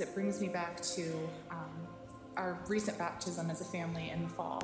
it 0.00 0.14
brings 0.14 0.40
me 0.40 0.48
back 0.48 0.80
to 0.82 1.12
um, 1.50 1.86
our 2.36 2.58
recent 2.68 2.98
baptism 2.98 3.50
as 3.50 3.60
a 3.60 3.64
family 3.64 4.10
in 4.10 4.22
the 4.22 4.28
fall. 4.28 4.62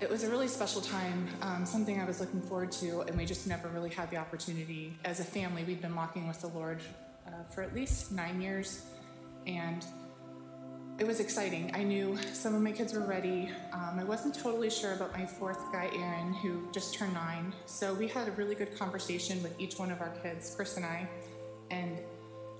It 0.00 0.08
was 0.08 0.22
a 0.22 0.30
really 0.30 0.48
special 0.48 0.80
time, 0.80 1.28
um, 1.42 1.66
something 1.66 2.00
I 2.00 2.04
was 2.04 2.20
looking 2.20 2.40
forward 2.40 2.70
to, 2.72 3.00
and 3.02 3.16
we 3.16 3.24
just 3.24 3.46
never 3.48 3.68
really 3.68 3.90
had 3.90 4.10
the 4.10 4.16
opportunity. 4.16 4.96
As 5.04 5.18
a 5.18 5.24
family, 5.24 5.64
we've 5.64 5.82
been 5.82 5.94
walking 5.94 6.28
with 6.28 6.40
the 6.40 6.48
Lord 6.48 6.80
uh, 7.26 7.30
for 7.52 7.62
at 7.62 7.74
least 7.74 8.12
nine 8.12 8.40
years, 8.40 8.84
and 9.46 9.84
it 10.98 11.06
was 11.06 11.20
exciting. 11.20 11.70
I 11.74 11.84
knew 11.84 12.18
some 12.32 12.54
of 12.54 12.62
my 12.62 12.72
kids 12.72 12.92
were 12.92 13.06
ready. 13.06 13.50
Um, 13.72 13.98
I 13.98 14.04
wasn't 14.04 14.34
totally 14.34 14.70
sure 14.70 14.94
about 14.94 15.12
my 15.12 15.26
fourth 15.26 15.70
guy, 15.72 15.90
Aaron, 15.94 16.32
who 16.32 16.68
just 16.72 16.94
turned 16.94 17.14
nine. 17.14 17.52
So 17.66 17.94
we 17.94 18.08
had 18.08 18.26
a 18.26 18.32
really 18.32 18.56
good 18.56 18.76
conversation 18.76 19.40
with 19.42 19.54
each 19.60 19.78
one 19.78 19.92
of 19.92 20.00
our 20.00 20.10
kids, 20.22 20.52
Chris 20.54 20.76
and 20.76 20.84
I, 20.84 21.08
and 21.70 21.98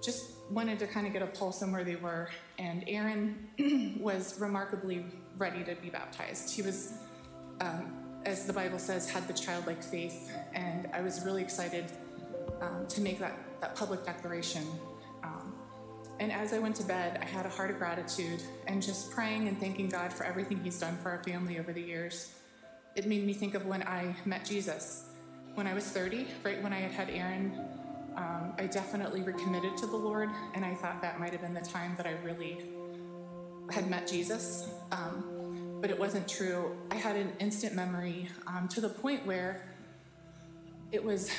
just 0.03 0.33
wanted 0.51 0.79
to 0.79 0.87
kind 0.87 1.07
of 1.07 1.13
get 1.13 1.23
a 1.23 1.27
pulse 1.27 1.63
on 1.63 1.73
where 1.73 1.85
they 1.85 1.97
were. 1.97 2.29
And 2.59 2.85
Aaron 2.87 3.97
was 4.01 4.41
remarkably 4.41 5.05
ready 5.37 5.65
to 5.65 5.75
be 5.77 5.91
baptized. 5.91 6.55
He 6.55 6.63
was, 6.63 6.95
um, 7.61 7.93
as 8.25 8.47
the 8.47 8.53
Bible 8.53 8.79
says, 8.79 9.09
had 9.09 9.27
the 9.29 9.35
childlike 9.35 9.83
faith, 9.83 10.33
and 10.55 10.89
I 10.93 11.01
was 11.01 11.25
really 11.25 11.43
excited 11.43 11.87
um, 12.61 12.87
to 12.89 13.01
make 13.01 13.19
that, 13.19 13.39
that 13.61 13.77
public 13.77 14.05
declaration. 14.05 14.65
Um, 15.23 15.55
and 16.21 16.33
as 16.33 16.53
I 16.53 16.59
went 16.59 16.77
to 16.77 16.85
bed, 16.85 17.19
I 17.23 17.25
had 17.25 17.47
a 17.47 17.49
heart 17.49 17.71
of 17.71 17.79
gratitude 17.79 18.43
and 18.67 18.83
just 18.83 19.11
praying 19.11 19.49
and 19.49 19.59
thanking 19.59 19.89
God 19.89 20.13
for 20.13 20.25
everything 20.25 20.63
He's 20.63 20.79
done 20.79 20.97
for 21.03 21.11
our 21.11 21.23
family 21.23 21.59
over 21.59 21.73
the 21.73 21.83
years. 21.83 22.35
It 22.97 23.07
made 23.07 23.25
me 23.25 23.33
think 23.33 23.55
of 23.55 23.67
when 23.67 23.83
I 23.85 24.17
met 24.25 24.45
Jesus. 24.45 25.05
When 25.55 25.67
I 25.67 25.75
was 25.75 25.85
30, 25.85 26.27
right 26.45 26.63
when 26.63 26.73
I 26.73 26.79
had 26.79 26.93
had 26.93 27.11
Aaron, 27.11 27.53
um, 28.19 28.53
I 28.59 28.67
definitely 28.67 29.23
recommitted 29.23 29.77
to 29.77 29.87
the 29.87 29.97
Lord, 29.97 30.29
and 30.55 30.65
I 30.65 30.75
thought 30.75 31.01
that 31.03 31.21
might 31.21 31.31
have 31.31 31.41
been 31.41 31.55
the 31.55 31.61
time 31.61 31.95
that 31.97 32.07
I 32.07 32.15
really 32.25 32.67
had 33.71 33.89
met 33.89 34.09
Jesus. 34.09 34.69
Um, 34.91 35.79
but 35.81 35.91
it 35.91 35.99
wasn't 35.99 36.27
true. 36.27 36.77
I 36.91 36.97
had 36.97 37.15
an 37.15 37.33
instant 37.39 37.77
memory 37.77 38.29
um, 38.49 38.67
to 38.69 38.81
the 38.81 38.89
point 38.89 39.25
where 39.25 39.69
it 40.91 41.03
was 41.03 41.31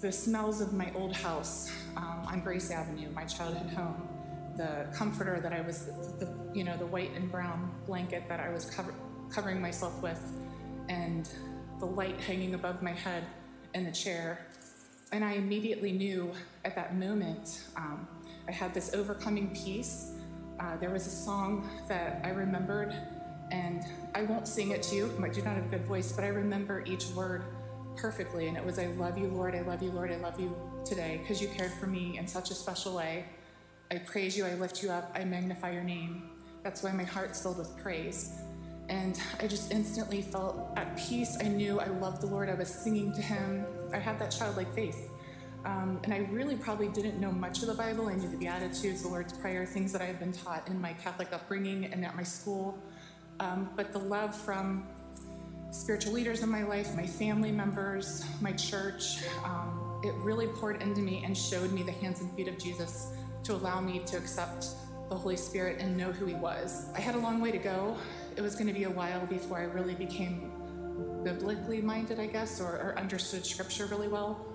the 0.00 0.12
smells 0.12 0.60
of 0.60 0.72
my 0.72 0.92
old 0.94 1.16
house 1.16 1.72
um, 1.96 2.22
on 2.26 2.40
Grace 2.40 2.70
Avenue, 2.70 3.10
my 3.10 3.24
childhood 3.24 3.72
home, 3.72 4.08
the 4.56 4.86
comforter 4.94 5.40
that 5.40 5.52
I 5.52 5.62
was, 5.62 5.86
the, 6.20 6.32
you 6.54 6.62
know, 6.62 6.76
the 6.76 6.86
white 6.86 7.10
and 7.16 7.32
brown 7.32 7.68
blanket 7.86 8.28
that 8.28 8.38
I 8.38 8.50
was 8.50 8.66
cover- 8.66 8.94
covering 9.28 9.60
myself 9.60 10.00
with, 10.00 10.22
and 10.88 11.28
the 11.80 11.86
light 11.86 12.20
hanging 12.20 12.54
above 12.54 12.80
my 12.80 12.92
head 12.92 13.24
in 13.74 13.84
the 13.84 13.90
chair. 13.90 14.46
And 15.12 15.22
I 15.22 15.32
immediately 15.32 15.92
knew 15.92 16.32
at 16.64 16.74
that 16.74 16.96
moment, 16.96 17.64
um, 17.76 18.08
I 18.48 18.52
had 18.52 18.72
this 18.72 18.94
overcoming 18.94 19.54
peace. 19.54 20.12
Uh, 20.58 20.76
there 20.78 20.90
was 20.90 21.06
a 21.06 21.10
song 21.10 21.68
that 21.88 22.22
I 22.24 22.30
remembered, 22.30 22.94
and 23.50 23.84
I 24.14 24.22
won't 24.22 24.48
sing 24.48 24.70
it 24.70 24.82
to 24.84 24.94
you, 24.94 25.10
I 25.22 25.28
do 25.28 25.42
not 25.42 25.56
have 25.56 25.66
a 25.66 25.68
good 25.68 25.84
voice, 25.84 26.12
but 26.12 26.24
I 26.24 26.28
remember 26.28 26.82
each 26.86 27.06
word 27.08 27.44
perfectly. 27.94 28.48
And 28.48 28.56
it 28.56 28.64
was, 28.64 28.78
I 28.78 28.86
love 28.86 29.18
you, 29.18 29.28
Lord, 29.28 29.54
I 29.54 29.60
love 29.60 29.82
you, 29.82 29.90
Lord, 29.90 30.10
I 30.10 30.16
love 30.16 30.40
you 30.40 30.56
today, 30.84 31.18
because 31.20 31.42
you 31.42 31.48
cared 31.48 31.72
for 31.72 31.86
me 31.86 32.16
in 32.16 32.26
such 32.26 32.50
a 32.50 32.54
special 32.54 32.96
way. 32.96 33.26
I 33.90 33.98
praise 33.98 34.34
you, 34.34 34.46
I 34.46 34.54
lift 34.54 34.82
you 34.82 34.90
up, 34.90 35.12
I 35.14 35.24
magnify 35.24 35.72
your 35.72 35.84
name. 35.84 36.30
That's 36.62 36.82
why 36.82 36.92
my 36.92 37.04
heart's 37.04 37.42
filled 37.42 37.58
with 37.58 37.76
praise. 37.76 38.40
And 38.88 39.20
I 39.40 39.46
just 39.46 39.72
instantly 39.72 40.22
felt 40.22 40.72
at 40.76 40.96
peace. 40.96 41.36
I 41.40 41.48
knew 41.48 41.80
I 41.80 41.86
loved 41.86 42.22
the 42.22 42.26
Lord. 42.26 42.48
I 42.48 42.54
was 42.54 42.68
singing 42.68 43.12
to 43.14 43.22
Him. 43.22 43.64
I 43.92 43.98
had 43.98 44.18
that 44.18 44.30
childlike 44.30 44.72
faith. 44.74 45.10
Um, 45.64 46.00
and 46.02 46.12
I 46.12 46.18
really 46.30 46.56
probably 46.56 46.88
didn't 46.88 47.20
know 47.20 47.30
much 47.30 47.62
of 47.62 47.68
the 47.68 47.74
Bible. 47.74 48.08
I 48.08 48.14
knew 48.14 48.28
the 48.28 48.36
Beatitudes, 48.36 49.02
the 49.02 49.08
Lord's 49.08 49.32
Prayer, 49.32 49.64
things 49.64 49.92
that 49.92 50.02
I 50.02 50.06
had 50.06 50.18
been 50.18 50.32
taught 50.32 50.66
in 50.68 50.80
my 50.80 50.92
Catholic 50.94 51.32
upbringing 51.32 51.84
and 51.84 52.04
at 52.04 52.16
my 52.16 52.24
school. 52.24 52.76
Um, 53.38 53.70
but 53.76 53.92
the 53.92 53.98
love 53.98 54.34
from 54.34 54.86
spiritual 55.70 56.12
leaders 56.12 56.42
in 56.42 56.48
my 56.48 56.64
life, 56.64 56.94
my 56.96 57.06
family 57.06 57.52
members, 57.52 58.24
my 58.40 58.52
church, 58.52 59.18
um, 59.44 60.00
it 60.04 60.14
really 60.16 60.48
poured 60.48 60.82
into 60.82 61.00
me 61.00 61.22
and 61.24 61.36
showed 61.36 61.72
me 61.72 61.82
the 61.82 61.92
hands 61.92 62.20
and 62.20 62.30
feet 62.34 62.48
of 62.48 62.58
Jesus 62.58 63.12
to 63.44 63.54
allow 63.54 63.80
me 63.80 64.00
to 64.00 64.16
accept 64.16 64.66
the 65.08 65.16
Holy 65.16 65.36
Spirit 65.36 65.78
and 65.80 65.96
know 65.96 66.10
who 66.10 66.26
He 66.26 66.34
was. 66.34 66.86
I 66.94 67.00
had 67.00 67.14
a 67.14 67.18
long 67.18 67.40
way 67.40 67.52
to 67.52 67.58
go. 67.58 67.96
It 68.36 68.40
was 68.40 68.54
going 68.54 68.66
to 68.66 68.72
be 68.72 68.84
a 68.84 68.90
while 68.90 69.24
before 69.26 69.58
I 69.58 69.64
really 69.64 69.94
became 69.94 70.50
biblically 71.24 71.80
minded, 71.80 72.18
I 72.18 72.26
guess, 72.26 72.60
or, 72.60 72.66
or 72.66 72.98
understood 72.98 73.44
Scripture 73.46 73.86
really 73.86 74.08
well. 74.08 74.46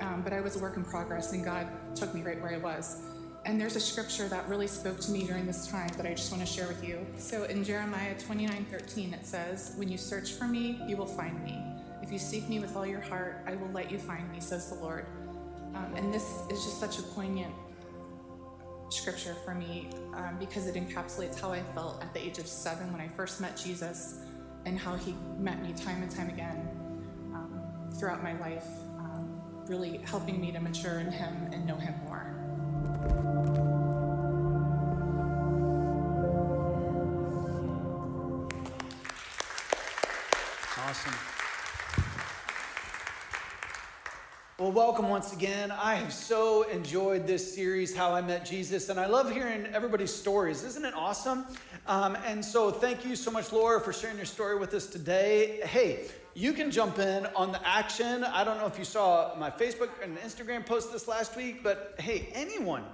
Um, 0.00 0.22
but 0.22 0.32
I 0.32 0.40
was 0.40 0.56
a 0.56 0.58
work 0.58 0.76
in 0.76 0.84
progress, 0.84 1.32
and 1.32 1.44
God 1.44 1.68
took 1.94 2.14
me 2.14 2.22
right 2.22 2.40
where 2.40 2.54
I 2.54 2.58
was. 2.58 3.02
And 3.46 3.60
there's 3.60 3.76
a 3.76 3.80
scripture 3.80 4.28
that 4.28 4.46
really 4.48 4.66
spoke 4.66 5.00
to 5.00 5.10
me 5.10 5.24
during 5.24 5.46
this 5.46 5.66
time 5.66 5.88
that 5.96 6.04
I 6.04 6.12
just 6.12 6.30
want 6.30 6.46
to 6.46 6.50
share 6.50 6.68
with 6.68 6.84
you. 6.86 7.06
So 7.16 7.44
in 7.44 7.64
Jeremiah 7.64 8.18
29 8.18 8.66
13, 8.70 9.14
it 9.14 9.26
says, 9.26 9.72
When 9.76 9.88
you 9.88 9.96
search 9.96 10.32
for 10.32 10.44
me, 10.44 10.80
you 10.86 10.96
will 10.96 11.06
find 11.06 11.42
me. 11.42 11.58
If 12.02 12.12
you 12.12 12.18
seek 12.18 12.48
me 12.48 12.58
with 12.60 12.76
all 12.76 12.86
your 12.86 13.00
heart, 13.00 13.42
I 13.46 13.56
will 13.56 13.70
let 13.70 13.90
you 13.90 13.98
find 13.98 14.30
me, 14.30 14.40
says 14.40 14.68
the 14.68 14.76
Lord. 14.76 15.06
Um, 15.74 15.94
and 15.96 16.12
this 16.12 16.24
is 16.50 16.64
just 16.64 16.80
such 16.80 16.98
a 16.98 17.02
poignant 17.02 17.54
scripture 18.90 19.36
for 19.44 19.54
me 19.54 19.88
um, 20.14 20.36
because 20.38 20.66
it 20.66 20.74
encapsulates 20.74 21.40
how 21.40 21.52
I 21.52 21.62
felt 21.74 22.02
at 22.02 22.12
the 22.12 22.24
age 22.24 22.38
of 22.38 22.46
seven 22.46 22.92
when 22.92 23.00
I 23.00 23.08
first 23.08 23.40
met 23.40 23.56
Jesus 23.56 24.18
and 24.66 24.78
how 24.78 24.96
he 24.96 25.14
met 25.38 25.62
me 25.62 25.72
time 25.72 26.02
and 26.02 26.10
time 26.10 26.28
again 26.28 26.68
um, 27.34 27.60
throughout 27.98 28.22
my 28.22 28.38
life, 28.40 28.66
um, 28.98 29.40
really 29.66 29.98
helping 29.98 30.40
me 30.40 30.52
to 30.52 30.60
mature 30.60 31.00
in 31.00 31.10
him 31.10 31.50
and 31.52 31.66
know 31.66 31.76
him 31.76 31.94
more. 32.04 32.09
Well, 44.70 44.86
welcome 44.86 45.08
once 45.08 45.32
again. 45.32 45.72
I 45.72 45.96
have 45.96 46.12
so 46.12 46.62
enjoyed 46.62 47.26
this 47.26 47.56
series, 47.56 47.92
How 47.92 48.14
I 48.14 48.20
Met 48.20 48.44
Jesus, 48.44 48.88
and 48.88 49.00
I 49.00 49.06
love 49.06 49.32
hearing 49.32 49.66
everybody's 49.74 50.14
stories. 50.14 50.62
Isn't 50.62 50.84
it 50.84 50.94
awesome? 50.94 51.44
Um, 51.88 52.16
and 52.24 52.44
so, 52.44 52.70
thank 52.70 53.04
you 53.04 53.16
so 53.16 53.32
much, 53.32 53.50
Laura, 53.50 53.80
for 53.80 53.92
sharing 53.92 54.16
your 54.16 54.26
story 54.26 54.56
with 54.56 54.72
us 54.72 54.86
today. 54.86 55.58
Hey, 55.64 56.04
you 56.34 56.52
can 56.52 56.70
jump 56.70 57.00
in 57.00 57.26
on 57.34 57.50
the 57.50 57.66
action. 57.66 58.22
I 58.22 58.44
don't 58.44 58.58
know 58.58 58.66
if 58.66 58.78
you 58.78 58.84
saw 58.84 59.34
my 59.36 59.50
Facebook 59.50 59.88
and 60.04 60.16
Instagram 60.18 60.64
post 60.64 60.92
this 60.92 61.08
last 61.08 61.36
week, 61.36 61.64
but 61.64 61.96
hey, 61.98 62.28
anyone, 62.32 62.84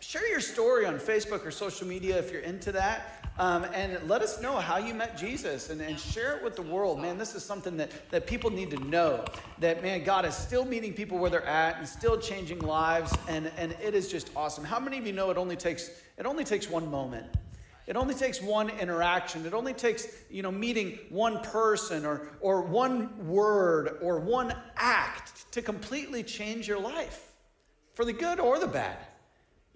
share 0.00 0.28
your 0.28 0.40
story 0.40 0.86
on 0.86 0.98
Facebook 0.98 1.46
or 1.46 1.52
social 1.52 1.86
media 1.86 2.18
if 2.18 2.32
you're 2.32 2.42
into 2.42 2.72
that. 2.72 3.25
Um, 3.38 3.64
and 3.74 4.08
let 4.08 4.22
us 4.22 4.40
know 4.40 4.56
how 4.56 4.78
you 4.78 4.94
met 4.94 5.18
Jesus 5.18 5.68
and, 5.68 5.80
and 5.82 6.00
share 6.00 6.36
it 6.36 6.42
with 6.42 6.56
the 6.56 6.62
world. 6.62 7.00
Man, 7.00 7.18
this 7.18 7.34
is 7.34 7.44
something 7.44 7.76
that, 7.76 7.90
that 8.10 8.26
people 8.26 8.48
need 8.50 8.70
to 8.70 8.78
know. 8.84 9.26
That, 9.58 9.82
man, 9.82 10.04
God 10.04 10.24
is 10.24 10.34
still 10.34 10.64
meeting 10.64 10.94
people 10.94 11.18
where 11.18 11.28
they're 11.28 11.44
at 11.44 11.78
and 11.78 11.86
still 11.86 12.18
changing 12.18 12.60
lives. 12.60 13.14
And, 13.28 13.50
and 13.58 13.76
it 13.82 13.94
is 13.94 14.10
just 14.10 14.30
awesome. 14.34 14.64
How 14.64 14.80
many 14.80 14.96
of 14.96 15.06
you 15.06 15.12
know 15.12 15.30
it 15.30 15.36
only 15.36 15.56
takes, 15.56 15.90
it 16.16 16.24
only 16.24 16.44
takes 16.44 16.70
one 16.70 16.90
moment? 16.90 17.26
It 17.86 17.94
only 17.94 18.14
takes 18.14 18.40
one 18.40 18.70
interaction. 18.70 19.44
It 19.44 19.52
only 19.52 19.74
takes, 19.74 20.08
you 20.30 20.42
know, 20.42 20.50
meeting 20.50 20.98
one 21.10 21.40
person 21.40 22.06
or, 22.06 22.30
or 22.40 22.62
one 22.62 23.26
word 23.28 23.98
or 24.02 24.18
one 24.18 24.54
act 24.76 25.52
to 25.52 25.62
completely 25.62 26.22
change 26.22 26.66
your 26.66 26.80
life 26.80 27.32
for 27.94 28.04
the 28.04 28.12
good 28.12 28.40
or 28.40 28.58
the 28.58 28.66
bad. 28.66 28.96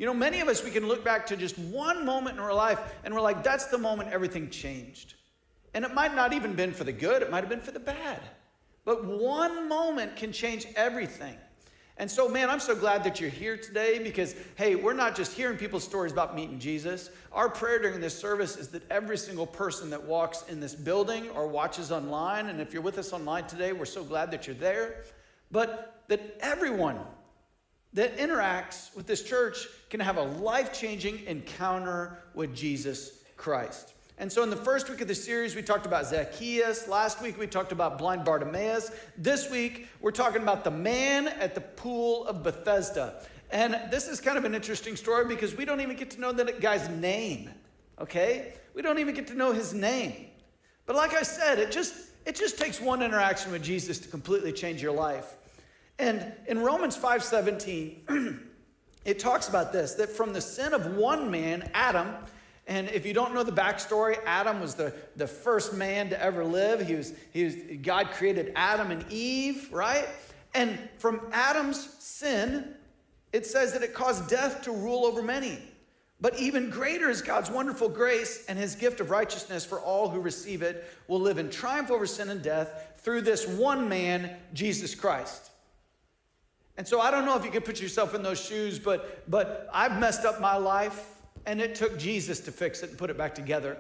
You 0.01 0.07
know, 0.07 0.15
many 0.15 0.41
of 0.41 0.49
us, 0.49 0.65
we 0.65 0.71
can 0.71 0.89
look 0.89 1.05
back 1.05 1.27
to 1.27 1.37
just 1.37 1.59
one 1.59 2.07
moment 2.07 2.39
in 2.39 2.43
our 2.43 2.55
life 2.55 2.81
and 3.05 3.15
we're 3.15 3.21
like, 3.21 3.45
that's 3.45 3.67
the 3.67 3.77
moment 3.77 4.09
everything 4.11 4.49
changed. 4.49 5.13
And 5.75 5.85
it 5.85 5.93
might 5.93 6.15
not 6.15 6.33
even 6.33 6.55
been 6.55 6.73
for 6.73 6.85
the 6.85 6.93
good, 6.93 7.21
it 7.21 7.31
might 7.31 7.41
have 7.41 7.51
been 7.51 7.61
for 7.61 7.73
the 7.73 7.81
bad. 7.81 8.19
But 8.87 9.05
one 9.05 9.69
moment 9.69 10.17
can 10.17 10.33
change 10.33 10.67
everything. 10.75 11.37
And 11.99 12.11
so, 12.11 12.31
man, 12.31 12.49
I'm 12.49 12.61
so 12.61 12.75
glad 12.75 13.05
that 13.05 13.21
you're 13.21 13.29
here 13.29 13.59
today 13.59 14.03
because, 14.03 14.35
hey, 14.55 14.75
we're 14.75 14.95
not 14.95 15.15
just 15.15 15.35
hearing 15.35 15.59
people's 15.59 15.85
stories 15.85 16.13
about 16.13 16.35
meeting 16.35 16.59
Jesus. 16.59 17.11
Our 17.31 17.51
prayer 17.51 17.79
during 17.79 18.01
this 18.01 18.19
service 18.19 18.57
is 18.57 18.69
that 18.69 18.91
every 18.91 19.19
single 19.19 19.47
person 19.47 19.91
that 19.91 20.03
walks 20.03 20.47
in 20.49 20.61
this 20.61 20.75
building 20.75 21.29
or 21.29 21.47
watches 21.47 21.93
online, 21.93 22.47
and 22.47 22.59
if 22.59 22.73
you're 22.73 22.81
with 22.81 22.97
us 22.97 23.13
online 23.13 23.47
today, 23.47 23.75
we're 23.75 23.85
so 23.85 24.03
glad 24.03 24.31
that 24.31 24.47
you're 24.47 24.57
there, 24.57 25.05
but 25.51 26.05
that 26.09 26.39
everyone 26.41 27.01
that 27.93 28.17
interacts 28.19 28.95
with 28.95 29.07
this 29.07 29.23
church 29.23 29.67
can 29.89 30.01
have 30.01 30.17
a 30.17 30.23
life 30.23 30.73
changing 30.73 31.25
encounter 31.27 32.23
with 32.35 32.55
Jesus 32.55 33.23
Christ. 33.37 33.95
And 34.19 34.31
so, 34.31 34.43
in 34.43 34.51
the 34.51 34.57
first 34.57 34.91
week 34.91 35.01
of 35.01 35.09
the 35.09 35.15
series, 35.15 35.57
we 35.57 35.63
talked 35.63 35.87
about 35.87 36.07
Zacchaeus. 36.07 36.87
Last 36.87 37.23
week, 37.23 37.39
we 37.39 37.47
talked 37.47 37.73
about 37.73 37.97
blind 37.97 38.23
Bartimaeus. 38.23 38.91
This 39.17 39.51
week, 39.51 39.89
we're 40.03 40.11
talking 40.11 40.43
about 40.43 40.63
the 40.63 40.71
man 40.71 41.29
at 41.29 41.55
the 41.55 41.63
pool 41.63 42.27
of 42.27 42.43
Bethesda. 42.43 43.23
And 43.51 43.81
this 43.91 44.09
is 44.09 44.21
kind 44.21 44.37
of 44.37 44.45
an 44.45 44.55
interesting 44.55 44.95
story 44.95 45.25
because 45.25 45.57
we 45.57 45.65
don't 45.65 45.81
even 45.81 45.97
get 45.97 46.11
to 46.11 46.21
know 46.21 46.33
that 46.33 46.61
guy's 46.61 46.89
name, 46.91 47.51
okay? 47.99 48.53
We 48.75 48.83
don't 48.83 48.99
even 48.99 49.15
get 49.15 49.27
to 49.29 49.35
know 49.35 49.53
his 49.53 49.73
name. 49.73 50.27
But 50.87 50.97
like 50.97 51.15
I 51.15 51.23
said, 51.23 51.59
it 51.59 51.73
just, 51.73 51.95
it 52.27 52.37
just 52.37 52.59
takes 52.59 52.79
one 52.81 53.03
interaction 53.03 53.51
with 53.51 53.63
Jesus 53.63 53.99
to 54.01 54.09
completely 54.09 54.53
change 54.53 54.83
your 54.83 54.93
life. 54.93 55.35
And 56.01 56.33
in 56.49 56.61
Romans 56.61 56.97
5:17, 56.97 58.41
it 59.05 59.19
talks 59.19 59.49
about 59.49 59.71
this 59.71 59.95
that 59.95 60.09
from 60.09 60.33
the 60.33 60.41
sin 60.41 60.73
of 60.73 60.97
one 60.97 61.31
man, 61.31 61.71
Adam, 61.75 62.15
and 62.67 62.89
if 62.89 63.05
you 63.05 63.13
don't 63.13 63.35
know 63.35 63.43
the 63.43 63.53
backstory, 63.53 64.19
Adam 64.25 64.61
was 64.61 64.75
the, 64.75 64.95
the 65.17 65.27
first 65.27 65.75
man 65.75 66.09
to 66.11 66.23
ever 66.23 66.43
live. 66.43 66.87
He 66.87 66.95
was, 66.95 67.13
he 67.33 67.45
was, 67.45 67.55
God 67.83 68.13
created 68.13 68.53
Adam 68.57 68.91
and 68.91 69.05
Eve, 69.11 69.71
right? 69.73 70.09
And 70.55 70.79
from 70.99 71.21
Adam's 71.33 71.95
sin, 72.03 72.75
it 73.33 73.45
says 73.45 73.73
that 73.75 73.83
it 73.83 73.93
caused 73.93 74.31
death 74.31 74.63
to 74.63 74.73
rule 74.73 75.05
over 75.05 75.21
many. 75.21 75.59
But 76.21 76.39
even 76.39 76.71
greater 76.71 77.11
is 77.11 77.23
God's 77.23 77.51
wonderful 77.51 77.89
grace 77.89 78.45
and 78.49 78.59
his 78.59 78.75
gift 78.75 79.01
of 79.01 79.11
righteousness 79.11 79.65
for 79.65 79.81
all 79.81 80.09
who 80.09 80.21
receive 80.21 80.63
it 80.63 80.85
will 81.09 81.21
live 81.21 81.39
in 81.39 81.51
triumph 81.51 81.91
over 81.91 82.07
sin 82.07 82.31
and 82.31 82.43
death 82.43 83.01
through 83.03 83.23
this 83.23 83.47
one 83.47 83.89
man, 83.89 84.37
Jesus 84.55 84.95
Christ. 84.95 85.50
And 86.77 86.87
so 86.87 87.01
I 87.01 87.11
don't 87.11 87.25
know 87.25 87.37
if 87.37 87.45
you 87.45 87.51
can 87.51 87.63
put 87.63 87.81
yourself 87.81 88.15
in 88.15 88.23
those 88.23 88.41
shoes, 88.41 88.79
but, 88.79 89.31
but 89.31 89.69
I've 89.73 89.99
messed 90.01 90.25
up 90.25 90.41
my 90.41 90.57
life 90.57 91.21
and 91.47 91.61
it 91.61 91.75
took 91.75 91.99
Jesus 91.99 92.41
to 92.41 92.53
fix 92.53 92.83
it 92.83 92.91
and 92.91 92.99
put 92.99 93.11
it 93.11 93.19
back 93.19 93.35
together. 93.35 93.77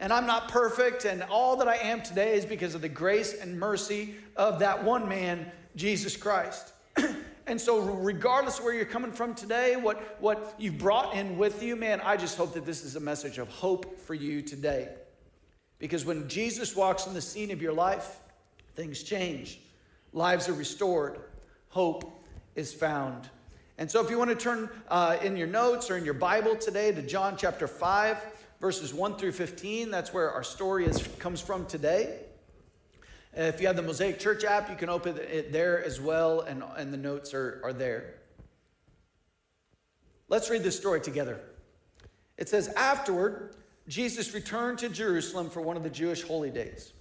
And 0.00 0.12
I'm 0.12 0.26
not 0.26 0.48
perfect, 0.48 1.04
and 1.04 1.22
all 1.22 1.56
that 1.58 1.68
I 1.68 1.76
am 1.76 2.02
today 2.02 2.34
is 2.34 2.44
because 2.44 2.74
of 2.74 2.80
the 2.80 2.88
grace 2.88 3.34
and 3.40 3.58
mercy 3.58 4.16
of 4.36 4.58
that 4.58 4.82
one 4.82 5.08
man, 5.08 5.50
Jesus 5.76 6.16
Christ. 6.16 6.72
and 7.46 7.60
so, 7.60 7.78
regardless 7.78 8.60
where 8.60 8.74
you're 8.74 8.84
coming 8.84 9.12
from 9.12 9.32
today, 9.32 9.76
what, 9.76 10.20
what 10.20 10.56
you've 10.58 10.78
brought 10.78 11.14
in 11.14 11.38
with 11.38 11.62
you, 11.62 11.76
man, 11.76 12.00
I 12.02 12.16
just 12.16 12.36
hope 12.36 12.52
that 12.54 12.66
this 12.66 12.82
is 12.82 12.96
a 12.96 13.00
message 13.00 13.38
of 13.38 13.48
hope 13.48 14.00
for 14.00 14.14
you 14.14 14.42
today. 14.42 14.88
Because 15.78 16.04
when 16.04 16.28
Jesus 16.28 16.74
walks 16.74 17.06
in 17.06 17.14
the 17.14 17.20
scene 17.20 17.52
of 17.52 17.62
your 17.62 17.72
life, 17.72 18.18
things 18.74 19.04
change, 19.04 19.60
lives 20.12 20.48
are 20.48 20.54
restored, 20.54 21.20
hope 21.68 22.21
is 22.54 22.72
found. 22.72 23.28
And 23.78 23.90
so, 23.90 24.04
if 24.04 24.10
you 24.10 24.18
want 24.18 24.30
to 24.30 24.36
turn 24.36 24.68
uh, 24.88 25.16
in 25.22 25.36
your 25.36 25.46
notes 25.46 25.90
or 25.90 25.96
in 25.96 26.04
your 26.04 26.14
Bible 26.14 26.56
today 26.56 26.92
to 26.92 27.02
John 27.02 27.36
chapter 27.36 27.66
5, 27.66 28.18
verses 28.60 28.94
1 28.94 29.16
through 29.16 29.32
15, 29.32 29.90
that's 29.90 30.12
where 30.12 30.30
our 30.30 30.44
story 30.44 30.84
is, 30.84 31.06
comes 31.18 31.40
from 31.40 31.66
today. 31.66 32.20
If 33.34 33.60
you 33.60 33.66
have 33.66 33.76
the 33.76 33.82
Mosaic 33.82 34.18
Church 34.18 34.44
app, 34.44 34.68
you 34.68 34.76
can 34.76 34.90
open 34.90 35.16
it 35.16 35.52
there 35.52 35.82
as 35.82 36.00
well, 36.00 36.40
and, 36.40 36.62
and 36.76 36.92
the 36.92 36.98
notes 36.98 37.32
are, 37.32 37.60
are 37.64 37.72
there. 37.72 38.14
Let's 40.28 40.50
read 40.50 40.62
this 40.62 40.76
story 40.76 41.00
together. 41.00 41.40
It 42.36 42.48
says, 42.48 42.68
Afterward, 42.76 43.56
Jesus 43.88 44.34
returned 44.34 44.78
to 44.78 44.88
Jerusalem 44.88 45.50
for 45.50 45.60
one 45.60 45.76
of 45.76 45.82
the 45.82 45.90
Jewish 45.90 46.22
holy 46.22 46.50
days. 46.50 46.92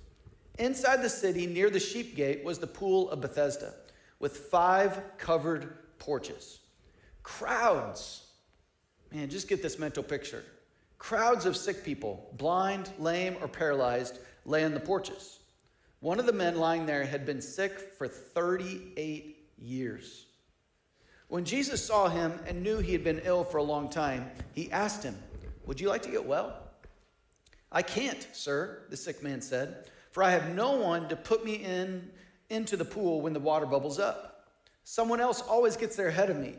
Inside 0.58 1.02
the 1.02 1.10
city, 1.10 1.48
near 1.48 1.70
the 1.70 1.80
sheep 1.80 2.16
gate, 2.16 2.44
was 2.44 2.60
the 2.60 2.68
pool 2.68 3.10
of 3.10 3.22
Bethesda, 3.22 3.74
with 4.22 4.38
five 4.38 5.02
covered 5.18 5.98
porches. 5.98 6.60
Crowds, 7.24 8.28
man, 9.12 9.30
just 9.30 9.50
get 9.50 9.62
this 9.62 9.78
mental 9.78 10.04
picture. 10.04 10.44
Crowds 11.00 11.46
of 11.46 11.58
sick 11.58 11.84
people, 11.84 12.30
blind, 12.38 12.90
lame, 13.00 13.36
or 13.42 13.48
paralyzed, 13.48 14.20
lay 14.46 14.64
on 14.64 14.74
the 14.74 14.80
porches. 14.80 15.40
One 16.00 16.20
of 16.20 16.26
the 16.28 16.34
men 16.34 16.58
lying 16.58 16.86
there 16.86 17.04
had 17.04 17.26
been 17.26 17.42
sick 17.42 17.78
for 17.98 18.08
38 18.08 19.50
years. 19.58 20.26
When 21.28 21.44
Jesus 21.46 21.84
saw 21.84 22.08
him 22.08 22.40
and 22.46 22.62
knew 22.62 22.80
he 22.80 22.92
had 22.92 23.04
been 23.04 23.22
ill 23.24 23.44
for 23.44 23.58
a 23.58 23.64
long 23.64 23.90
time, 23.90 24.30
he 24.54 24.72
asked 24.72 25.04
him, 25.04 25.18
Would 25.66 25.80
you 25.80 25.90
like 25.90 26.02
to 26.04 26.10
get 26.10 26.26
well? 26.26 26.58
I 27.72 27.82
can't, 27.82 28.28
sir, 28.34 28.84
the 28.90 28.98
sick 28.98 29.24
man 29.24 29.42
said, 29.42 29.86
for 30.12 30.24
I 30.24 30.32
have 30.32 30.54
no 30.54 30.74
one 30.74 31.08
to 31.08 31.16
put 31.16 31.46
me 31.46 31.54
in 31.54 32.10
into 32.52 32.78
the 32.78 32.86
pool 32.86 33.22
when 33.22 33.34
the 33.34 33.40
water 33.40 33.66
bubbles 33.66 33.98
up. 33.98 34.46
Someone 34.84 35.22
else 35.22 35.42
always 35.42 35.78
gets 35.78 35.96
there 35.96 36.10
ahead 36.10 36.30
of 36.30 36.38
me. 36.38 36.56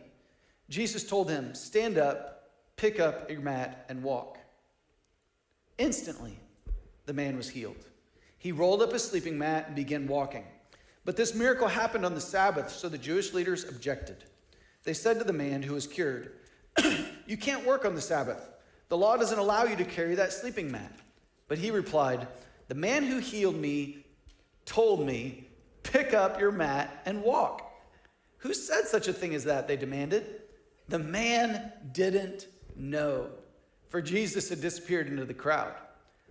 Jesus 0.69 1.05
told 1.05 1.31
him, 1.31 1.55
Stand 1.55 1.99
up, 1.99 2.51
pick 2.77 2.99
up 2.99 3.31
your 3.31 3.41
mat, 3.41 3.85
and 3.89 4.03
walk. 4.03 4.39
Instantly, 5.79 6.39
the 7.07 7.13
man 7.13 7.37
was 7.37 7.49
healed. 7.49 7.89
He 8.39 8.53
rolled 8.53 8.83
up 8.83 8.93
his 8.93 9.05
sleeping 9.05 9.39
mat 9.39 9.67
and 9.67 9.77
began 9.77 10.07
walking. 10.07 10.45
But 11.05 11.17
this 11.17 11.35
miracle 11.35 11.69
happened 11.69 12.07
on 12.07 12.15
the 12.15 12.21
Sabbath, 12.21 12.71
so 12.71 12.89
the 12.89 12.99
Jewish 12.99 13.35
leaders 13.35 13.69
objected. 13.69 14.25
They 14.85 14.95
said 14.95 15.19
to 15.19 15.25
the 15.25 15.33
man 15.33 15.63
who 15.63 15.75
was 15.75 15.87
cured, 15.87 16.33
You 17.27 17.37
can't 17.37 17.67
work 17.67 17.85
on 17.85 17.95
the 17.95 18.01
Sabbath. 18.01 18.51
The 18.89 18.97
law 18.97 19.17
doesn't 19.17 19.39
allow 19.39 19.65
you 19.65 19.77
to 19.77 19.85
carry 19.85 20.15
that 20.15 20.33
sleeping 20.33 20.71
mat. 20.71 20.93
But 21.49 21.59
he 21.59 21.71
replied, 21.71 22.27
The 22.69 22.75
man 22.75 23.05
who 23.05 23.19
healed 23.19 23.57
me 23.57 24.07
told 24.65 25.07
me, 25.07 25.49
Pick 25.83 26.15
up 26.15 26.39
your 26.39 26.53
mat 26.53 27.03
and 27.07 27.23
walk. 27.23 27.73
Who 28.39 28.55
said 28.55 28.87
such 28.87 29.09
a 29.09 29.13
thing 29.13 29.35
as 29.35 29.45
that? 29.45 29.69
They 29.69 29.77
demanded. 29.77 30.43
The 30.89 30.99
man 30.99 31.73
didn't 31.93 32.47
know, 32.77 33.29
for 33.89 34.03
Jesus 34.03 34.49
had 34.49 34.61
disappeared 34.61 35.07
into 35.07 35.25
the 35.25 35.35
crowd. 35.35 35.75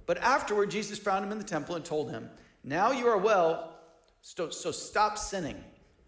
But 0.06 0.18
afterward, 0.18 0.72
Jesus 0.72 1.00
found 1.00 1.26
him 1.26 1.32
in 1.32 1.38
the 1.38 1.44
temple 1.44 1.76
and 1.76 1.86
told 1.86 2.12
him, 2.12 2.30
Now 2.64 2.92
you 2.92 3.08
are 3.08 3.18
well, 3.18 3.76
so, 4.22 4.50
so 4.50 4.72
stop 4.72 5.18
sinning, 5.18 5.64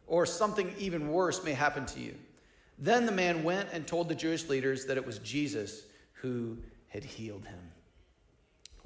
or 0.07 0.25
something 0.25 0.73
even 0.77 1.07
worse 1.09 1.43
may 1.43 1.53
happen 1.53 1.85
to 1.87 1.99
you. 1.99 2.15
Then 2.77 3.05
the 3.05 3.11
man 3.11 3.43
went 3.43 3.69
and 3.71 3.87
told 3.87 4.09
the 4.09 4.15
Jewish 4.15 4.49
leaders 4.49 4.85
that 4.85 4.97
it 4.97 5.05
was 5.05 5.19
Jesus 5.19 5.83
who 6.13 6.57
had 6.87 7.03
healed 7.03 7.45
him. 7.45 7.59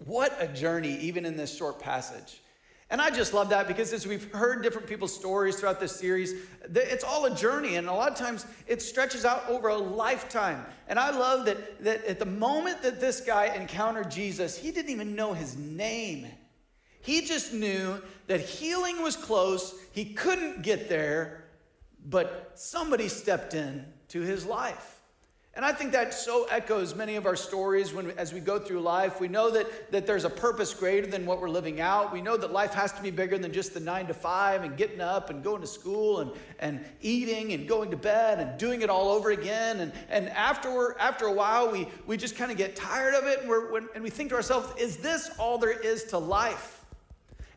What 0.05 0.37
a 0.39 0.47
journey, 0.47 0.97
even 0.99 1.25
in 1.25 1.35
this 1.35 1.55
short 1.55 1.79
passage. 1.79 2.41
And 2.89 3.01
I 3.01 3.09
just 3.09 3.33
love 3.33 3.49
that 3.49 3.67
because 3.67 3.91
as 3.91 4.07
we've 4.07 4.31
heard 4.31 4.63
different 4.63 4.87
people's 4.87 5.13
stories 5.13 5.57
throughout 5.57 5.79
this 5.79 5.93
series, 5.93 6.33
it's 6.73 7.03
all 7.03 7.25
a 7.25 7.35
journey. 7.35 7.75
And 7.75 7.87
a 7.87 7.93
lot 7.93 8.11
of 8.11 8.17
times 8.17 8.45
it 8.65 8.81
stretches 8.81 9.25
out 9.25 9.47
over 9.49 9.67
a 9.67 9.75
lifetime. 9.75 10.65
And 10.87 10.97
I 10.97 11.09
love 11.09 11.45
that, 11.45 11.83
that 11.83 12.05
at 12.05 12.19
the 12.19 12.25
moment 12.25 12.81
that 12.83 13.01
this 13.01 13.19
guy 13.19 13.47
encountered 13.47 14.09
Jesus, 14.09 14.57
he 14.57 14.71
didn't 14.71 14.91
even 14.91 15.15
know 15.15 15.33
his 15.33 15.57
name. 15.57 16.27
He 17.01 17.21
just 17.21 17.53
knew 17.53 18.01
that 18.27 18.39
healing 18.39 19.03
was 19.03 19.17
close. 19.17 19.75
He 19.91 20.13
couldn't 20.13 20.61
get 20.61 20.87
there, 20.87 21.43
but 22.05 22.53
somebody 22.55 23.09
stepped 23.09 23.53
in 23.53 23.85
to 24.09 24.21
his 24.21 24.45
life. 24.45 24.96
And 25.57 25.65
I 25.65 25.71
think 25.71 25.91
that 25.93 26.13
so 26.13 26.45
echoes 26.51 26.93
many 26.93 27.15
of 27.15 27.25
our 27.25 27.35
stories 27.35 27.91
when, 27.91 28.11
as 28.11 28.31
we 28.31 28.39
go 28.39 28.59
through 28.59 28.81
life. 28.81 29.19
We 29.19 29.27
know 29.27 29.49
that, 29.49 29.91
that 29.91 30.05
there's 30.05 30.23
a 30.23 30.29
purpose 30.29 30.71
greater 30.71 31.07
than 31.07 31.25
what 31.25 31.41
we're 31.41 31.49
living 31.49 31.81
out. 31.81 32.13
We 32.13 32.21
know 32.21 32.37
that 32.37 32.51
life 32.51 32.75
has 32.75 32.93
to 32.93 33.01
be 33.01 33.09
bigger 33.09 33.39
than 33.39 33.51
just 33.51 33.73
the 33.73 33.79
nine 33.79 34.05
to 34.05 34.13
five 34.13 34.63
and 34.63 34.77
getting 34.77 35.01
up 35.01 35.31
and 35.31 35.43
going 35.43 35.61
to 35.61 35.67
school 35.67 36.19
and, 36.19 36.31
and 36.59 36.85
eating 37.01 37.53
and 37.53 37.67
going 37.67 37.89
to 37.89 37.97
bed 37.97 38.39
and 38.39 38.59
doing 38.59 38.83
it 38.83 38.91
all 38.91 39.09
over 39.09 39.31
again. 39.31 39.79
And, 39.79 39.93
and 40.09 40.29
after, 40.29 40.95
after 40.99 41.25
a 41.25 41.33
while, 41.33 41.71
we, 41.71 41.87
we 42.05 42.17
just 42.17 42.35
kind 42.35 42.51
of 42.51 42.57
get 42.57 42.75
tired 42.75 43.15
of 43.15 43.25
it 43.25 43.39
and, 43.39 43.49
we're, 43.49 43.79
and 43.95 44.03
we 44.03 44.11
think 44.11 44.29
to 44.29 44.35
ourselves, 44.35 44.69
is 44.79 44.97
this 44.97 45.31
all 45.39 45.57
there 45.57 45.71
is 45.71 46.03
to 46.03 46.19
life? 46.19 46.76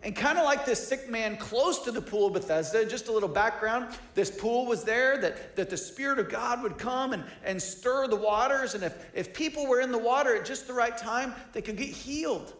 And 0.02 0.16
kind 0.16 0.38
of 0.38 0.44
like 0.44 0.64
this 0.64 0.86
sick 0.86 1.10
man 1.10 1.36
close 1.36 1.80
to 1.80 1.92
the 1.92 2.00
pool 2.00 2.28
of 2.28 2.32
Bethesda, 2.32 2.86
just 2.86 3.08
a 3.08 3.12
little 3.12 3.28
background 3.28 3.94
this 4.14 4.30
pool 4.30 4.64
was 4.64 4.82
there 4.82 5.18
that, 5.18 5.56
that 5.56 5.68
the 5.68 5.76
Spirit 5.76 6.18
of 6.18 6.30
God 6.30 6.62
would 6.62 6.78
come 6.78 7.12
and, 7.12 7.22
and 7.44 7.60
stir 7.60 8.08
the 8.08 8.16
waters. 8.16 8.74
And 8.74 8.82
if, 8.82 8.94
if 9.14 9.34
people 9.34 9.66
were 9.66 9.80
in 9.80 9.92
the 9.92 9.98
water 9.98 10.34
at 10.36 10.46
just 10.46 10.66
the 10.66 10.72
right 10.72 10.96
time, 10.96 11.34
they 11.52 11.60
could 11.60 11.76
get 11.76 11.88
healed. 11.88 12.54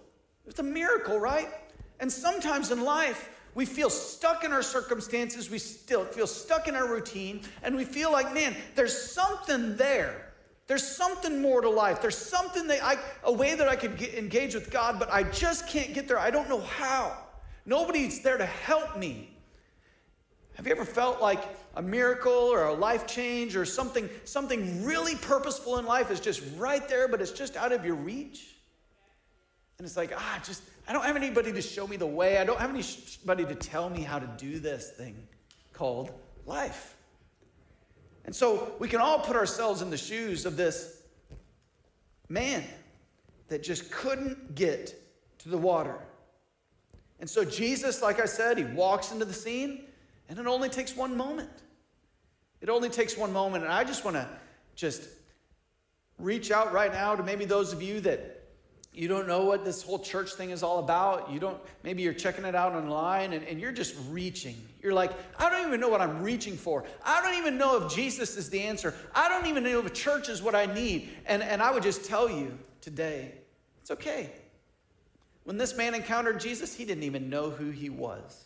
It's 0.47 0.59
a 0.59 0.65
miracle, 0.65 1.19
right? 1.19 1.49
And 1.99 2.13
sometimes 2.13 2.71
in 2.71 2.83
life, 2.83 3.31
we 3.55 3.65
feel 3.65 3.91
stuck 3.91 4.45
in 4.45 4.53
our 4.53 4.63
circumstances, 4.63 5.51
we 5.51 5.59
still 5.59 6.05
feel 6.05 6.27
stuck 6.27 6.69
in 6.69 6.77
our 6.77 6.89
routine, 6.89 7.41
and 7.63 7.75
we 7.75 7.85
feel 7.85 8.13
like, 8.13 8.33
man, 8.33 8.55
there's 8.75 8.97
something 9.13 9.77
there. 9.77 10.27
There's 10.67 10.87
something 10.87 11.43
more 11.43 11.61
to 11.61 11.69
life. 11.69 12.01
There's 12.01 12.17
something 12.17 12.69
that 12.69 12.85
I, 12.85 12.97
a 13.25 13.33
way 13.33 13.57
that 13.57 13.67
I 13.67 13.75
could 13.75 13.97
get, 13.97 14.15
engage 14.15 14.55
with 14.55 14.71
God, 14.71 15.01
but 15.01 15.13
I 15.13 15.25
just 15.25 15.67
can't 15.67 15.93
get 15.95 16.07
there. 16.07 16.19
I 16.19 16.31
don't 16.31 16.49
know 16.49 16.61
how. 16.61 17.17
Nobody's 17.67 18.23
there 18.23 18.39
to 18.39 18.47
help 18.47 18.97
me. 18.97 19.37
Have 20.55 20.67
you 20.67 20.73
ever 20.73 20.85
felt 20.85 21.21
like 21.21 21.43
a 21.77 21.83
miracle 21.83 22.33
or 22.33 22.65
a 22.65 22.75
life 22.75 23.07
change 23.07 23.57
or 23.57 23.65
something, 23.65 24.09
something 24.25 24.85
really 24.85 25.15
purposeful 25.15 25.79
in 25.79 25.87
life 25.87 26.11
is 26.11 26.21
just 26.21 26.43
right 26.57 26.87
there, 26.89 27.09
but 27.09 27.21
it's 27.21 27.31
just 27.31 27.57
out 27.57 27.73
of 27.73 27.85
your 27.85 27.95
reach? 27.95 28.57
And 29.79 29.87
it's 29.87 29.97
like, 29.97 30.13
ah, 30.15 30.41
just, 30.45 30.63
I 30.87 30.93
don't 30.93 31.05
have 31.05 31.17
anybody 31.17 31.53
to 31.53 31.63
show 31.63 31.87
me 31.87 31.97
the 31.97 32.07
way. 32.07 32.37
I 32.37 32.45
don't 32.45 32.61
have 32.61 32.69
anybody 32.69 33.47
to 33.47 33.55
tell 33.55 33.89
me 33.89 34.03
how 34.03 34.19
to 34.19 34.29
do 34.37 34.59
this 34.59 34.91
thing 34.91 35.17
called 35.73 36.13
life. 36.45 36.97
And 38.27 38.37
so 38.37 38.75
we 38.79 38.89
can 38.89 39.01
all 39.01 39.21
put 39.21 39.37
ourselves 39.37 39.81
in 39.81 39.89
the 39.89 39.97
shoes 39.97 40.45
of 40.45 40.57
this 40.57 41.03
man 42.29 42.63
that 43.49 43.63
just 43.63 43.91
couldn't 43.91 44.55
get 44.55 44.95
to 45.39 45.49
the 45.49 45.57
water. 45.57 45.99
And 47.21 47.29
so 47.29 47.45
Jesus, 47.45 48.03
like 48.03 48.19
I 48.19 48.25
said, 48.25 48.59
he 48.59 48.65
walks 48.65 49.13
into 49.13 49.25
the 49.25 49.35
scene, 49.35 49.85
and 50.29 50.39
it 50.39 50.47
only 50.47 50.69
takes 50.69 50.97
one 50.97 51.17
moment. 51.17 51.51
It 52.61 52.69
only 52.69 52.89
takes 52.89 53.17
one 53.17 53.33
moment. 53.33 53.65
And 53.65 53.73
I 53.73 53.85
just 53.85 54.05
want 54.05 54.17
to 54.17 54.27
just 54.75 55.03
reach 56.19 56.51
out 56.51 56.73
right 56.73 56.93
now 56.93 57.15
to 57.15 57.23
maybe 57.23 57.45
those 57.45 57.73
of 57.73 57.83
you 57.83 58.01
that 58.01 58.41
you 58.93 59.07
don't 59.07 59.29
know 59.29 59.45
what 59.45 59.65
this 59.65 59.83
whole 59.83 60.01
church 60.01 60.33
thing 60.33 60.51
is 60.51 60.63
all 60.63 60.81
about. 60.81 61.31
You 61.31 61.39
don't, 61.39 61.59
maybe 61.85 62.03
you're 62.03 62.13
checking 62.13 62.45
it 62.45 62.55
out 62.55 62.75
online 62.75 63.33
and, 63.33 63.45
and 63.45 63.61
you're 63.61 63.73
just 63.73 63.95
reaching. 64.09 64.57
You're 64.83 64.95
like, 64.95 65.13
I 65.39 65.49
don't 65.49 65.67
even 65.69 65.79
know 65.79 65.89
what 65.89 66.01
I'm 66.01 66.23
reaching 66.23 66.57
for. 66.57 66.85
I 67.05 67.23
don't 67.23 67.39
even 67.39 67.57
know 67.57 67.77
if 67.83 67.95
Jesus 67.95 68.37
is 68.37 68.51
the 68.51 68.61
answer. 68.61 68.95
I 69.15 69.29
don't 69.29 69.47
even 69.47 69.63
know 69.63 69.79
if 69.79 69.93
church 69.93 70.29
is 70.29 70.43
what 70.43 70.57
I 70.57 70.67
need. 70.67 71.11
And, 71.27 71.43
and 71.43 71.63
I 71.63 71.71
would 71.71 71.85
just 71.85 72.05
tell 72.05 72.29
you 72.29 72.59
today, 72.81 73.33
it's 73.81 73.93
okay. 73.93 74.33
When 75.45 75.57
this 75.57 75.77
man 75.77 75.95
encountered 75.95 76.41
Jesus, 76.41 76.75
he 76.75 76.85
didn't 76.85 77.05
even 77.05 77.31
know 77.31 77.51
who 77.51 77.71
he 77.71 77.91
was. 77.91 78.45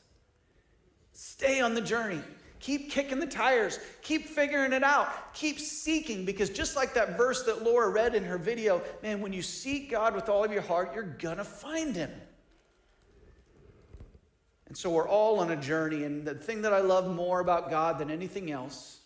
Stay 1.13 1.61
on 1.61 1.75
the 1.75 1.81
journey. 1.81 2.21
Keep 2.61 2.91
kicking 2.91 3.19
the 3.19 3.27
tires. 3.27 3.79
Keep 4.03 4.27
figuring 4.27 4.73
it 4.73 4.83
out. 4.83 5.35
Keep 5.35 5.59
seeking 5.59 6.25
because 6.25 6.49
just 6.49 6.77
like 6.77 6.95
that 6.95 7.17
verse 7.17 7.43
that 7.43 7.63
Laura 7.63 7.91
read 7.91 8.15
in 8.15 8.25
her 8.25 8.39
video, 8.39 8.81
man, 9.03 9.21
when 9.21 9.33
you 9.33 9.43
seek 9.43 9.91
God 9.91 10.15
with 10.15 10.29
all 10.29 10.43
of 10.45 10.53
your 10.53 10.63
heart, 10.63 10.93
you're 10.95 11.03
going 11.03 11.37
to 11.37 11.45
find 11.45 11.95
him. 11.95 12.11
And 14.67 14.77
so 14.77 14.91
we're 14.91 15.09
all 15.09 15.41
on 15.41 15.51
a 15.51 15.57
journey. 15.57 16.05
And 16.05 16.25
the 16.27 16.35
thing 16.35 16.63
that 16.63 16.73
I 16.73 16.81
love 16.81 17.15
more 17.15 17.41
about 17.41 17.71
God 17.71 17.99
than 17.99 18.11
anything 18.11 18.51
else 18.51 19.01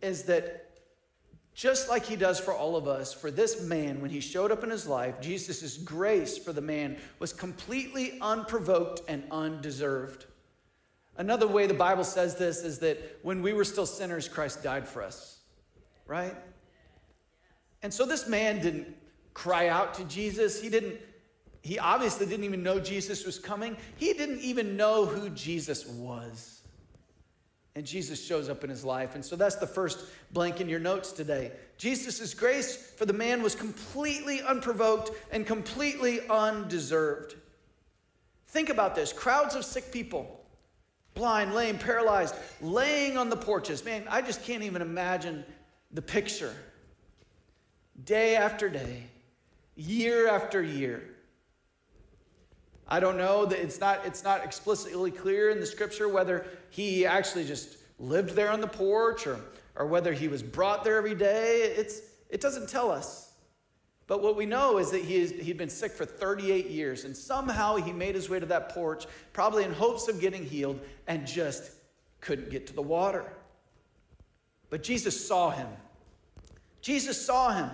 is 0.00 0.24
that 0.24 0.73
just 1.54 1.88
like 1.88 2.04
he 2.04 2.16
does 2.16 2.40
for 2.40 2.52
all 2.52 2.76
of 2.76 2.88
us, 2.88 3.12
for 3.12 3.30
this 3.30 3.62
man, 3.62 4.00
when 4.00 4.10
he 4.10 4.18
showed 4.20 4.50
up 4.50 4.64
in 4.64 4.70
his 4.70 4.88
life, 4.88 5.20
Jesus' 5.20 5.76
grace 5.78 6.36
for 6.36 6.52
the 6.52 6.60
man 6.60 6.96
was 7.20 7.32
completely 7.32 8.18
unprovoked 8.20 9.02
and 9.06 9.22
undeserved. 9.30 10.26
Another 11.16 11.46
way 11.46 11.68
the 11.68 11.74
Bible 11.74 12.02
says 12.02 12.34
this 12.34 12.64
is 12.64 12.80
that 12.80 13.18
when 13.22 13.40
we 13.40 13.52
were 13.52 13.64
still 13.64 13.86
sinners, 13.86 14.28
Christ 14.28 14.64
died 14.64 14.88
for 14.88 15.00
us, 15.00 15.38
right? 16.08 16.34
And 17.82 17.94
so 17.94 18.04
this 18.04 18.28
man 18.28 18.60
didn't 18.60 18.88
cry 19.32 19.68
out 19.68 19.94
to 19.94 20.04
Jesus. 20.04 20.60
He 20.60 20.68
didn't, 20.68 20.98
he 21.62 21.78
obviously 21.78 22.26
didn't 22.26 22.44
even 22.44 22.64
know 22.64 22.80
Jesus 22.80 23.24
was 23.24 23.38
coming. 23.38 23.76
He 23.96 24.12
didn't 24.12 24.40
even 24.40 24.76
know 24.76 25.06
who 25.06 25.30
Jesus 25.30 25.86
was. 25.86 26.53
And 27.76 27.84
Jesus 27.84 28.24
shows 28.24 28.48
up 28.48 28.62
in 28.62 28.70
his 28.70 28.84
life. 28.84 29.16
And 29.16 29.24
so 29.24 29.34
that's 29.34 29.56
the 29.56 29.66
first 29.66 30.04
blank 30.32 30.60
in 30.60 30.68
your 30.68 30.78
notes 30.78 31.10
today. 31.10 31.50
Jesus' 31.76 32.32
grace 32.32 32.76
for 32.76 33.04
the 33.04 33.12
man 33.12 33.42
was 33.42 33.54
completely 33.54 34.40
unprovoked 34.42 35.10
and 35.32 35.44
completely 35.44 36.20
undeserved. 36.28 37.34
Think 38.48 38.68
about 38.68 38.94
this 38.94 39.12
crowds 39.12 39.56
of 39.56 39.64
sick 39.64 39.90
people 39.92 40.40
blind, 41.14 41.54
lame, 41.54 41.78
paralyzed, 41.78 42.34
laying 42.60 43.16
on 43.16 43.30
the 43.30 43.36
porches. 43.36 43.84
Man, 43.84 44.04
I 44.10 44.20
just 44.20 44.42
can't 44.44 44.64
even 44.64 44.82
imagine 44.82 45.44
the 45.92 46.02
picture. 46.02 46.52
Day 48.04 48.34
after 48.36 48.68
day, 48.68 49.04
year 49.76 50.28
after 50.28 50.60
year. 50.62 51.13
I 52.94 53.00
don't 53.00 53.16
know 53.16 53.44
that 53.44 53.58
it's 53.58 53.80
not 53.80 54.06
it's 54.06 54.22
not 54.22 54.44
explicitly 54.44 55.10
clear 55.10 55.50
in 55.50 55.58
the 55.58 55.66
scripture 55.66 56.08
whether 56.08 56.46
he 56.70 57.04
actually 57.04 57.44
just 57.44 57.78
lived 57.98 58.36
there 58.36 58.52
on 58.52 58.60
the 58.60 58.68
porch 58.68 59.26
or 59.26 59.40
or 59.74 59.86
whether 59.86 60.12
he 60.12 60.28
was 60.28 60.44
brought 60.44 60.84
there 60.84 60.96
every 60.96 61.16
day. 61.16 61.62
It's 61.76 62.02
it 62.30 62.40
doesn't 62.40 62.68
tell 62.68 62.92
us. 62.92 63.32
But 64.06 64.22
what 64.22 64.36
we 64.36 64.46
know 64.46 64.78
is 64.78 64.92
that 64.92 65.02
he 65.02 65.16
is, 65.16 65.32
he'd 65.32 65.58
been 65.58 65.70
sick 65.70 65.90
for 65.90 66.04
38 66.04 66.66
years, 66.66 67.02
and 67.04 67.16
somehow 67.16 67.74
he 67.74 67.92
made 67.92 68.14
his 68.14 68.30
way 68.30 68.38
to 68.38 68.46
that 68.46 68.68
porch, 68.68 69.06
probably 69.32 69.64
in 69.64 69.72
hopes 69.72 70.06
of 70.06 70.20
getting 70.20 70.44
healed, 70.44 70.78
and 71.08 71.26
just 71.26 71.72
couldn't 72.20 72.48
get 72.48 72.64
to 72.68 72.74
the 72.74 72.82
water. 72.82 73.24
But 74.70 74.84
Jesus 74.84 75.26
saw 75.26 75.50
him. 75.50 75.66
Jesus 76.80 77.20
saw 77.20 77.54
him 77.54 77.70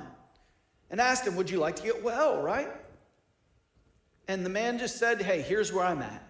and 0.90 0.98
asked 0.98 1.26
him, 1.26 1.36
Would 1.36 1.50
you 1.50 1.58
like 1.58 1.76
to 1.76 1.82
get 1.82 2.02
well, 2.02 2.40
right? 2.40 2.70
And 4.30 4.46
the 4.46 4.50
man 4.50 4.78
just 4.78 4.96
said, 4.96 5.20
Hey, 5.20 5.42
here's 5.42 5.72
where 5.72 5.84
I'm 5.84 6.00
at. 6.02 6.22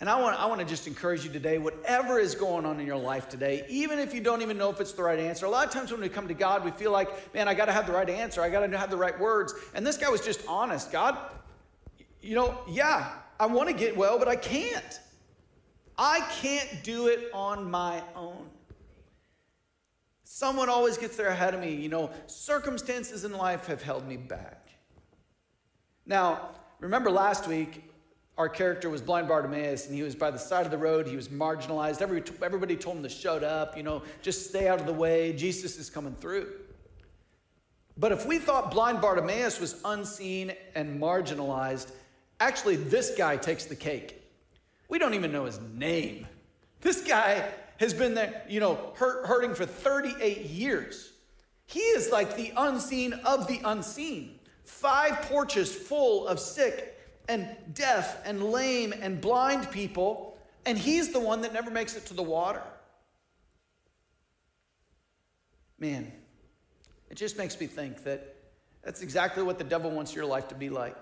And 0.00 0.08
I 0.08 0.18
want, 0.18 0.40
I 0.40 0.46
want 0.46 0.60
to 0.60 0.66
just 0.66 0.86
encourage 0.86 1.26
you 1.26 1.30
today, 1.30 1.58
whatever 1.58 2.18
is 2.18 2.34
going 2.34 2.64
on 2.64 2.80
in 2.80 2.86
your 2.86 2.96
life 2.96 3.28
today, 3.28 3.66
even 3.68 3.98
if 3.98 4.14
you 4.14 4.22
don't 4.22 4.40
even 4.40 4.56
know 4.56 4.70
if 4.70 4.80
it's 4.80 4.92
the 4.92 5.02
right 5.02 5.18
answer. 5.18 5.44
A 5.44 5.50
lot 5.50 5.66
of 5.66 5.72
times 5.74 5.92
when 5.92 6.00
we 6.00 6.08
come 6.08 6.26
to 6.26 6.34
God, 6.34 6.64
we 6.64 6.70
feel 6.70 6.92
like, 6.92 7.34
man, 7.34 7.48
I 7.48 7.54
got 7.54 7.66
to 7.66 7.72
have 7.72 7.86
the 7.86 7.92
right 7.92 8.08
answer. 8.08 8.40
I 8.40 8.48
got 8.48 8.66
to 8.66 8.78
have 8.78 8.88
the 8.88 8.96
right 8.96 9.18
words. 9.20 9.52
And 9.74 9.86
this 9.86 9.98
guy 9.98 10.08
was 10.08 10.22
just 10.22 10.40
honest. 10.48 10.90
God, 10.90 11.18
you 12.22 12.34
know, 12.34 12.58
yeah, 12.66 13.10
I 13.38 13.44
want 13.44 13.68
to 13.68 13.74
get 13.74 13.94
well, 13.94 14.18
but 14.18 14.26
I 14.26 14.36
can't. 14.36 15.00
I 15.98 16.20
can't 16.40 16.82
do 16.82 17.08
it 17.08 17.28
on 17.34 17.70
my 17.70 18.02
own. 18.14 18.48
Someone 20.24 20.70
always 20.70 20.96
gets 20.96 21.14
there 21.18 21.28
ahead 21.28 21.52
of 21.52 21.60
me. 21.60 21.74
You 21.74 21.90
know, 21.90 22.10
circumstances 22.26 23.24
in 23.26 23.32
life 23.32 23.66
have 23.66 23.82
held 23.82 24.08
me 24.08 24.16
back. 24.16 24.70
Now, 26.06 26.52
remember 26.80 27.10
last 27.10 27.46
week, 27.46 27.84
our 28.38 28.48
character 28.48 28.90
was 28.90 29.00
blind 29.00 29.28
Bartimaeus, 29.28 29.86
and 29.86 29.94
he 29.94 30.02
was 30.02 30.14
by 30.14 30.30
the 30.30 30.38
side 30.38 30.66
of 30.66 30.70
the 30.70 30.78
road. 30.78 31.06
He 31.06 31.16
was 31.16 31.28
marginalized. 31.28 32.02
Every, 32.02 32.22
everybody 32.42 32.76
told 32.76 32.98
him 32.98 33.02
to 33.02 33.08
shut 33.08 33.42
up, 33.42 33.76
you 33.76 33.82
know, 33.82 34.02
just 34.20 34.50
stay 34.50 34.68
out 34.68 34.78
of 34.78 34.86
the 34.86 34.92
way. 34.92 35.32
Jesus 35.32 35.78
is 35.78 35.88
coming 35.88 36.14
through. 36.14 36.48
But 37.96 38.12
if 38.12 38.26
we 38.26 38.38
thought 38.38 38.70
blind 38.70 39.00
Bartimaeus 39.00 39.58
was 39.58 39.80
unseen 39.86 40.52
and 40.74 41.00
marginalized, 41.00 41.92
actually, 42.40 42.76
this 42.76 43.14
guy 43.16 43.38
takes 43.38 43.64
the 43.64 43.76
cake. 43.76 44.22
We 44.88 44.98
don't 44.98 45.14
even 45.14 45.32
know 45.32 45.46
his 45.46 45.58
name. 45.74 46.26
This 46.82 47.02
guy 47.02 47.48
has 47.78 47.94
been 47.94 48.14
there, 48.14 48.42
you 48.48 48.60
know, 48.60 48.92
hurt, 48.96 49.26
hurting 49.26 49.54
for 49.54 49.64
38 49.64 50.42
years. 50.44 51.12
He 51.66 51.80
is 51.80 52.10
like 52.10 52.36
the 52.36 52.52
unseen 52.56 53.14
of 53.24 53.48
the 53.48 53.60
unseen. 53.64 54.35
Five 54.66 55.22
porches 55.22 55.72
full 55.72 56.26
of 56.26 56.40
sick 56.40 56.98
and 57.28 57.48
deaf 57.72 58.20
and 58.26 58.50
lame 58.50 58.92
and 59.00 59.20
blind 59.20 59.70
people, 59.70 60.36
and 60.66 60.76
he's 60.76 61.12
the 61.12 61.20
one 61.20 61.40
that 61.42 61.52
never 61.52 61.70
makes 61.70 61.96
it 61.96 62.04
to 62.06 62.14
the 62.14 62.22
water. 62.22 62.62
Man, 65.78 66.10
it 67.10 67.14
just 67.14 67.38
makes 67.38 67.58
me 67.60 67.66
think 67.66 68.02
that 68.04 68.34
that's 68.82 69.02
exactly 69.02 69.44
what 69.44 69.58
the 69.58 69.64
devil 69.64 69.90
wants 69.90 70.14
your 70.14 70.26
life 70.26 70.48
to 70.48 70.54
be 70.54 70.68
like. 70.68 71.00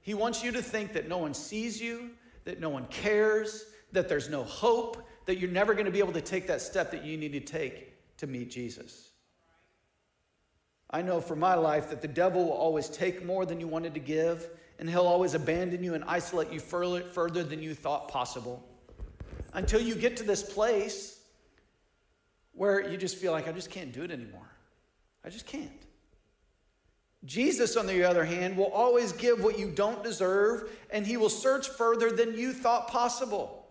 He 0.00 0.14
wants 0.14 0.44
you 0.44 0.52
to 0.52 0.62
think 0.62 0.92
that 0.92 1.08
no 1.08 1.18
one 1.18 1.34
sees 1.34 1.80
you, 1.80 2.10
that 2.44 2.60
no 2.60 2.68
one 2.68 2.86
cares, 2.86 3.66
that 3.90 4.08
there's 4.08 4.28
no 4.28 4.44
hope, 4.44 5.04
that 5.26 5.38
you're 5.38 5.50
never 5.50 5.74
going 5.74 5.86
to 5.86 5.92
be 5.92 6.00
able 6.00 6.12
to 6.12 6.20
take 6.20 6.46
that 6.46 6.60
step 6.60 6.90
that 6.92 7.04
you 7.04 7.16
need 7.16 7.32
to 7.32 7.40
take 7.40 7.92
to 8.18 8.26
meet 8.26 8.50
Jesus. 8.50 9.11
I 10.92 11.00
know 11.02 11.20
for 11.20 11.34
my 11.34 11.54
life 11.54 11.88
that 11.90 12.02
the 12.02 12.08
devil 12.08 12.44
will 12.44 12.52
always 12.52 12.88
take 12.88 13.24
more 13.24 13.46
than 13.46 13.58
you 13.60 13.66
wanted 13.66 13.94
to 13.94 14.00
give, 14.00 14.48
and 14.78 14.90
he'll 14.90 15.06
always 15.06 15.34
abandon 15.34 15.82
you 15.82 15.94
and 15.94 16.04
isolate 16.04 16.52
you 16.52 16.60
further, 16.60 17.42
than 17.44 17.62
you 17.62 17.74
thought 17.74 18.08
possible. 18.08 18.62
Until 19.54 19.80
you 19.80 19.94
get 19.94 20.16
to 20.18 20.22
this 20.22 20.42
place 20.42 21.20
where 22.52 22.86
you 22.86 22.98
just 22.98 23.16
feel 23.16 23.32
like, 23.32 23.48
I 23.48 23.52
just 23.52 23.70
can't 23.70 23.92
do 23.92 24.02
it 24.02 24.10
anymore. 24.10 24.50
I 25.24 25.30
just 25.30 25.46
can't. 25.46 25.70
Jesus, 27.24 27.76
on 27.76 27.86
the 27.86 28.02
other 28.02 28.24
hand, 28.24 28.56
will 28.56 28.72
always 28.72 29.12
give 29.12 29.42
what 29.42 29.58
you 29.58 29.70
don't 29.70 30.02
deserve, 30.02 30.68
and 30.90 31.06
he 31.06 31.16
will 31.16 31.30
search 31.30 31.68
further 31.68 32.10
than 32.10 32.36
you 32.36 32.52
thought 32.52 32.88
possible. 32.88 33.61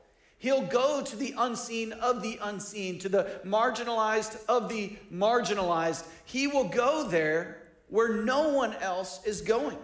He'll 0.41 0.63
go 0.63 1.03
to 1.03 1.15
the 1.15 1.35
unseen 1.37 1.91
of 1.91 2.23
the 2.23 2.39
unseen, 2.41 2.97
to 2.99 3.09
the 3.09 3.29
marginalized 3.45 4.43
of 4.49 4.69
the 4.69 4.97
marginalized. 5.13 6.03
He 6.25 6.47
will 6.47 6.67
go 6.67 7.07
there 7.07 7.61
where 7.89 8.23
no 8.23 8.49
one 8.49 8.73
else 8.81 9.23
is 9.23 9.41
going. 9.41 9.77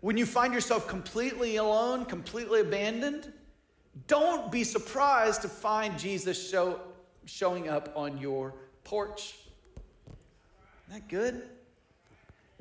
When 0.00 0.16
you 0.16 0.24
find 0.24 0.54
yourself 0.54 0.88
completely 0.88 1.56
alone, 1.56 2.06
completely 2.06 2.60
abandoned, 2.60 3.30
don't 4.06 4.50
be 4.50 4.64
surprised 4.64 5.42
to 5.42 5.48
find 5.48 5.98
Jesus 5.98 6.48
show, 6.48 6.80
showing 7.26 7.68
up 7.68 7.92
on 7.94 8.16
your 8.16 8.54
porch. 8.82 9.34
Isn't 10.88 11.02
that 11.02 11.08
good? 11.08 11.34
It 11.34 11.44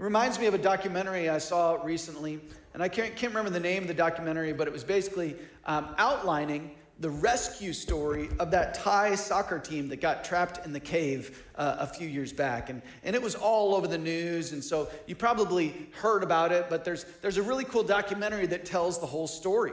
reminds 0.03 0.37
me 0.37 0.47
of 0.47 0.53
a 0.53 0.57
documentary 0.57 1.29
I 1.29 1.37
saw 1.37 1.81
recently, 1.81 2.41
and 2.75 2.83
I 2.83 2.89
can't, 2.89 3.15
can't 3.15 3.31
remember 3.31 3.49
the 3.49 3.61
name 3.61 3.83
of 3.83 3.87
the 3.87 3.93
documentary, 3.93 4.51
but 4.51 4.67
it 4.67 4.73
was 4.73 4.83
basically 4.83 5.37
um, 5.65 5.95
outlining 5.97 6.71
the 6.99 7.09
rescue 7.09 7.71
story 7.71 8.27
of 8.37 8.51
that 8.51 8.73
Thai 8.73 9.15
soccer 9.15 9.59
team 9.59 9.87
that 9.87 10.01
got 10.01 10.25
trapped 10.25 10.65
in 10.65 10.73
the 10.73 10.79
cave 10.81 11.45
uh, 11.55 11.77
a 11.79 11.87
few 11.87 12.05
years 12.05 12.33
back. 12.33 12.69
And, 12.69 12.81
and 13.03 13.15
it 13.15 13.21
was 13.21 13.33
all 13.33 13.75
over 13.75 13.87
the 13.87 13.97
news. 13.97 14.51
And 14.51 14.61
so 14.61 14.89
you 15.07 15.15
probably 15.15 15.87
heard 16.01 16.21
about 16.21 16.51
it, 16.51 16.65
but 16.69 16.83
there's, 16.83 17.05
there's 17.21 17.37
a 17.37 17.43
really 17.43 17.63
cool 17.63 17.81
documentary 17.81 18.45
that 18.47 18.65
tells 18.65 18.99
the 18.99 19.07
whole 19.07 19.27
story. 19.27 19.71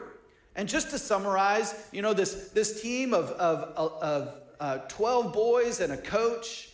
And 0.54 0.68
just 0.68 0.90
to 0.90 0.98
summarize, 0.98 1.88
you 1.90 2.02
know, 2.02 2.14
this, 2.14 2.50
this 2.50 2.80
team 2.80 3.14
of, 3.14 3.30
of, 3.32 3.98
of 4.00 4.34
uh, 4.60 4.78
12 4.86 5.32
boys 5.32 5.80
and 5.80 5.92
a 5.92 5.96
coach, 5.96 6.68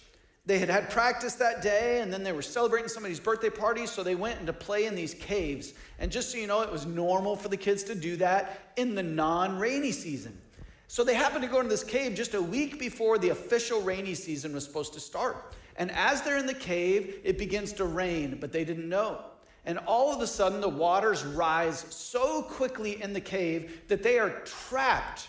they 0.48 0.58
had 0.58 0.70
had 0.70 0.88
practice 0.88 1.34
that 1.34 1.60
day 1.60 2.00
and 2.00 2.10
then 2.10 2.22
they 2.22 2.32
were 2.32 2.40
celebrating 2.40 2.88
somebody's 2.88 3.20
birthday 3.20 3.50
party, 3.50 3.86
so 3.86 4.02
they 4.02 4.14
went 4.14 4.46
to 4.46 4.52
play 4.54 4.86
in 4.86 4.94
these 4.94 5.12
caves. 5.12 5.74
And 5.98 6.10
just 6.10 6.32
so 6.32 6.38
you 6.38 6.46
know, 6.46 6.62
it 6.62 6.72
was 6.72 6.86
normal 6.86 7.36
for 7.36 7.50
the 7.50 7.56
kids 7.56 7.82
to 7.84 7.94
do 7.94 8.16
that 8.16 8.72
in 8.76 8.94
the 8.94 9.02
non 9.02 9.58
rainy 9.58 9.92
season. 9.92 10.38
So 10.86 11.04
they 11.04 11.12
happened 11.12 11.42
to 11.42 11.50
go 11.50 11.58
into 11.58 11.68
this 11.68 11.84
cave 11.84 12.14
just 12.14 12.32
a 12.32 12.40
week 12.40 12.78
before 12.78 13.18
the 13.18 13.28
official 13.28 13.82
rainy 13.82 14.14
season 14.14 14.54
was 14.54 14.64
supposed 14.64 14.94
to 14.94 15.00
start. 15.00 15.52
And 15.76 15.90
as 15.90 16.22
they're 16.22 16.38
in 16.38 16.46
the 16.46 16.54
cave, 16.54 17.20
it 17.24 17.36
begins 17.36 17.74
to 17.74 17.84
rain, 17.84 18.38
but 18.40 18.50
they 18.50 18.64
didn't 18.64 18.88
know. 18.88 19.20
And 19.66 19.78
all 19.80 20.14
of 20.14 20.22
a 20.22 20.26
sudden, 20.26 20.62
the 20.62 20.68
waters 20.68 21.26
rise 21.26 21.84
so 21.90 22.40
quickly 22.40 23.02
in 23.02 23.12
the 23.12 23.20
cave 23.20 23.82
that 23.88 24.02
they 24.02 24.18
are 24.18 24.30
trapped 24.46 25.28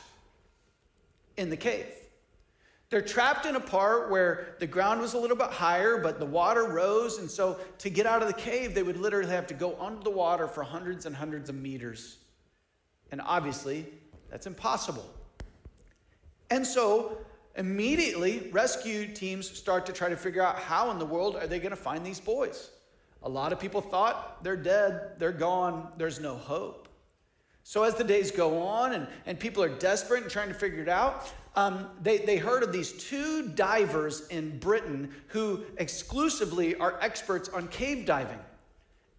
in 1.36 1.50
the 1.50 1.58
cave. 1.58 1.88
They're 2.90 3.02
trapped 3.02 3.46
in 3.46 3.56
a 3.56 3.60
part 3.60 4.10
where 4.10 4.56
the 4.60 4.66
ground 4.66 5.00
was 5.00 5.14
a 5.14 5.20
little 5.20 5.38
bit 5.38 5.52
higher, 5.52 5.98
but 5.98 6.20
the 6.20 6.26
water 6.26 6.64
rose. 6.64 7.20
And 7.20 7.30
so 7.30 7.60
to 7.78 7.90
get 7.90 8.08
out 8.08 8.24
of 8.24 8.28
the 8.28 8.34
cave, 8.34 8.74
they 8.74 8.82
would 8.82 8.98
literally 8.98 9.30
have 9.30 9.46
to 9.48 9.54
go 9.54 9.80
under 9.80 10.04
the 10.04 10.10
water 10.10 10.48
for 10.48 10.64
hundreds 10.64 11.06
and 11.06 11.16
hundreds 11.16 11.50
of 11.50 11.56
meters. 11.56 12.18
And 13.12 13.22
obviously, 13.24 13.86
that's 14.32 14.48
impossible. 14.48 15.06
And 16.50 16.66
so 16.66 17.20
immediately, 17.56 18.50
rescue 18.52 19.08
teams 19.08 19.48
start 19.48 19.86
to 19.86 19.94
try 19.94 20.10
to 20.10 20.18
figure 20.18 20.42
out 20.42 20.58
how 20.58 20.90
in 20.90 20.98
the 20.98 21.06
world 21.06 21.36
are 21.36 21.46
they 21.46 21.60
going 21.60 21.70
to 21.70 21.76
find 21.76 22.04
these 22.04 22.20
boys. 22.20 22.72
A 23.22 23.30
lot 23.30 23.54
of 23.54 23.60
people 23.60 23.82
thought 23.82 24.44
they're 24.44 24.56
dead, 24.56 25.20
they're 25.20 25.32
gone, 25.32 25.92
there's 25.98 26.20
no 26.20 26.36
hope. 26.36 26.89
So 27.70 27.84
as 27.84 27.94
the 27.94 28.04
days 28.04 28.32
go 28.32 28.64
on 28.64 28.94
and, 28.94 29.06
and 29.28 29.40
people 29.40 29.62
are 29.62 29.70
desperate 29.70 30.24
and 30.24 30.32
trying 30.32 30.48
to 30.48 30.56
figure 30.56 30.82
it 30.82 30.90
out, 30.90 31.32
um, 31.56 31.88
they, 32.02 32.18
they 32.18 32.38
heard 32.38 32.64
of 32.64 32.72
these 32.72 32.94
two 32.94 33.50
divers 33.50 34.28
in 34.30 34.58
Britain 34.58 35.14
who 35.28 35.64
exclusively 35.78 36.74
are 36.78 36.98
experts 37.00 37.48
on 37.50 37.68
cave 37.68 38.08
diving. 38.08 38.40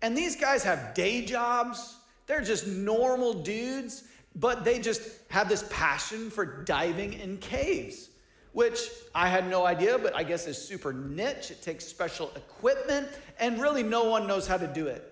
And 0.02 0.18
these 0.18 0.34
guys 0.34 0.64
have 0.64 0.94
day 0.94 1.24
jobs, 1.24 1.98
they're 2.26 2.40
just 2.40 2.66
normal 2.66 3.34
dudes, 3.34 4.02
but 4.34 4.64
they 4.64 4.80
just 4.80 5.02
have 5.28 5.48
this 5.48 5.64
passion 5.70 6.28
for 6.28 6.64
diving 6.64 7.12
in 7.12 7.38
caves 7.38 8.08
which 8.52 8.90
I 9.14 9.28
had 9.28 9.48
no 9.48 9.64
idea, 9.64 9.96
but 9.96 10.16
I 10.16 10.24
guess 10.24 10.48
is 10.48 10.58
super 10.58 10.92
niche. 10.92 11.52
It 11.52 11.62
takes 11.62 11.84
special 11.84 12.32
equipment, 12.34 13.08
and 13.38 13.60
really 13.60 13.84
no 13.84 14.10
one 14.10 14.26
knows 14.26 14.48
how 14.48 14.56
to 14.56 14.66
do 14.66 14.88
it. 14.88 15.09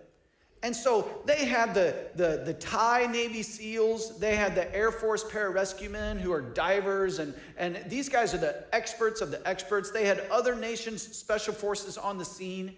And 0.63 0.75
so 0.75 1.09
they 1.25 1.45
had 1.45 1.73
the, 1.73 1.95
the, 2.17 2.43
the 2.45 2.55
Thai 2.55 3.07
Navy 3.07 3.43
SEALs, 3.43 4.19
they 4.19 4.35
had 4.35 4.57
the 4.57 4.75
Air 4.75 4.91
Force 4.91 5.23
pararescuemen 5.23 6.19
who 6.19 6.33
are 6.33 6.41
divers, 6.41 7.21
and, 7.21 7.33
and 7.57 7.79
these 7.87 8.09
guys 8.09 8.35
are 8.35 8.39
the 8.39 8.65
experts 8.75 9.21
of 9.21 9.31
the 9.31 9.47
experts. 9.47 9.93
They 9.93 10.05
had 10.05 10.21
other 10.33 10.57
nations' 10.57 11.03
special 11.03 11.55
forces 11.55 11.97
on 11.97 12.19
the 12.19 12.25
scene. 12.25 12.77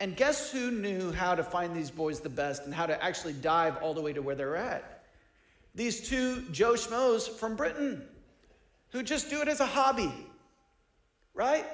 And 0.00 0.16
guess 0.16 0.52
who 0.52 0.70
knew 0.70 1.10
how 1.10 1.34
to 1.34 1.42
find 1.42 1.74
these 1.74 1.90
boys 1.90 2.20
the 2.20 2.28
best 2.28 2.64
and 2.64 2.74
how 2.74 2.86
to 2.86 3.02
actually 3.02 3.32
dive 3.32 3.78
all 3.82 3.94
the 3.94 4.02
way 4.02 4.12
to 4.12 4.20
where 4.20 4.34
they're 4.34 4.56
at? 4.56 5.04
These 5.74 6.08
two 6.08 6.42
Joe 6.52 6.74
Schmoes 6.74 7.28
from 7.28 7.56
Britain 7.56 8.06
who 8.90 9.02
just 9.02 9.30
do 9.30 9.40
it 9.40 9.48
as 9.48 9.60
a 9.60 9.66
hobby, 9.66 10.12
right? 11.34 11.66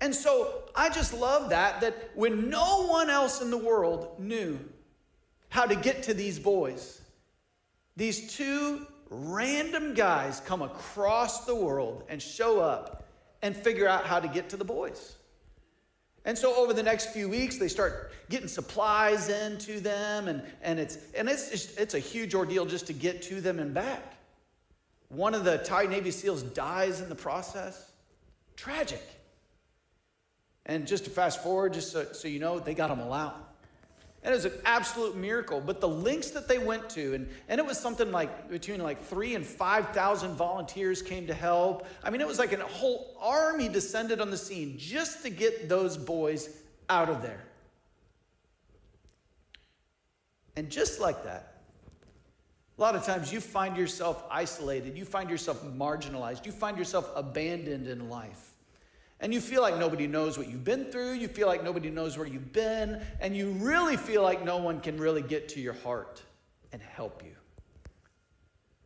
And 0.00 0.14
so 0.14 0.64
I 0.74 0.88
just 0.88 1.14
love 1.14 1.50
that, 1.50 1.80
that 1.80 2.10
when 2.14 2.50
no 2.50 2.86
one 2.86 3.08
else 3.08 3.40
in 3.40 3.50
the 3.50 3.58
world 3.58 4.18
knew 4.18 4.58
how 5.48 5.64
to 5.64 5.74
get 5.74 6.02
to 6.04 6.14
these 6.14 6.38
boys, 6.38 7.00
these 7.96 8.34
two 8.34 8.86
random 9.08 9.94
guys 9.94 10.40
come 10.40 10.62
across 10.62 11.46
the 11.46 11.54
world 11.54 12.04
and 12.08 12.20
show 12.20 12.60
up 12.60 13.08
and 13.42 13.56
figure 13.56 13.88
out 13.88 14.04
how 14.04 14.20
to 14.20 14.28
get 14.28 14.50
to 14.50 14.56
the 14.56 14.64
boys. 14.64 15.16
And 16.26 16.36
so 16.36 16.54
over 16.56 16.72
the 16.72 16.82
next 16.82 17.12
few 17.12 17.28
weeks, 17.28 17.56
they 17.56 17.68
start 17.68 18.12
getting 18.28 18.48
supplies 18.48 19.28
into 19.28 19.78
them, 19.78 20.26
and, 20.26 20.42
and, 20.60 20.80
it's, 20.80 20.98
and 21.14 21.28
it's, 21.28 21.50
just, 21.50 21.78
it's 21.78 21.94
a 21.94 22.00
huge 22.00 22.34
ordeal 22.34 22.66
just 22.66 22.88
to 22.88 22.92
get 22.92 23.22
to 23.22 23.40
them 23.40 23.60
and 23.60 23.72
back. 23.72 24.14
One 25.08 25.34
of 25.34 25.44
the 25.44 25.58
Thai 25.58 25.86
Navy 25.86 26.10
SEALs 26.10 26.42
dies 26.42 27.00
in 27.00 27.08
the 27.08 27.14
process. 27.14 27.92
Tragic. 28.56 29.02
And 30.66 30.86
just 30.86 31.04
to 31.04 31.10
fast 31.10 31.42
forward, 31.42 31.72
just 31.72 31.92
so, 31.92 32.04
so 32.12 32.28
you 32.28 32.40
know, 32.40 32.58
they 32.58 32.74
got 32.74 32.90
him 32.90 33.00
out. 33.00 33.46
And 34.22 34.32
it 34.32 34.36
was 34.36 34.44
an 34.46 34.60
absolute 34.64 35.16
miracle. 35.16 35.62
But 35.64 35.80
the 35.80 35.88
links 35.88 36.30
that 36.30 36.48
they 36.48 36.58
went 36.58 36.90
to, 36.90 37.14
and, 37.14 37.28
and 37.48 37.60
it 37.60 37.64
was 37.64 37.78
something 37.78 38.10
like 38.10 38.50
between 38.50 38.82
like 38.82 39.00
three 39.04 39.36
and 39.36 39.46
5,000 39.46 40.34
volunteers 40.34 41.00
came 41.00 41.28
to 41.28 41.34
help. 41.34 41.86
I 42.02 42.10
mean, 42.10 42.20
it 42.20 42.26
was 42.26 42.40
like 42.40 42.52
a 42.52 42.64
whole 42.64 43.16
army 43.20 43.68
descended 43.68 44.20
on 44.20 44.30
the 44.30 44.36
scene 44.36 44.76
just 44.78 45.22
to 45.22 45.30
get 45.30 45.68
those 45.68 45.96
boys 45.96 46.48
out 46.90 47.08
of 47.08 47.22
there. 47.22 47.44
And 50.56 50.70
just 50.70 51.00
like 51.00 51.22
that, 51.22 51.62
a 52.76 52.80
lot 52.80 52.96
of 52.96 53.04
times 53.04 53.32
you 53.32 53.40
find 53.40 53.76
yourself 53.76 54.24
isolated, 54.28 54.98
you 54.98 55.04
find 55.04 55.30
yourself 55.30 55.62
marginalized, 55.64 56.44
you 56.44 56.52
find 56.52 56.76
yourself 56.76 57.08
abandoned 57.14 57.86
in 57.86 58.10
life. 58.10 58.55
And 59.20 59.32
you 59.32 59.40
feel 59.40 59.62
like 59.62 59.78
nobody 59.78 60.06
knows 60.06 60.36
what 60.36 60.48
you've 60.48 60.64
been 60.64 60.84
through, 60.86 61.12
you 61.12 61.28
feel 61.28 61.46
like 61.46 61.64
nobody 61.64 61.90
knows 61.90 62.18
where 62.18 62.26
you've 62.26 62.52
been, 62.52 63.00
and 63.20 63.34
you 63.34 63.50
really 63.52 63.96
feel 63.96 64.22
like 64.22 64.44
no 64.44 64.58
one 64.58 64.80
can 64.80 64.98
really 64.98 65.22
get 65.22 65.48
to 65.50 65.60
your 65.60 65.72
heart 65.72 66.22
and 66.72 66.82
help 66.82 67.24
you. 67.24 67.32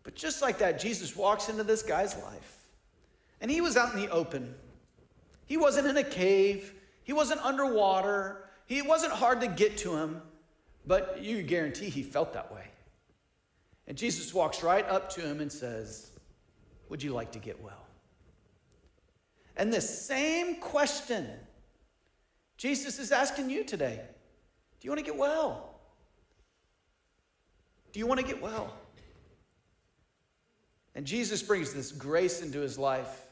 But 0.04 0.14
just 0.14 0.40
like 0.40 0.58
that, 0.58 0.78
Jesus 0.78 1.16
walks 1.16 1.48
into 1.48 1.64
this 1.64 1.82
guy's 1.82 2.16
life, 2.22 2.66
and 3.40 3.50
he 3.50 3.60
was 3.60 3.76
out 3.76 3.92
in 3.92 4.00
the 4.00 4.08
open. 4.10 4.54
He 5.46 5.56
wasn't 5.56 5.88
in 5.88 5.96
a 5.96 6.04
cave, 6.04 6.74
he 7.02 7.12
wasn't 7.12 7.40
underwater, 7.44 8.48
he 8.66 8.82
wasn't 8.82 9.12
hard 9.12 9.40
to 9.40 9.48
get 9.48 9.78
to 9.78 9.96
him, 9.96 10.22
but 10.86 11.22
you 11.22 11.42
guarantee 11.42 11.90
he 11.90 12.04
felt 12.04 12.32
that 12.34 12.52
way. 12.54 12.66
And 13.88 13.98
Jesus 13.98 14.32
walks 14.32 14.62
right 14.62 14.88
up 14.88 15.10
to 15.10 15.20
him 15.20 15.40
and 15.40 15.50
says, 15.50 16.12
Would 16.88 17.02
you 17.02 17.12
like 17.12 17.32
to 17.32 17.40
get 17.40 17.60
well? 17.60 17.84
And 19.60 19.70
the 19.70 19.82
same 19.82 20.54
question 20.56 21.28
Jesus 22.56 22.98
is 22.98 23.12
asking 23.12 23.50
you 23.50 23.62
today 23.62 24.00
Do 24.80 24.86
you 24.86 24.90
want 24.90 25.00
to 25.00 25.04
get 25.04 25.18
well? 25.18 25.78
Do 27.92 28.00
you 28.00 28.06
want 28.06 28.20
to 28.20 28.26
get 28.26 28.40
well? 28.40 28.72
And 30.94 31.04
Jesus 31.04 31.42
brings 31.42 31.74
this 31.74 31.92
grace 31.92 32.40
into 32.40 32.60
his 32.60 32.78
life. 32.78 33.26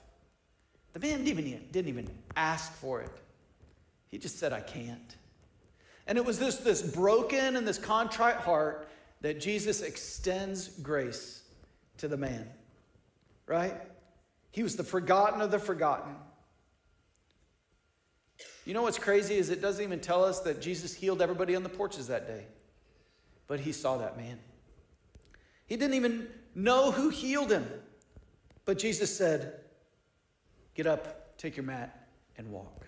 The 0.92 1.00
man 1.00 1.24
didn't 1.24 1.28
even, 1.28 1.64
didn't 1.72 1.88
even 1.88 2.10
ask 2.36 2.74
for 2.74 3.00
it, 3.00 3.10
he 4.08 4.18
just 4.18 4.38
said, 4.38 4.52
I 4.52 4.60
can't. 4.60 5.16
And 6.06 6.18
it 6.18 6.24
was 6.24 6.38
this, 6.38 6.58
this 6.58 6.82
broken 6.82 7.56
and 7.56 7.66
this 7.66 7.78
contrite 7.78 8.36
heart 8.36 8.86
that 9.22 9.40
Jesus 9.40 9.80
extends 9.80 10.68
grace 10.82 11.42
to 11.96 12.06
the 12.06 12.18
man, 12.18 12.46
right? 13.46 13.74
He 14.50 14.62
was 14.62 14.76
the 14.76 14.84
forgotten 14.84 15.40
of 15.40 15.50
the 15.50 15.58
forgotten. 15.58 16.14
You 18.64 18.74
know 18.74 18.82
what's 18.82 18.98
crazy 18.98 19.34
is 19.34 19.50
it 19.50 19.62
doesn't 19.62 19.82
even 19.82 20.00
tell 20.00 20.24
us 20.24 20.40
that 20.40 20.60
Jesus 20.60 20.94
healed 20.94 21.22
everybody 21.22 21.56
on 21.56 21.62
the 21.62 21.68
porches 21.68 22.06
that 22.08 22.26
day, 22.26 22.44
but 23.46 23.60
he 23.60 23.72
saw 23.72 23.96
that 23.98 24.16
man. 24.16 24.38
He 25.66 25.76
didn't 25.76 25.94
even 25.94 26.28
know 26.54 26.90
who 26.90 27.08
healed 27.08 27.50
him, 27.50 27.66
but 28.64 28.78
Jesus 28.78 29.14
said, 29.14 29.60
Get 30.74 30.86
up, 30.86 31.36
take 31.38 31.56
your 31.56 31.64
mat, 31.64 32.08
and 32.36 32.52
walk. 32.52 32.86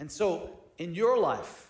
And 0.00 0.10
so, 0.10 0.50
in 0.78 0.94
your 0.94 1.16
life, 1.18 1.68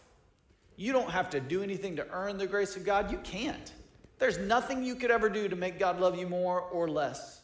you 0.77 0.92
don't 0.92 1.11
have 1.11 1.29
to 1.31 1.40
do 1.40 1.62
anything 1.62 1.97
to 1.97 2.07
earn 2.12 2.38
the 2.38 2.47
grace 2.47 2.77
of 2.77 2.85
God. 2.85 3.11
You 3.11 3.18
can't. 3.18 3.73
There's 4.18 4.38
nothing 4.38 4.83
you 4.83 4.95
could 4.95 5.11
ever 5.11 5.29
do 5.29 5.49
to 5.49 5.57
make 5.57 5.79
God 5.79 6.01
love 6.01 6.16
you 6.16 6.27
more 6.27 6.61
or 6.61 6.88
less. 6.88 7.41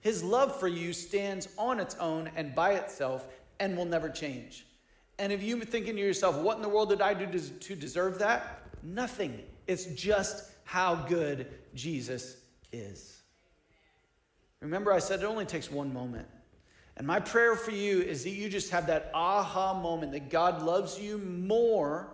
His 0.00 0.22
love 0.22 0.58
for 0.58 0.68
you 0.68 0.92
stands 0.92 1.48
on 1.58 1.78
its 1.78 1.94
own 1.96 2.30
and 2.34 2.54
by 2.54 2.72
itself 2.74 3.26
and 3.58 3.76
will 3.76 3.84
never 3.84 4.08
change. 4.08 4.66
And 5.18 5.32
if 5.32 5.42
you're 5.42 5.60
thinking 5.60 5.96
to 5.96 6.00
yourself, 6.00 6.36
what 6.36 6.56
in 6.56 6.62
the 6.62 6.68
world 6.68 6.88
did 6.88 7.02
I 7.02 7.12
do 7.12 7.26
to 7.38 7.76
deserve 7.76 8.18
that? 8.20 8.62
Nothing. 8.82 9.42
It's 9.66 9.84
just 9.86 10.50
how 10.64 10.94
good 10.94 11.46
Jesus 11.74 12.36
is. 12.72 13.20
Remember, 14.60 14.92
I 14.92 14.98
said 14.98 15.20
it 15.20 15.26
only 15.26 15.44
takes 15.44 15.70
one 15.70 15.92
moment. 15.92 16.26
And 16.96 17.06
my 17.06 17.20
prayer 17.20 17.54
for 17.54 17.70
you 17.70 18.00
is 18.02 18.24
that 18.24 18.30
you 18.30 18.48
just 18.48 18.70
have 18.70 18.86
that 18.88 19.10
aha 19.14 19.78
moment 19.78 20.12
that 20.12 20.30
God 20.30 20.62
loves 20.62 20.98
you 20.98 21.18
more 21.18 22.08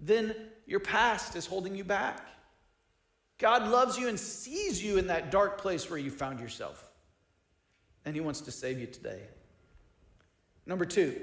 than 0.00 0.34
your 0.66 0.80
past 0.80 1.36
is 1.36 1.46
holding 1.46 1.74
you 1.74 1.84
back. 1.84 2.26
God 3.38 3.68
loves 3.68 3.98
you 3.98 4.08
and 4.08 4.18
sees 4.18 4.82
you 4.82 4.98
in 4.98 5.06
that 5.08 5.30
dark 5.30 5.60
place 5.60 5.88
where 5.88 5.98
you 5.98 6.10
found 6.10 6.40
yourself. 6.40 6.89
And 8.04 8.14
He 8.14 8.20
wants 8.20 8.40
to 8.42 8.50
save 8.50 8.78
you 8.78 8.86
today. 8.86 9.20
Number 10.66 10.84
two, 10.84 11.20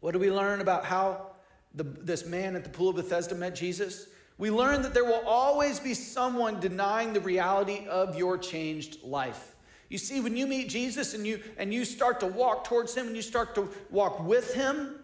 what 0.00 0.12
do 0.12 0.18
we 0.18 0.30
learn 0.30 0.60
about 0.60 0.84
how 0.84 1.26
the, 1.74 1.84
this 1.84 2.24
man 2.24 2.56
at 2.56 2.64
the 2.64 2.70
pool 2.70 2.88
of 2.88 2.96
Bethesda 2.96 3.34
met 3.34 3.54
Jesus? 3.54 4.08
We 4.38 4.50
learn 4.50 4.80
that 4.82 4.94
there 4.94 5.04
will 5.04 5.22
always 5.26 5.78
be 5.78 5.92
someone 5.92 6.60
denying 6.60 7.12
the 7.12 7.20
reality 7.20 7.86
of 7.88 8.16
your 8.16 8.38
changed 8.38 9.02
life. 9.02 9.54
You 9.90 9.98
see, 9.98 10.20
when 10.20 10.36
you 10.36 10.46
meet 10.46 10.68
Jesus 10.68 11.14
and 11.14 11.26
you 11.26 11.42
and 11.58 11.74
you 11.74 11.84
start 11.84 12.20
to 12.20 12.26
walk 12.26 12.64
towards 12.64 12.94
him 12.94 13.08
and 13.08 13.16
you 13.16 13.22
start 13.22 13.54
to 13.56 13.68
walk 13.90 14.24
with 14.24 14.54
him, 14.54 15.00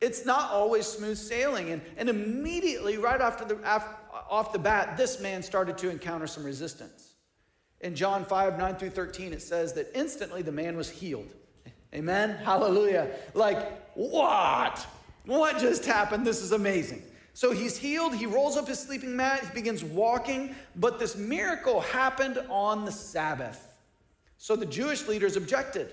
it's 0.00 0.26
not 0.26 0.50
always 0.50 0.86
smooth 0.86 1.16
sailing. 1.16 1.70
And, 1.70 1.82
and 1.96 2.08
immediately, 2.08 2.98
right 2.98 3.20
after 3.20 3.44
the, 3.44 3.58
off 4.30 4.52
the 4.52 4.58
bat, 4.58 4.96
this 4.96 5.18
man 5.18 5.42
started 5.42 5.78
to 5.78 5.90
encounter 5.90 6.26
some 6.26 6.44
resistance. 6.44 7.05
In 7.80 7.94
John 7.94 8.24
5, 8.24 8.58
9 8.58 8.76
through 8.76 8.90
13, 8.90 9.32
it 9.32 9.42
says 9.42 9.74
that 9.74 9.90
instantly 9.94 10.42
the 10.42 10.52
man 10.52 10.76
was 10.76 10.88
healed. 10.90 11.28
Amen? 11.94 12.36
Hallelujah. 12.42 13.10
Like, 13.34 13.94
what? 13.94 14.86
What 15.24 15.58
just 15.58 15.84
happened? 15.84 16.26
This 16.26 16.42
is 16.42 16.52
amazing. 16.52 17.02
So 17.34 17.52
he's 17.52 17.76
healed. 17.76 18.14
He 18.14 18.26
rolls 18.26 18.56
up 18.56 18.66
his 18.66 18.78
sleeping 18.78 19.14
mat. 19.14 19.40
He 19.40 19.54
begins 19.54 19.84
walking. 19.84 20.54
But 20.76 20.98
this 20.98 21.16
miracle 21.16 21.80
happened 21.80 22.38
on 22.48 22.84
the 22.84 22.92
Sabbath. 22.92 23.74
So 24.38 24.56
the 24.56 24.66
Jewish 24.66 25.06
leaders 25.06 25.36
objected. 25.36 25.92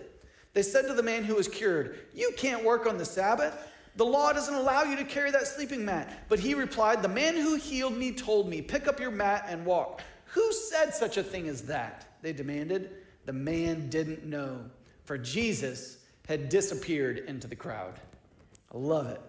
They 0.54 0.62
said 0.62 0.88
to 0.88 0.94
the 0.94 1.04
man 1.04 1.24
who 1.24 1.36
was 1.36 1.48
cured, 1.48 2.00
You 2.14 2.32
can't 2.38 2.64
work 2.64 2.86
on 2.86 2.98
the 2.98 3.06
Sabbath. 3.06 3.72
The 3.96 4.06
law 4.06 4.32
doesn't 4.34 4.54
allow 4.54 4.84
you 4.84 4.96
to 4.96 5.04
carry 5.04 5.32
that 5.32 5.48
sleeping 5.48 5.84
mat. 5.84 6.26
But 6.30 6.40
he 6.40 6.54
replied, 6.54 7.02
The 7.02 7.10
man 7.10 7.36
who 7.36 7.56
healed 7.56 7.98
me 7.98 8.12
told 8.12 8.48
me, 8.48 8.62
Pick 8.62 8.88
up 8.88 9.00
your 9.00 9.12
mat 9.12 9.46
and 9.50 9.66
walk. 9.66 10.02
Who 10.34 10.52
said 10.52 10.96
such 10.96 11.18
a 11.18 11.24
thing 11.24 11.48
as 11.48 11.62
that? 11.64 12.08
They 12.24 12.34
demanded. 12.34 12.90
The 13.26 13.34
man 13.34 13.90
didn't 13.90 14.26
know, 14.26 14.62
for 15.06 15.16
Jesus 15.16 16.00
had 16.28 16.50
disappeared 16.50 17.20
into 17.28 17.48
the 17.48 17.56
crowd. 17.56 18.00
I 18.74 18.78
love 18.78 19.08
it. 19.08 19.22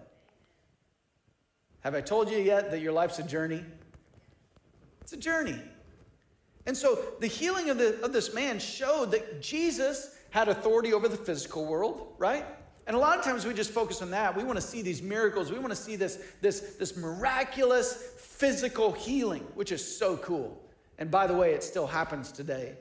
Have 1.81 1.93
I 1.93 2.01
told 2.01 2.31
you 2.31 2.39
yet 2.39 2.71
that 2.71 2.81
your 2.81 2.91
life's 2.91 3.19
a 3.19 3.23
journey? 3.23 3.63
It's 5.01 5.13
a 5.13 5.17
journey. 5.17 5.59
And 6.65 6.75
so 6.75 6.97
the 7.19 7.27
healing 7.27 7.69
of, 7.69 7.77
the, 7.77 8.03
of 8.03 8.11
this 8.11 8.33
man 8.33 8.57
showed 8.57 9.11
that 9.11 9.43
Jesus 9.43 10.17
had 10.31 10.47
authority 10.47 10.91
over 10.91 11.07
the 11.07 11.17
physical 11.17 11.67
world, 11.67 12.15
right? 12.17 12.45
And 12.87 12.95
a 12.95 12.99
lot 12.99 13.19
of 13.19 13.23
times 13.23 13.45
we 13.45 13.53
just 13.53 13.69
focus 13.69 14.01
on 14.01 14.09
that. 14.09 14.35
We 14.35 14.43
want 14.43 14.57
to 14.57 14.65
see 14.65 14.81
these 14.81 15.03
miracles. 15.03 15.51
We 15.51 15.59
want 15.59 15.69
to 15.69 15.75
see 15.79 15.95
this, 15.95 16.17
this, 16.41 16.77
this 16.79 16.97
miraculous 16.97 17.93
physical 18.17 18.91
healing, 18.91 19.43
which 19.53 19.71
is 19.71 19.97
so 19.97 20.17
cool. 20.17 20.64
And 20.97 21.11
by 21.11 21.27
the 21.27 21.33
way, 21.33 21.53
it 21.53 21.63
still 21.63 21.87
happens 21.87 22.31
today. 22.31 22.75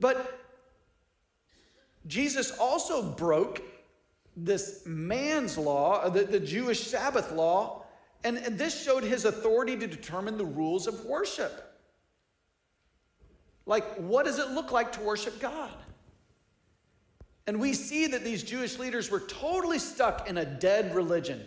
But 0.00 0.40
Jesus 2.06 2.52
also 2.58 3.02
broke 3.02 3.62
this 4.36 4.82
man's 4.84 5.56
law, 5.56 6.00
uh, 6.00 6.08
the, 6.08 6.24
the 6.24 6.40
Jewish 6.40 6.86
Sabbath 6.86 7.32
law, 7.32 7.84
and, 8.24 8.36
and 8.38 8.58
this 8.58 8.82
showed 8.82 9.04
his 9.04 9.24
authority 9.24 9.76
to 9.76 9.86
determine 9.86 10.36
the 10.36 10.44
rules 10.44 10.86
of 10.86 11.04
worship. 11.04 11.72
Like, 13.66 13.84
what 13.96 14.24
does 14.24 14.38
it 14.38 14.50
look 14.50 14.72
like 14.72 14.92
to 14.92 15.00
worship 15.00 15.40
God? 15.40 15.72
And 17.46 17.60
we 17.60 17.74
see 17.74 18.06
that 18.06 18.24
these 18.24 18.42
Jewish 18.42 18.78
leaders 18.78 19.10
were 19.10 19.20
totally 19.20 19.78
stuck 19.78 20.28
in 20.28 20.38
a 20.38 20.44
dead 20.44 20.94
religion. 20.94 21.42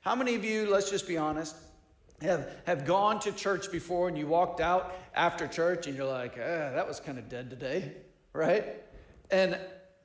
How 0.00 0.14
many 0.14 0.34
of 0.34 0.44
you, 0.44 0.68
let's 0.68 0.90
just 0.90 1.08
be 1.08 1.16
honest, 1.16 1.56
have, 2.22 2.50
have 2.66 2.84
gone 2.84 3.20
to 3.20 3.32
church 3.32 3.70
before 3.70 4.08
and 4.08 4.16
you 4.16 4.26
walked 4.26 4.60
out 4.60 4.94
after 5.14 5.46
church 5.46 5.86
and 5.86 5.96
you're 5.96 6.06
like, 6.06 6.38
eh, 6.38 6.70
that 6.72 6.86
was 6.86 7.00
kind 7.00 7.18
of 7.18 7.28
dead 7.28 7.50
today, 7.50 7.92
right? 8.32 8.82
And 9.30 9.58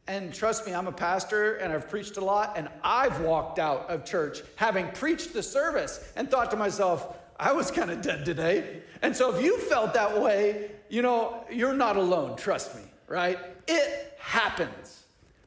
and 0.08 0.34
trust 0.34 0.65
me, 0.65 0.74
I'm 0.74 0.88
a 0.88 0.91
pastor 0.91 1.56
and 1.56 1.71
I've 1.71 1.88
preached 1.88 2.17
a 2.17 2.26
lot, 2.26 2.58
and 2.58 2.67
I've 2.84 3.21
walked 3.21 3.60
out 3.60 3.89
of 3.89 4.04
church 4.04 4.41
having 4.56 4.89
preached 4.91 5.32
the 5.32 5.43
service 5.43 6.12
and 6.15 6.30
thought 6.30 6.52
to 6.52 6.58
myself, 6.58 7.17
I 7.39 7.54
was 7.54 7.71
kind 7.71 7.89
of 7.89 8.02
dead 8.02 8.26
today. 8.26 8.82
And 9.02 9.15
so 9.15 9.34
if 9.36 9.43
you 9.43 9.58
felt 9.60 9.93
that 9.93 10.19
way, 10.19 10.71
you 10.89 11.02
know, 11.02 11.45
you're 11.50 11.74
not 11.74 11.97
alone, 11.97 12.36
trust 12.36 12.76
me, 12.76 12.82
right? 13.08 13.39
It 13.67 14.17
happens. 14.19 15.00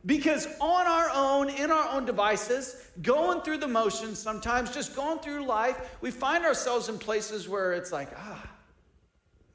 Because 0.06 0.46
on 0.60 0.86
our 0.86 1.10
own, 1.14 1.48
in 1.48 1.70
our 1.70 1.96
own 1.96 2.04
devices, 2.04 2.90
going 3.00 3.40
through 3.40 3.58
the 3.58 3.68
motions, 3.68 4.18
sometimes 4.18 4.70
just 4.70 4.94
going 4.94 5.18
through 5.20 5.46
life, 5.46 5.96
we 6.02 6.10
find 6.10 6.44
ourselves 6.44 6.88
in 6.88 6.98
places 6.98 7.48
where 7.48 7.72
it's 7.72 7.90
like, 7.90 8.10
ah, 8.16 8.50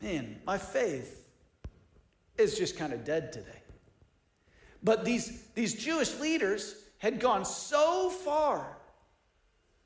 man, 0.02 0.42
my 0.46 0.58
faith 0.58 1.28
is 2.38 2.58
just 2.58 2.78
kind 2.78 2.94
of 2.94 3.04
dead 3.04 3.32
today. 3.32 3.62
But 4.82 5.06
these, 5.06 5.44
these 5.54 5.74
Jewish 5.74 6.18
leaders 6.20 6.76
had 6.98 7.20
gone 7.20 7.46
so 7.46 8.10
far 8.10 8.78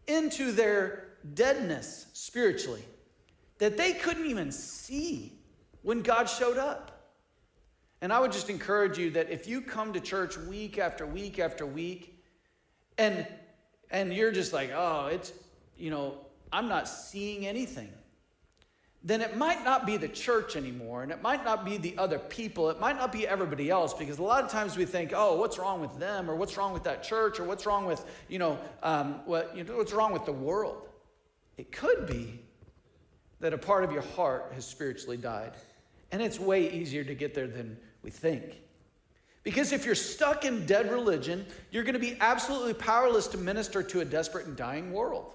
into 0.07 0.51
their 0.51 1.09
deadness 1.33 2.07
spiritually 2.13 2.85
that 3.57 3.77
they 3.77 3.93
couldn't 3.93 4.27
even 4.27 4.51
see 4.51 5.33
when 5.81 6.01
God 6.01 6.29
showed 6.29 6.57
up. 6.57 6.92
And 8.03 8.11
I 8.11 8.19
would 8.19 8.33
just 8.33 8.49
encourage 8.49 8.97
you 8.97 9.11
that 9.11 9.31
if 9.31 9.47
you 9.47 9.61
come 9.61 9.93
to 9.93 10.01
church 10.01 10.37
week 10.37 10.77
after 10.77 11.07
week 11.07 11.39
after 11.39 11.65
week 11.65 12.21
and 12.97 13.25
and 13.89 14.13
you're 14.13 14.33
just 14.33 14.51
like, 14.51 14.71
"Oh, 14.75 15.05
it's 15.05 15.31
you 15.77 15.89
know, 15.89 16.17
I'm 16.51 16.67
not 16.67 16.89
seeing 16.89 17.47
anything." 17.47 17.93
Then 19.05 19.21
it 19.21 19.37
might 19.37 19.63
not 19.63 19.85
be 19.85 19.95
the 19.95 20.09
church 20.09 20.57
anymore, 20.57 21.03
and 21.03 21.13
it 21.13 21.21
might 21.21 21.45
not 21.45 21.63
be 21.63 21.77
the 21.77 21.97
other 21.97 22.19
people. 22.19 22.69
It 22.69 22.77
might 22.77 22.97
not 22.97 23.13
be 23.13 23.25
everybody 23.25 23.69
else, 23.69 23.93
because 23.93 24.19
a 24.19 24.23
lot 24.23 24.43
of 24.43 24.51
times 24.51 24.75
we 24.75 24.83
think, 24.83 25.13
"Oh, 25.15 25.37
what's 25.37 25.57
wrong 25.57 25.79
with 25.79 25.97
them?" 25.97 26.29
or 26.29 26.35
"What's 26.35 26.57
wrong 26.57 26.73
with 26.73 26.83
that 26.83 27.03
church?" 27.03 27.39
or 27.39 27.45
"What's 27.45 27.65
wrong 27.65 27.85
with 27.85 28.03
you 28.27 28.37
know, 28.37 28.59
um, 28.81 29.25
what 29.25 29.55
you 29.55 29.63
know, 29.63 29.77
what's 29.77 29.93
wrong 29.93 30.11
with 30.11 30.25
the 30.25 30.33
world?" 30.33 30.89
It 31.55 31.71
could 31.71 32.05
be 32.05 32.41
that 33.39 33.53
a 33.53 33.57
part 33.57 33.85
of 33.85 33.93
your 33.93 34.01
heart 34.01 34.51
has 34.55 34.65
spiritually 34.65 35.15
died, 35.15 35.53
and 36.11 36.21
it's 36.21 36.37
way 36.37 36.69
easier 36.69 37.05
to 37.05 37.15
get 37.15 37.33
there 37.33 37.47
than 37.47 37.77
we 38.03 38.11
think. 38.11 38.61
Because 39.43 39.73
if 39.73 39.85
you're 39.85 39.95
stuck 39.95 40.45
in 40.45 40.65
dead 40.65 40.91
religion, 40.91 41.45
you're 41.71 41.83
going 41.83 41.93
to 41.93 41.99
be 41.99 42.17
absolutely 42.21 42.73
powerless 42.73 43.27
to 43.27 43.37
minister 43.37 43.83
to 43.83 43.99
a 43.99 44.05
desperate 44.05 44.45
and 44.45 44.55
dying 44.55 44.93
world. 44.93 45.33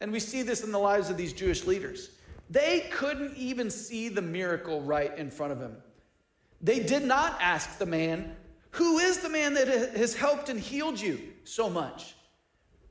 And 0.00 0.10
we 0.10 0.20
see 0.20 0.42
this 0.42 0.64
in 0.64 0.72
the 0.72 0.78
lives 0.78 1.10
of 1.10 1.16
these 1.16 1.32
Jewish 1.32 1.66
leaders. 1.66 2.10
They 2.50 2.88
couldn't 2.90 3.36
even 3.36 3.70
see 3.70 4.08
the 4.08 4.22
miracle 4.22 4.80
right 4.80 5.16
in 5.16 5.30
front 5.30 5.52
of 5.52 5.58
them. 5.58 5.76
They 6.60 6.80
did 6.80 7.04
not 7.04 7.36
ask 7.40 7.78
the 7.78 7.86
man, 7.86 8.34
Who 8.72 8.98
is 8.98 9.18
the 9.18 9.28
man 9.28 9.54
that 9.54 9.68
has 9.68 10.14
helped 10.14 10.48
and 10.48 10.58
healed 10.58 11.00
you 11.00 11.20
so 11.44 11.68
much? 11.68 12.14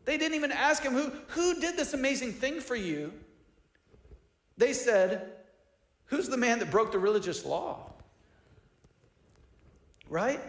They 0.06 0.18
didn't 0.18 0.36
even 0.36 0.52
ask 0.52 0.84
him, 0.84 0.94
Who, 0.94 1.12
who 1.30 1.60
did 1.60 1.78
this 1.78 1.94
amazing 1.94 2.34
thing 2.34 2.60
for 2.60 2.76
you? 2.76 3.14
They 4.58 4.74
said, 4.74 5.32
Who's 6.06 6.28
the 6.28 6.38
man 6.38 6.60
that 6.60 6.70
broke 6.70 6.92
the 6.92 7.00
religious 7.00 7.46
law? 7.46 7.91
Right? 10.12 10.42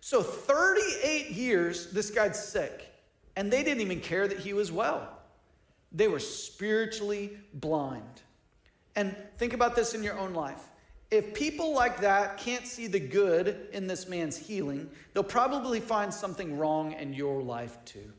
So 0.00 0.22
38 0.22 1.30
years, 1.30 1.90
this 1.90 2.10
guy's 2.10 2.42
sick, 2.42 2.86
and 3.36 3.52
they 3.52 3.62
didn't 3.62 3.82
even 3.82 4.00
care 4.00 4.26
that 4.26 4.38
he 4.38 4.54
was 4.54 4.72
well. 4.72 5.08
They 5.92 6.08
were 6.08 6.20
spiritually 6.20 7.36
blind. 7.52 8.22
And 8.96 9.14
think 9.36 9.52
about 9.52 9.76
this 9.76 9.92
in 9.92 10.02
your 10.02 10.18
own 10.18 10.32
life. 10.32 10.62
If 11.10 11.34
people 11.34 11.74
like 11.74 12.00
that 12.00 12.38
can't 12.38 12.66
see 12.66 12.86
the 12.86 13.00
good 13.00 13.68
in 13.72 13.88
this 13.88 14.08
man's 14.08 14.36
healing, 14.36 14.88
they'll 15.12 15.24
probably 15.24 15.80
find 15.80 16.14
something 16.14 16.56
wrong 16.56 16.92
in 16.92 17.12
your 17.12 17.42
life 17.42 17.76
too. 17.84 18.12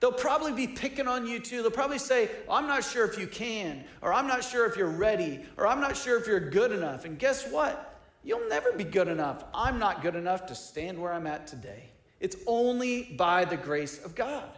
They'll 0.00 0.12
probably 0.12 0.52
be 0.52 0.66
picking 0.66 1.08
on 1.08 1.26
you 1.26 1.40
too. 1.40 1.62
They'll 1.62 1.70
probably 1.70 1.98
say, 1.98 2.30
I'm 2.48 2.66
not 2.66 2.84
sure 2.84 3.04
if 3.04 3.18
you 3.18 3.26
can, 3.26 3.84
or 4.02 4.12
I'm 4.12 4.28
not 4.28 4.44
sure 4.44 4.66
if 4.66 4.76
you're 4.76 4.86
ready, 4.86 5.40
or 5.56 5.66
I'm 5.66 5.80
not 5.80 5.96
sure 5.96 6.18
if 6.20 6.26
you're 6.26 6.50
good 6.50 6.70
enough. 6.70 7.04
And 7.04 7.18
guess 7.18 7.50
what? 7.50 7.87
You'll 8.24 8.48
never 8.48 8.72
be 8.72 8.84
good 8.84 9.08
enough. 9.08 9.44
I'm 9.54 9.78
not 9.78 10.02
good 10.02 10.16
enough 10.16 10.46
to 10.46 10.54
stand 10.54 11.00
where 11.00 11.12
I'm 11.12 11.26
at 11.26 11.46
today. 11.46 11.90
It's 12.20 12.36
only 12.46 13.14
by 13.16 13.44
the 13.44 13.56
grace 13.56 14.04
of 14.04 14.14
God, 14.14 14.50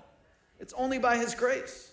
it's 0.59 0.73
only 0.75 0.99
by 0.99 1.17
His 1.17 1.35
grace. 1.35 1.93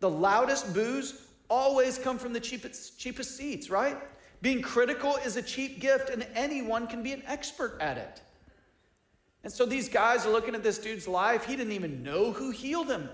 The 0.00 0.10
loudest 0.10 0.74
boos 0.74 1.22
always 1.48 1.98
come 1.98 2.18
from 2.18 2.32
the 2.32 2.40
cheapest, 2.40 2.98
cheapest 2.98 3.36
seats, 3.36 3.70
right? 3.70 3.96
Being 4.42 4.60
critical 4.60 5.16
is 5.16 5.36
a 5.36 5.42
cheap 5.42 5.80
gift, 5.80 6.10
and 6.10 6.26
anyone 6.34 6.86
can 6.86 7.02
be 7.02 7.12
an 7.12 7.22
expert 7.26 7.78
at 7.80 7.96
it. 7.96 8.20
And 9.44 9.52
so 9.52 9.64
these 9.64 9.88
guys 9.88 10.26
are 10.26 10.30
looking 10.30 10.54
at 10.54 10.62
this 10.62 10.78
dude's 10.78 11.06
life. 11.06 11.44
He 11.44 11.56
didn't 11.56 11.72
even 11.72 12.02
know 12.02 12.32
who 12.32 12.50
healed 12.50 12.90
him. 12.90 13.08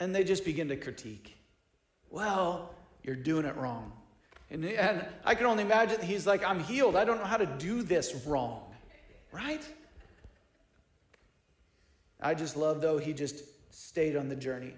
And 0.00 0.14
they 0.14 0.22
just 0.22 0.44
begin 0.44 0.68
to 0.68 0.76
critique. 0.76 1.36
Well, 2.10 2.74
you're 3.02 3.16
doing 3.16 3.44
it 3.44 3.56
wrong. 3.56 3.92
And, 4.50 4.64
and 4.64 5.04
I 5.24 5.34
can 5.34 5.46
only 5.46 5.62
imagine 5.62 6.00
he's 6.00 6.26
like, 6.26 6.44
I'm 6.44 6.60
healed. 6.60 6.96
I 6.96 7.04
don't 7.04 7.18
know 7.18 7.24
how 7.24 7.36
to 7.36 7.46
do 7.46 7.82
this 7.82 8.14
wrong. 8.26 8.62
Right? 9.30 9.62
I 12.20 12.34
just 12.34 12.56
love, 12.56 12.80
though, 12.80 12.98
he 12.98 13.12
just 13.12 13.42
stayed 13.70 14.16
on 14.16 14.28
the 14.28 14.36
journey. 14.36 14.74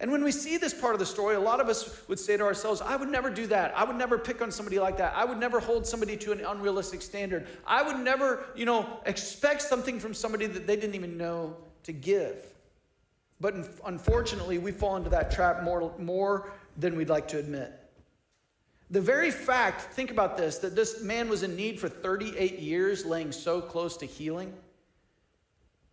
And 0.00 0.10
when 0.10 0.24
we 0.24 0.32
see 0.32 0.56
this 0.56 0.74
part 0.74 0.94
of 0.94 0.98
the 0.98 1.06
story, 1.06 1.36
a 1.36 1.40
lot 1.40 1.60
of 1.60 1.68
us 1.68 2.06
would 2.08 2.18
say 2.18 2.36
to 2.36 2.44
ourselves, 2.44 2.80
I 2.80 2.96
would 2.96 3.08
never 3.08 3.30
do 3.30 3.46
that. 3.48 3.76
I 3.76 3.84
would 3.84 3.96
never 3.96 4.18
pick 4.18 4.42
on 4.42 4.50
somebody 4.50 4.78
like 4.78 4.98
that. 4.98 5.14
I 5.16 5.24
would 5.24 5.38
never 5.38 5.60
hold 5.60 5.86
somebody 5.86 6.16
to 6.18 6.32
an 6.32 6.44
unrealistic 6.44 7.00
standard. 7.00 7.46
I 7.66 7.82
would 7.82 7.98
never, 7.98 8.44
you 8.54 8.66
know, 8.66 9.00
expect 9.06 9.62
something 9.62 10.00
from 10.00 10.12
somebody 10.12 10.46
that 10.46 10.66
they 10.66 10.76
didn't 10.76 10.94
even 10.94 11.16
know 11.16 11.56
to 11.84 11.92
give. 11.92 12.44
But 13.40 13.54
unfortunately, 13.86 14.58
we 14.58 14.72
fall 14.72 14.96
into 14.96 15.10
that 15.10 15.30
trap 15.30 15.62
more, 15.62 15.92
more 15.98 16.52
than 16.76 16.96
we'd 16.96 17.08
like 17.08 17.28
to 17.28 17.38
admit. 17.38 17.72
The 18.90 19.00
very 19.00 19.30
fact, 19.30 19.92
think 19.94 20.10
about 20.10 20.36
this, 20.36 20.58
that 20.58 20.76
this 20.76 21.02
man 21.02 21.28
was 21.28 21.42
in 21.42 21.56
need 21.56 21.80
for 21.80 21.88
38 21.88 22.58
years, 22.58 23.04
laying 23.04 23.32
so 23.32 23.60
close 23.60 23.96
to 23.98 24.06
healing, 24.06 24.52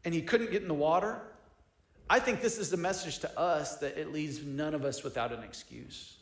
and 0.04 0.14
he 0.14 0.22
couldn't 0.22 0.52
get 0.52 0.62
in 0.62 0.68
the 0.68 0.74
water. 0.74 1.22
I 2.10 2.20
think 2.20 2.42
this 2.42 2.58
is 2.58 2.70
the 2.70 2.78
message 2.78 3.20
to 3.20 3.40
us 3.40 3.78
that 3.78 3.98
it 3.98 4.12
leaves 4.12 4.44
none 4.44 4.74
of 4.74 4.84
us 4.84 5.04
without 5.04 5.32
an 5.32 5.44
excuse. 5.44 6.18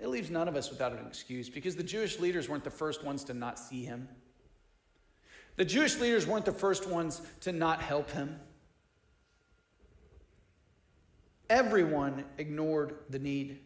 It 0.00 0.08
leaves 0.08 0.30
none 0.30 0.48
of 0.48 0.56
us 0.56 0.70
without 0.70 0.92
an 0.92 1.06
excuse 1.06 1.48
because 1.48 1.76
the 1.76 1.82
Jewish 1.82 2.18
leaders 2.18 2.48
weren't 2.48 2.64
the 2.64 2.70
first 2.70 3.04
ones 3.04 3.22
to 3.24 3.34
not 3.34 3.58
see 3.58 3.84
him. 3.84 4.08
The 5.56 5.64
Jewish 5.64 5.98
leaders 6.00 6.26
weren't 6.26 6.46
the 6.46 6.52
first 6.52 6.88
ones 6.88 7.20
to 7.42 7.52
not 7.52 7.82
help 7.82 8.10
him. 8.10 8.40
Everyone 11.50 12.24
ignored 12.38 12.96
the 13.10 13.18
need. 13.18 13.58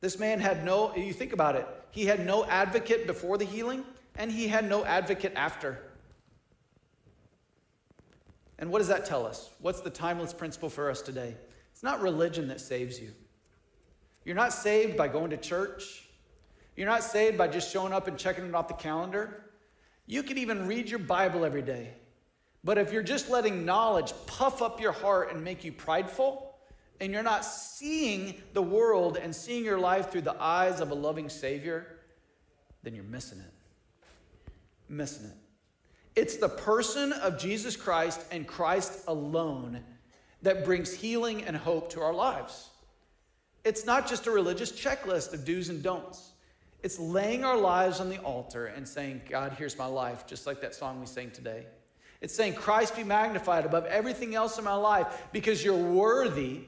This 0.00 0.18
man 0.18 0.40
had 0.40 0.64
no, 0.64 0.94
you 0.94 1.12
think 1.12 1.32
about 1.32 1.56
it, 1.56 1.66
he 1.90 2.04
had 2.06 2.26
no 2.26 2.44
advocate 2.44 3.06
before 3.06 3.38
the 3.38 3.44
healing, 3.44 3.84
and 4.16 4.30
he 4.30 4.46
had 4.48 4.68
no 4.68 4.84
advocate 4.84 5.32
after. 5.36 5.82
And 8.58 8.70
what 8.70 8.78
does 8.78 8.88
that 8.88 9.04
tell 9.04 9.26
us? 9.26 9.50
What's 9.60 9.80
the 9.80 9.90
timeless 9.90 10.32
principle 10.32 10.70
for 10.70 10.90
us 10.90 11.02
today? 11.02 11.36
It's 11.72 11.82
not 11.82 12.00
religion 12.00 12.48
that 12.48 12.60
saves 12.60 12.98
you. 12.98 13.12
You're 14.24 14.36
not 14.36 14.52
saved 14.52 14.96
by 14.96 15.08
going 15.08 15.30
to 15.30 15.36
church. 15.36 16.08
You're 16.74 16.88
not 16.88 17.02
saved 17.04 17.38
by 17.38 17.48
just 17.48 17.70
showing 17.70 17.92
up 17.92 18.08
and 18.08 18.18
checking 18.18 18.46
it 18.46 18.54
off 18.54 18.68
the 18.68 18.74
calendar. 18.74 19.50
You 20.06 20.22
can 20.22 20.38
even 20.38 20.66
read 20.66 20.88
your 20.88 20.98
Bible 20.98 21.44
every 21.44 21.62
day. 21.62 21.92
But 22.64 22.78
if 22.78 22.92
you're 22.92 23.02
just 23.02 23.30
letting 23.30 23.64
knowledge 23.64 24.12
puff 24.26 24.62
up 24.62 24.80
your 24.80 24.92
heart 24.92 25.32
and 25.32 25.44
make 25.44 25.64
you 25.64 25.72
prideful, 25.72 26.45
and 27.00 27.12
you're 27.12 27.22
not 27.22 27.44
seeing 27.44 28.42
the 28.52 28.62
world 28.62 29.16
and 29.16 29.34
seeing 29.34 29.64
your 29.64 29.78
life 29.78 30.10
through 30.10 30.22
the 30.22 30.40
eyes 30.40 30.80
of 30.80 30.90
a 30.90 30.94
loving 30.94 31.28
Savior, 31.28 31.86
then 32.82 32.94
you're 32.94 33.04
missing 33.04 33.38
it. 33.40 33.52
Missing 34.88 35.26
it. 35.26 35.36
It's 36.14 36.36
the 36.36 36.48
person 36.48 37.12
of 37.12 37.38
Jesus 37.38 37.76
Christ 37.76 38.24
and 38.30 38.46
Christ 38.46 39.04
alone 39.06 39.82
that 40.42 40.64
brings 40.64 40.94
healing 40.94 41.44
and 41.44 41.56
hope 41.56 41.90
to 41.90 42.00
our 42.00 42.14
lives. 42.14 42.70
It's 43.64 43.84
not 43.84 44.08
just 44.08 44.26
a 44.26 44.30
religious 44.30 44.72
checklist 44.72 45.34
of 45.34 45.44
do's 45.44 45.68
and 45.68 45.82
don'ts. 45.82 46.32
It's 46.82 46.98
laying 46.98 47.44
our 47.44 47.56
lives 47.56 48.00
on 48.00 48.08
the 48.08 48.18
altar 48.18 48.66
and 48.66 48.86
saying, 48.86 49.22
God, 49.28 49.52
here's 49.58 49.76
my 49.76 49.86
life, 49.86 50.26
just 50.26 50.46
like 50.46 50.60
that 50.60 50.74
song 50.74 51.00
we 51.00 51.06
sang 51.06 51.32
today. 51.32 51.66
It's 52.20 52.34
saying, 52.34 52.54
Christ 52.54 52.96
be 52.96 53.04
magnified 53.04 53.66
above 53.66 53.84
everything 53.86 54.34
else 54.34 54.56
in 54.58 54.64
my 54.64 54.74
life 54.74 55.26
because 55.32 55.64
you're 55.64 55.76
worthy, 55.76 56.60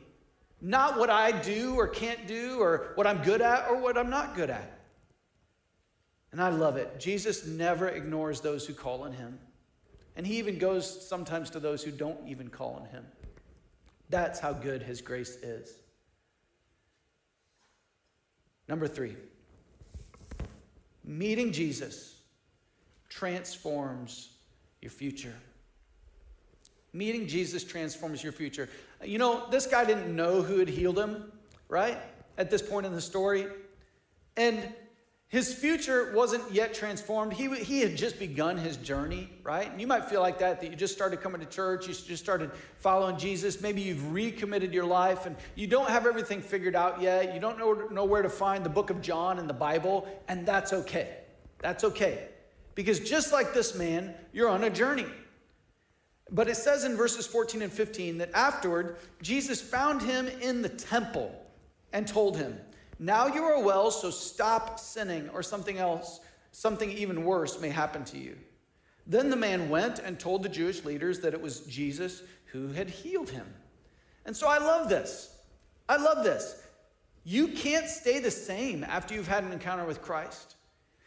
not 0.60 0.98
what 0.98 1.10
I 1.10 1.32
do 1.32 1.76
or 1.76 1.86
can't 1.86 2.26
do 2.26 2.60
or 2.60 2.92
what 2.94 3.06
I'm 3.06 3.22
good 3.22 3.40
at 3.40 3.68
or 3.68 3.80
what 3.80 3.96
I'm 3.96 4.10
not 4.10 4.34
good 4.34 4.50
at. 4.50 4.78
And 6.32 6.42
I 6.42 6.48
love 6.50 6.76
it. 6.76 6.98
Jesus 6.98 7.46
never 7.46 7.88
ignores 7.88 8.40
those 8.40 8.66
who 8.66 8.74
call 8.74 9.02
on 9.02 9.12
him. 9.12 9.38
And 10.16 10.26
he 10.26 10.38
even 10.38 10.58
goes 10.58 11.08
sometimes 11.08 11.48
to 11.50 11.60
those 11.60 11.82
who 11.82 11.90
don't 11.90 12.18
even 12.26 12.48
call 12.48 12.74
on 12.74 12.86
him. 12.86 13.06
That's 14.10 14.40
how 14.40 14.52
good 14.52 14.82
his 14.82 15.00
grace 15.00 15.36
is. 15.36 15.72
Number 18.68 18.86
three, 18.86 19.16
meeting 21.04 21.52
Jesus 21.52 22.16
transforms 23.08 24.30
your 24.82 24.90
future. 24.90 25.34
Meeting 26.92 27.26
Jesus 27.26 27.64
transforms 27.64 28.22
your 28.22 28.32
future. 28.32 28.68
You 29.04 29.18
know, 29.18 29.48
this 29.50 29.66
guy 29.66 29.84
didn't 29.84 30.14
know 30.14 30.42
who 30.42 30.58
had 30.58 30.68
healed 30.68 30.98
him, 30.98 31.30
right? 31.68 31.98
At 32.36 32.50
this 32.50 32.62
point 32.62 32.86
in 32.86 32.92
the 32.92 33.00
story. 33.00 33.46
And 34.36 34.72
his 35.28 35.52
future 35.54 36.10
wasn't 36.14 36.50
yet 36.50 36.72
transformed. 36.72 37.34
He, 37.34 37.54
he 37.56 37.80
had 37.80 37.96
just 37.96 38.18
begun 38.18 38.56
his 38.56 38.78
journey, 38.78 39.28
right? 39.42 39.70
And 39.70 39.78
you 39.78 39.86
might 39.86 40.06
feel 40.06 40.22
like 40.22 40.38
that, 40.38 40.58
that 40.62 40.70
you 40.70 40.76
just 40.76 40.94
started 40.94 41.20
coming 41.20 41.40
to 41.40 41.46
church, 41.46 41.86
you 41.86 41.92
just 41.92 42.22
started 42.22 42.50
following 42.78 43.18
Jesus. 43.18 43.60
Maybe 43.60 43.82
you've 43.82 44.10
recommitted 44.10 44.72
your 44.72 44.86
life 44.86 45.26
and 45.26 45.36
you 45.54 45.66
don't 45.66 45.90
have 45.90 46.06
everything 46.06 46.40
figured 46.40 46.74
out 46.74 47.02
yet. 47.02 47.34
You 47.34 47.40
don't 47.40 47.58
know, 47.58 47.74
know 47.90 48.06
where 48.06 48.22
to 48.22 48.30
find 48.30 48.64
the 48.64 48.70
book 48.70 48.88
of 48.88 49.02
John 49.02 49.38
in 49.38 49.46
the 49.46 49.52
Bible, 49.52 50.08
and 50.28 50.46
that's 50.46 50.72
okay. 50.72 51.18
That's 51.58 51.84
okay. 51.84 52.28
Because 52.74 52.98
just 53.00 53.30
like 53.30 53.52
this 53.52 53.74
man, 53.74 54.14
you're 54.32 54.48
on 54.48 54.64
a 54.64 54.70
journey. 54.70 55.06
But 56.30 56.48
it 56.48 56.56
says 56.56 56.84
in 56.84 56.96
verses 56.96 57.26
14 57.26 57.62
and 57.62 57.72
15 57.72 58.18
that 58.18 58.30
afterward, 58.34 58.96
Jesus 59.22 59.60
found 59.60 60.02
him 60.02 60.28
in 60.28 60.62
the 60.62 60.68
temple 60.68 61.34
and 61.92 62.06
told 62.06 62.36
him, 62.36 62.58
Now 62.98 63.26
you 63.26 63.42
are 63.44 63.62
well, 63.62 63.90
so 63.90 64.10
stop 64.10 64.78
sinning, 64.78 65.28
or 65.30 65.42
something 65.42 65.78
else, 65.78 66.20
something 66.52 66.90
even 66.92 67.24
worse 67.24 67.60
may 67.60 67.70
happen 67.70 68.04
to 68.04 68.18
you. 68.18 68.36
Then 69.06 69.30
the 69.30 69.36
man 69.36 69.70
went 69.70 70.00
and 70.00 70.20
told 70.20 70.42
the 70.42 70.50
Jewish 70.50 70.84
leaders 70.84 71.20
that 71.20 71.32
it 71.32 71.40
was 71.40 71.60
Jesus 71.60 72.22
who 72.46 72.68
had 72.68 72.90
healed 72.90 73.30
him. 73.30 73.46
And 74.26 74.36
so 74.36 74.48
I 74.48 74.58
love 74.58 74.90
this. 74.90 75.34
I 75.88 75.96
love 75.96 76.24
this. 76.24 76.62
You 77.24 77.48
can't 77.48 77.88
stay 77.88 78.18
the 78.18 78.30
same 78.30 78.84
after 78.84 79.14
you've 79.14 79.28
had 79.28 79.44
an 79.44 79.52
encounter 79.52 79.86
with 79.86 80.02
Christ. 80.02 80.56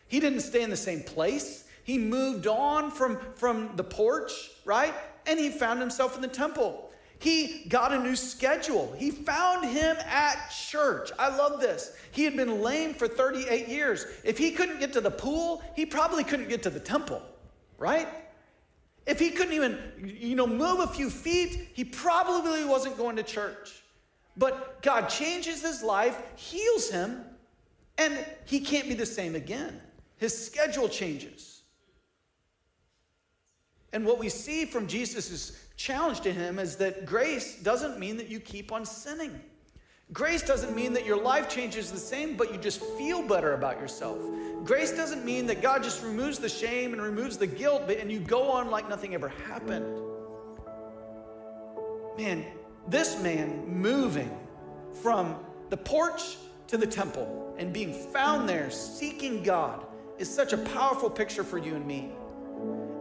He 0.08 0.20
didn't 0.20 0.42
stay 0.42 0.64
in 0.64 0.72
the 0.72 0.78
same 0.78 1.04
place. 1.04 1.66
He 1.84 1.98
moved 1.98 2.48
on 2.48 2.92
from, 2.92 3.20
from 3.36 3.76
the 3.76 3.84
porch, 3.84 4.32
right? 4.66 4.94
And 5.28 5.40
he 5.40 5.50
found 5.50 5.80
himself 5.80 6.16
in 6.16 6.22
the 6.22 6.28
temple. 6.28 6.92
He 7.20 7.66
got 7.70 7.94
a 7.94 8.00
new 8.00 8.16
schedule. 8.16 8.94
He 8.98 9.12
found 9.12 9.66
him 9.66 9.96
at 10.08 10.50
church. 10.50 11.12
I 11.20 11.36
love 11.36 11.60
this. 11.60 11.96
He 12.12 12.24
had 12.24 12.36
been 12.36 12.62
lame 12.62 12.96
for 12.96 13.08
38 13.08 13.68
years. 13.68 14.06
If 14.24 14.40
he 14.40 14.50
couldn't 14.50 14.80
get 14.80 14.92
to 14.94 15.02
the 15.02 15.12
pool, 15.12 15.62
he 15.76 15.86
probably 15.86 16.24
couldn't 16.24 16.50
get 16.50 16.64
to 16.64 16.72
the 16.72 16.80
temple, 16.80 17.22
right? 17.78 18.08
If 19.06 19.20
he 19.20 19.30
couldn't 19.30 19.54
even, 19.54 19.78
you 20.04 20.36
know, 20.36 20.48
move 20.48 20.80
a 20.80 20.88
few 20.88 21.10
feet, 21.10 21.70
he 21.74 21.84
probably 21.84 22.66
wasn't 22.66 22.98
going 22.98 23.16
to 23.18 23.24
church. 23.24 23.84
But 24.38 24.82
God 24.82 25.08
changes 25.08 25.62
his 25.62 25.84
life, 25.84 26.18
heals 26.36 26.90
him, 26.90 27.24
and 27.98 28.18
he 28.46 28.62
can't 28.62 28.88
be 28.88 28.94
the 28.96 29.06
same 29.06 29.36
again. 29.36 29.80
His 30.18 30.46
schedule 30.46 30.88
changes. 30.88 31.51
And 33.94 34.06
what 34.06 34.20
we 34.20 34.30
see 34.30 34.66
from 34.66 34.88
Jesus' 34.88 35.66
challenge 35.76 36.22
to 36.22 36.32
him 36.32 36.60
is 36.60 36.78
that 36.78 37.06
grace 37.06 37.58
doesn't 37.62 38.00
mean 38.00 38.18
that 38.18 38.30
you 38.30 38.40
keep 38.40 38.72
on 38.72 38.86
sinning. 38.86 39.40
Grace 40.14 40.42
doesn't 40.42 40.76
mean 40.76 40.92
that 40.94 41.06
your 41.06 41.22
life 41.22 41.50
changes 41.50 41.92
the 41.92 41.98
same, 41.98 42.36
but 42.36 42.52
you 42.52 42.58
just 42.58 42.82
feel 42.98 43.22
better 43.26 43.54
about 43.54 43.80
yourself. 43.80 44.18
Grace 44.64 44.92
doesn't 44.92 45.24
mean 45.24 45.46
that 45.48 45.62
God 45.62 45.84
just 45.84 46.04
removes 46.04 46.38
the 46.38 46.50
shame 46.50 46.92
and 46.94 47.02
removes 47.02 47.38
the 47.38 47.48
guilt, 47.48 47.90
and 47.90 48.12
you 48.12 48.20
go 48.20 48.50
on 48.52 48.70
like 48.70 48.90
nothing 48.90 49.14
ever 49.14 49.30
happened. 49.30 49.86
Man, 52.18 52.46
this 52.88 53.22
man 53.22 53.66
moving 53.68 54.38
from 55.02 55.38
the 55.70 55.78
porch 55.78 56.36
to 56.68 56.78
the 56.78 56.88
temple 56.88 57.56
and 57.58 57.72
being 57.72 57.94
found 57.94 58.50
there 58.50 58.70
seeking 58.70 59.44
God 59.44 59.86
is 60.18 60.30
such 60.30 60.52
a 60.52 60.58
powerful 60.58 61.10
picture 61.10 61.44
for 61.44 61.58
you 61.58 61.76
and 61.76 61.86
me. 61.86 62.12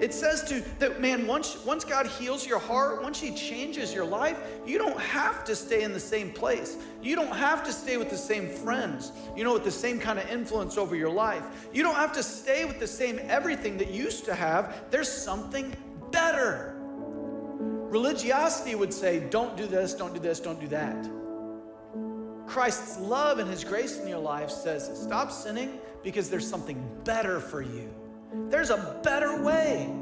It 0.01 0.15
says 0.15 0.43
to 0.45 0.63
that 0.79 1.01
man, 1.01 1.27
once, 1.27 1.63
once 1.65 1.85
God 1.85 2.07
heals 2.07 2.47
your 2.47 2.59
heart, 2.59 3.03
once 3.03 3.21
He 3.21 3.35
changes 3.35 3.93
your 3.93 4.07
life, 4.07 4.39
you 4.67 4.79
don't 4.79 4.99
have 4.99 5.45
to 5.45 5.55
stay 5.55 5.83
in 5.83 5.93
the 5.93 6.01
same 6.01 6.31
place. 6.33 6.79
You 7.03 7.17
don't 7.17 7.35
have 7.37 7.63
to 7.65 7.73
stay 7.73 7.99
with 7.99 8.09
the 8.09 8.17
same 8.17 8.49
friends, 8.49 9.13
you 9.37 9.45
know, 9.45 9.53
with 9.53 9.65
the 9.65 9.71
same 9.71 9.99
kind 9.99 10.19
of 10.19 10.29
influence 10.31 10.79
over 10.79 10.97
your 10.97 11.11
life. 11.11 11.69
You 11.73 11.83
don't 11.83 11.97
have 11.97 12.13
to 12.15 12.23
stay 12.23 12.65
with 12.65 12.81
the 12.81 12.87
same 12.87 13.21
everything 13.29 13.77
that 13.77 13.91
you 13.91 14.05
used 14.05 14.25
to 14.25 14.35
have. 14.35 14.91
There's 14.91 15.11
something 15.11 15.77
better. 16.11 16.77
Religiosity 16.79 18.75
would 18.75 18.95
say, 18.95 19.21
don't 19.29 19.57
do 19.57 19.67
this, 19.67 19.93
don't 19.95 20.15
do 20.15 20.21
this, 20.21 20.41
don't 20.41 20.61
do 20.61 20.69
that. 20.69 21.11
Christ's 22.47 22.99
love 22.99 23.39
and 23.39 23.51
His 23.51 23.65
grace 23.65 23.99
in 23.99 24.09
your 24.09 24.19
life 24.19 24.51
says, 24.51 24.91
stop 25.03 25.31
sinning 25.31 25.79
because 26.03 26.31
there's 26.31 26.49
something 26.49 26.83
better 27.05 27.39
for 27.39 27.61
you. 27.61 27.93
There's 28.33 28.71
a 28.71 29.01
better 29.03 29.43
way. 29.43 29.93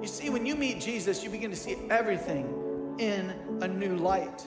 You 0.00 0.08
see, 0.08 0.30
when 0.30 0.44
you 0.44 0.56
meet 0.56 0.80
Jesus, 0.80 1.22
you 1.22 1.30
begin 1.30 1.50
to 1.50 1.56
see 1.56 1.76
everything 1.90 2.96
in 2.98 3.32
a 3.60 3.68
new 3.68 3.96
light. 3.96 4.46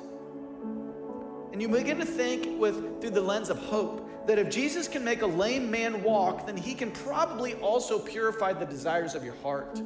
And 1.52 1.62
you 1.62 1.70
begin 1.70 1.98
to 2.00 2.06
think 2.06 2.60
with 2.60 3.02
through 3.02 3.12
the 3.12 3.22
lens 3.22 3.50
of 3.50 3.58
hope 3.58 4.28
that 4.28 4.38
if 4.38 4.50
Jesus 4.50 4.88
can 4.88 5.06
make 5.06 5.22
a 5.22 5.28
lame 5.28 5.72
man 5.72 6.04
walk, 6.04 6.46
then 6.46 6.58
he 6.58 6.74
can 6.74 6.92
probably 6.92 7.54
also 7.56 8.00
purify 8.00 8.52
the 8.52 8.66
desires 8.66 9.16
of 9.16 9.24
your 9.24 9.36
heart. 9.36 9.80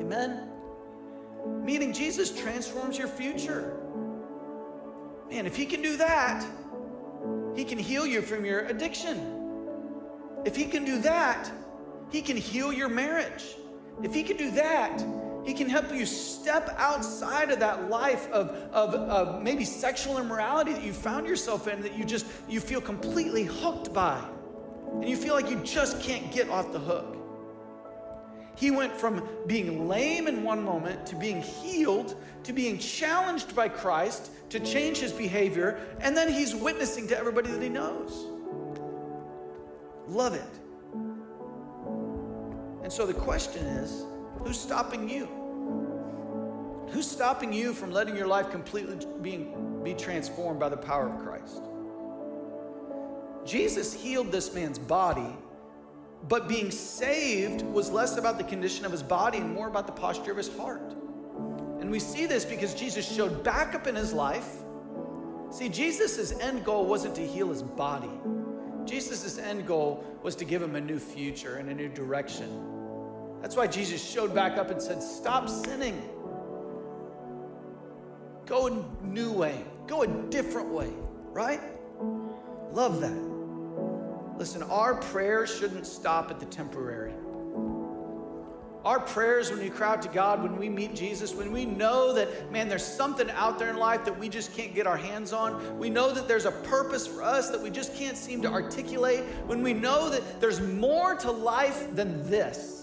Amen. 0.00 0.48
Meaning 1.62 1.92
Jesus 1.92 2.36
transforms 2.36 2.98
your 2.98 3.08
future. 3.08 3.76
Man, 5.30 5.46
if 5.46 5.54
he 5.54 5.66
can 5.66 5.82
do 5.82 5.96
that, 5.98 6.44
he 7.54 7.64
can 7.64 7.78
heal 7.78 8.06
you 8.06 8.20
from 8.20 8.44
your 8.44 8.60
addiction. 8.66 9.36
If 10.44 10.54
He 10.54 10.66
can 10.66 10.84
do 10.84 11.00
that, 11.00 11.50
He 12.10 12.22
can 12.22 12.36
heal 12.36 12.72
your 12.72 12.88
marriage. 12.88 13.56
If 14.02 14.14
He 14.14 14.22
can 14.22 14.36
do 14.36 14.50
that, 14.52 15.04
He 15.44 15.54
can 15.54 15.68
help 15.68 15.92
you 15.92 16.06
step 16.06 16.74
outside 16.78 17.50
of 17.50 17.60
that 17.60 17.88
life 17.88 18.30
of, 18.30 18.50
of, 18.72 18.94
of 18.94 19.42
maybe 19.42 19.64
sexual 19.64 20.18
immorality 20.18 20.72
that 20.72 20.82
you 20.82 20.92
found 20.92 21.26
yourself 21.26 21.68
in 21.68 21.80
that 21.82 21.96
you 21.96 22.04
just 22.04 22.26
you 22.48 22.60
feel 22.60 22.80
completely 22.80 23.44
hooked 23.44 23.92
by. 23.92 24.22
And 24.92 25.08
you 25.08 25.16
feel 25.16 25.34
like 25.34 25.50
you 25.50 25.56
just 25.64 26.00
can't 26.00 26.32
get 26.32 26.48
off 26.48 26.72
the 26.72 26.78
hook. 26.78 27.14
He 28.56 28.70
went 28.70 28.96
from 28.96 29.28
being 29.46 29.86
lame 29.86 30.28
in 30.28 30.42
one 30.42 30.64
moment 30.64 31.04
to 31.06 31.16
being 31.16 31.42
healed 31.42 32.16
to 32.46 32.52
being 32.52 32.78
challenged 32.78 33.56
by 33.56 33.68
Christ 33.68 34.30
to 34.50 34.60
change 34.60 34.98
his 34.98 35.12
behavior, 35.12 35.80
and 36.00 36.16
then 36.16 36.32
he's 36.32 36.54
witnessing 36.54 37.08
to 37.08 37.18
everybody 37.18 37.50
that 37.50 37.60
he 37.60 37.68
knows. 37.68 38.26
Love 40.06 40.34
it. 40.34 40.44
And 42.86 42.92
so 42.92 43.04
the 43.04 43.14
question 43.14 43.66
is 43.66 44.04
who's 44.38 44.60
stopping 44.60 45.08
you? 45.08 45.26
Who's 46.92 47.10
stopping 47.10 47.52
you 47.52 47.72
from 47.72 47.90
letting 47.90 48.16
your 48.16 48.28
life 48.28 48.52
completely 48.52 49.04
being, 49.22 49.82
be 49.82 49.92
transformed 49.92 50.60
by 50.60 50.68
the 50.68 50.76
power 50.76 51.08
of 51.08 51.18
Christ? 51.18 51.62
Jesus 53.44 53.92
healed 53.92 54.30
this 54.30 54.54
man's 54.54 54.78
body, 54.78 55.34
but 56.28 56.48
being 56.48 56.70
saved 56.70 57.62
was 57.62 57.90
less 57.90 58.18
about 58.18 58.38
the 58.38 58.44
condition 58.44 58.84
of 58.84 58.92
his 58.92 59.02
body 59.02 59.38
and 59.38 59.52
more 59.52 59.66
about 59.66 59.86
the 59.86 59.92
posture 59.92 60.30
of 60.30 60.36
his 60.36 60.56
heart. 60.56 60.94
And 61.80 61.90
we 61.90 61.98
see 61.98 62.26
this 62.26 62.44
because 62.44 62.72
Jesus 62.72 63.04
showed 63.04 63.42
back 63.42 63.74
up 63.74 63.88
in 63.88 63.96
his 63.96 64.12
life. 64.12 64.62
See, 65.50 65.68
Jesus' 65.68 66.38
end 66.38 66.64
goal 66.64 66.86
wasn't 66.86 67.16
to 67.16 67.26
heal 67.26 67.48
his 67.48 67.64
body, 67.64 68.12
Jesus' 68.84 69.38
end 69.38 69.66
goal 69.66 70.04
was 70.22 70.36
to 70.36 70.44
give 70.44 70.62
him 70.62 70.76
a 70.76 70.80
new 70.80 71.00
future 71.00 71.56
and 71.56 71.68
a 71.68 71.74
new 71.74 71.88
direction. 71.88 72.74
That's 73.46 73.54
why 73.54 73.68
Jesus 73.68 74.04
showed 74.04 74.34
back 74.34 74.58
up 74.58 74.72
and 74.72 74.82
said, 74.82 75.00
Stop 75.00 75.48
sinning. 75.48 76.02
Go 78.44 78.66
a 78.66 79.04
new 79.06 79.30
way, 79.30 79.62
go 79.86 80.02
a 80.02 80.08
different 80.08 80.70
way, 80.70 80.90
right? 81.30 81.60
Love 82.72 83.00
that. 83.02 84.36
Listen, 84.36 84.64
our 84.64 84.96
prayers 84.96 85.56
shouldn't 85.56 85.86
stop 85.86 86.28
at 86.32 86.40
the 86.40 86.46
temporary. 86.46 87.12
Our 88.84 88.98
prayers 88.98 89.48
when 89.52 89.60
we 89.60 89.70
cry 89.70 89.92
out 89.92 90.02
to 90.02 90.08
God, 90.08 90.42
when 90.42 90.56
we 90.56 90.68
meet 90.68 90.96
Jesus, 90.96 91.32
when 91.32 91.52
we 91.52 91.66
know 91.66 92.12
that, 92.14 92.50
man, 92.50 92.68
there's 92.68 92.84
something 92.84 93.30
out 93.30 93.60
there 93.60 93.70
in 93.70 93.76
life 93.76 94.04
that 94.06 94.18
we 94.18 94.28
just 94.28 94.56
can't 94.56 94.74
get 94.74 94.88
our 94.88 94.96
hands 94.96 95.32
on, 95.32 95.78
we 95.78 95.88
know 95.88 96.10
that 96.10 96.26
there's 96.26 96.46
a 96.46 96.50
purpose 96.50 97.06
for 97.06 97.22
us 97.22 97.50
that 97.50 97.62
we 97.62 97.70
just 97.70 97.94
can't 97.94 98.16
seem 98.16 98.42
to 98.42 98.50
articulate, 98.50 99.20
when 99.46 99.62
we 99.62 99.72
know 99.72 100.10
that 100.10 100.40
there's 100.40 100.60
more 100.60 101.14
to 101.14 101.30
life 101.30 101.94
than 101.94 102.28
this, 102.28 102.75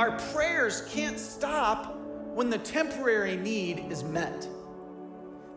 our 0.00 0.12
prayers 0.32 0.82
can't 0.88 1.18
stop 1.18 1.94
when 2.32 2.48
the 2.48 2.56
temporary 2.56 3.36
need 3.36 3.84
is 3.92 4.02
met. 4.02 4.48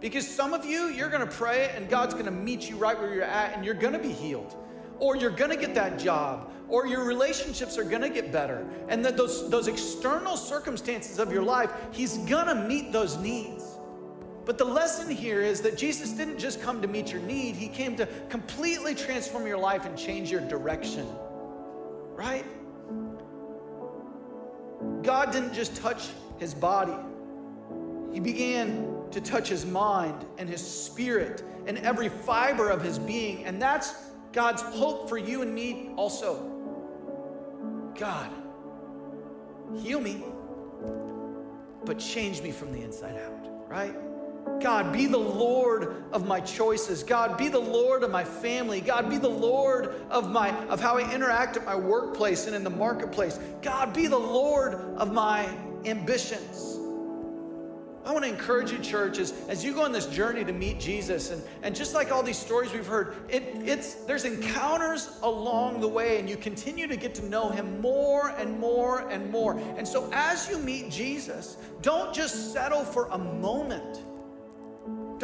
Because 0.02 0.28
some 0.28 0.54
of 0.54 0.66
you, 0.66 0.88
you're 0.88 1.08
gonna 1.08 1.26
pray 1.26 1.72
and 1.74 1.90
God's 1.90 2.14
gonna 2.14 2.30
meet 2.30 2.70
you 2.70 2.76
right 2.76 3.00
where 3.00 3.14
you're 3.14 3.24
at 3.24 3.56
and 3.56 3.64
you're 3.64 3.74
gonna 3.74 3.98
be 3.98 4.12
healed 4.12 4.54
or 5.00 5.16
you're 5.16 5.32
gonna 5.32 5.56
get 5.56 5.74
that 5.76 5.98
job, 5.98 6.52
or 6.68 6.86
your 6.88 7.06
relationships 7.06 7.78
are 7.78 7.86
gonna 7.86 8.10
get 8.10 8.34
better. 8.34 8.68
And 8.90 9.04
that 9.06 9.16
those, 9.16 9.50
those 9.50 9.68
external 9.68 10.36
circumstances 10.36 11.20
of 11.20 11.32
your 11.32 11.44
life, 11.44 11.72
He's 11.92 12.18
gonna 12.20 12.68
meet 12.68 12.92
those 12.92 13.18
needs. 13.18 13.78
But 14.44 14.58
the 14.58 14.66
lesson 14.66 15.10
here 15.10 15.42
is 15.42 15.62
that 15.62 15.78
Jesus 15.78 16.12
didn't 16.12 16.38
just 16.38 16.62
come 16.62 16.82
to 16.82 16.88
meet 16.88 17.14
your 17.14 17.22
need, 17.22 17.56
He 17.56 17.70
came 17.70 17.96
to 17.96 18.08
completely 18.28 18.94
transform 18.94 19.48
your 19.48 19.58
life 19.58 19.86
and 19.86 19.98
change 19.98 20.30
your 20.30 20.42
direction. 20.42 21.08
Right? 22.14 22.46
God 25.02 25.32
didn't 25.32 25.54
just 25.54 25.76
touch 25.76 26.10
his 26.40 26.54
body, 26.54 26.96
He 28.12 28.20
began 28.20 28.94
to 29.14 29.22
touch 29.22 29.48
his 29.48 29.66
mind 29.66 30.26
and 30.38 30.50
his 30.50 30.62
spirit 30.62 31.44
and 31.68 31.78
every 31.80 32.10
fiber 32.10 32.70
of 32.70 32.82
his 32.82 33.00
being. 33.00 33.46
And 33.46 33.62
that's 33.62 33.94
God's 34.32 34.62
hope 34.62 35.08
for 35.08 35.18
you 35.18 35.44
and 35.44 35.54
me 35.54 35.92
also. 35.96 36.50
God, 37.96 38.32
heal 39.78 40.02
me, 40.02 40.24
but 41.86 42.00
change 42.00 42.42
me 42.42 42.52
from 42.52 42.72
the 42.72 42.82
inside 42.82 43.18
out, 43.18 43.70
right? 43.70 43.96
God, 44.64 44.94
be 44.94 45.08
the 45.08 45.18
Lord 45.18 46.06
of 46.14 46.26
my 46.26 46.40
choices. 46.40 47.04
God, 47.04 47.38
be 47.38 47.50
the 47.50 47.60
Lord 47.60 48.02
of 48.02 48.12
my 48.12 48.24
family. 48.24 48.80
God, 48.80 49.10
be 49.10 49.18
the 49.18 49.28
Lord 49.28 49.94
of 50.10 50.32
my 50.32 50.52
of 50.68 50.80
how 50.80 50.98
I 50.98 51.14
interact 51.14 51.58
at 51.58 51.66
my 51.66 51.76
workplace 51.76 52.48
and 52.48 52.56
in 52.56 52.64
the 52.64 52.70
marketplace. 52.70 53.42
God, 53.62 53.94
be 53.94 54.08
the 54.08 54.18
Lord 54.18 54.76
of 54.96 55.12
my 55.12 55.50
ambitions. 55.84 56.80
I 58.06 58.14
want 58.14 58.24
to 58.24 58.30
encourage 58.30 58.72
you, 58.72 58.80
church, 58.80 59.18
as, 59.18 59.34
as 59.50 59.66
you 59.66 59.74
go 59.74 59.84
on 59.84 59.92
this 59.92 60.06
journey 60.08 60.46
to 60.46 60.54
meet 60.54 60.80
Jesus, 60.80 61.32
and, 61.32 61.44
and 61.62 61.76
just 61.76 61.94
like 61.94 62.12
all 62.12 62.24
these 62.24 62.38
stories 62.38 62.72
we've 62.72 62.88
heard, 62.88 63.16
it, 63.30 63.44
it's, 63.66 63.96
there's 63.96 64.24
encounters 64.24 65.20
along 65.24 65.82
the 65.82 65.88
way, 65.88 66.20
and 66.20 66.30
you 66.30 66.38
continue 66.38 66.88
to 66.88 66.96
get 66.96 67.14
to 67.16 67.26
know 67.26 67.50
him 67.50 67.82
more 67.82 68.30
and 68.38 68.58
more 68.60 69.10
and 69.10 69.30
more. 69.30 69.58
And 69.78 69.86
so 69.86 70.10
as 70.14 70.50
you 70.50 70.58
meet 70.58 70.90
Jesus, 70.90 71.58
don't 71.82 72.14
just 72.14 72.54
settle 72.54 72.86
for 72.86 73.08
a 73.08 73.18
moment. 73.18 74.04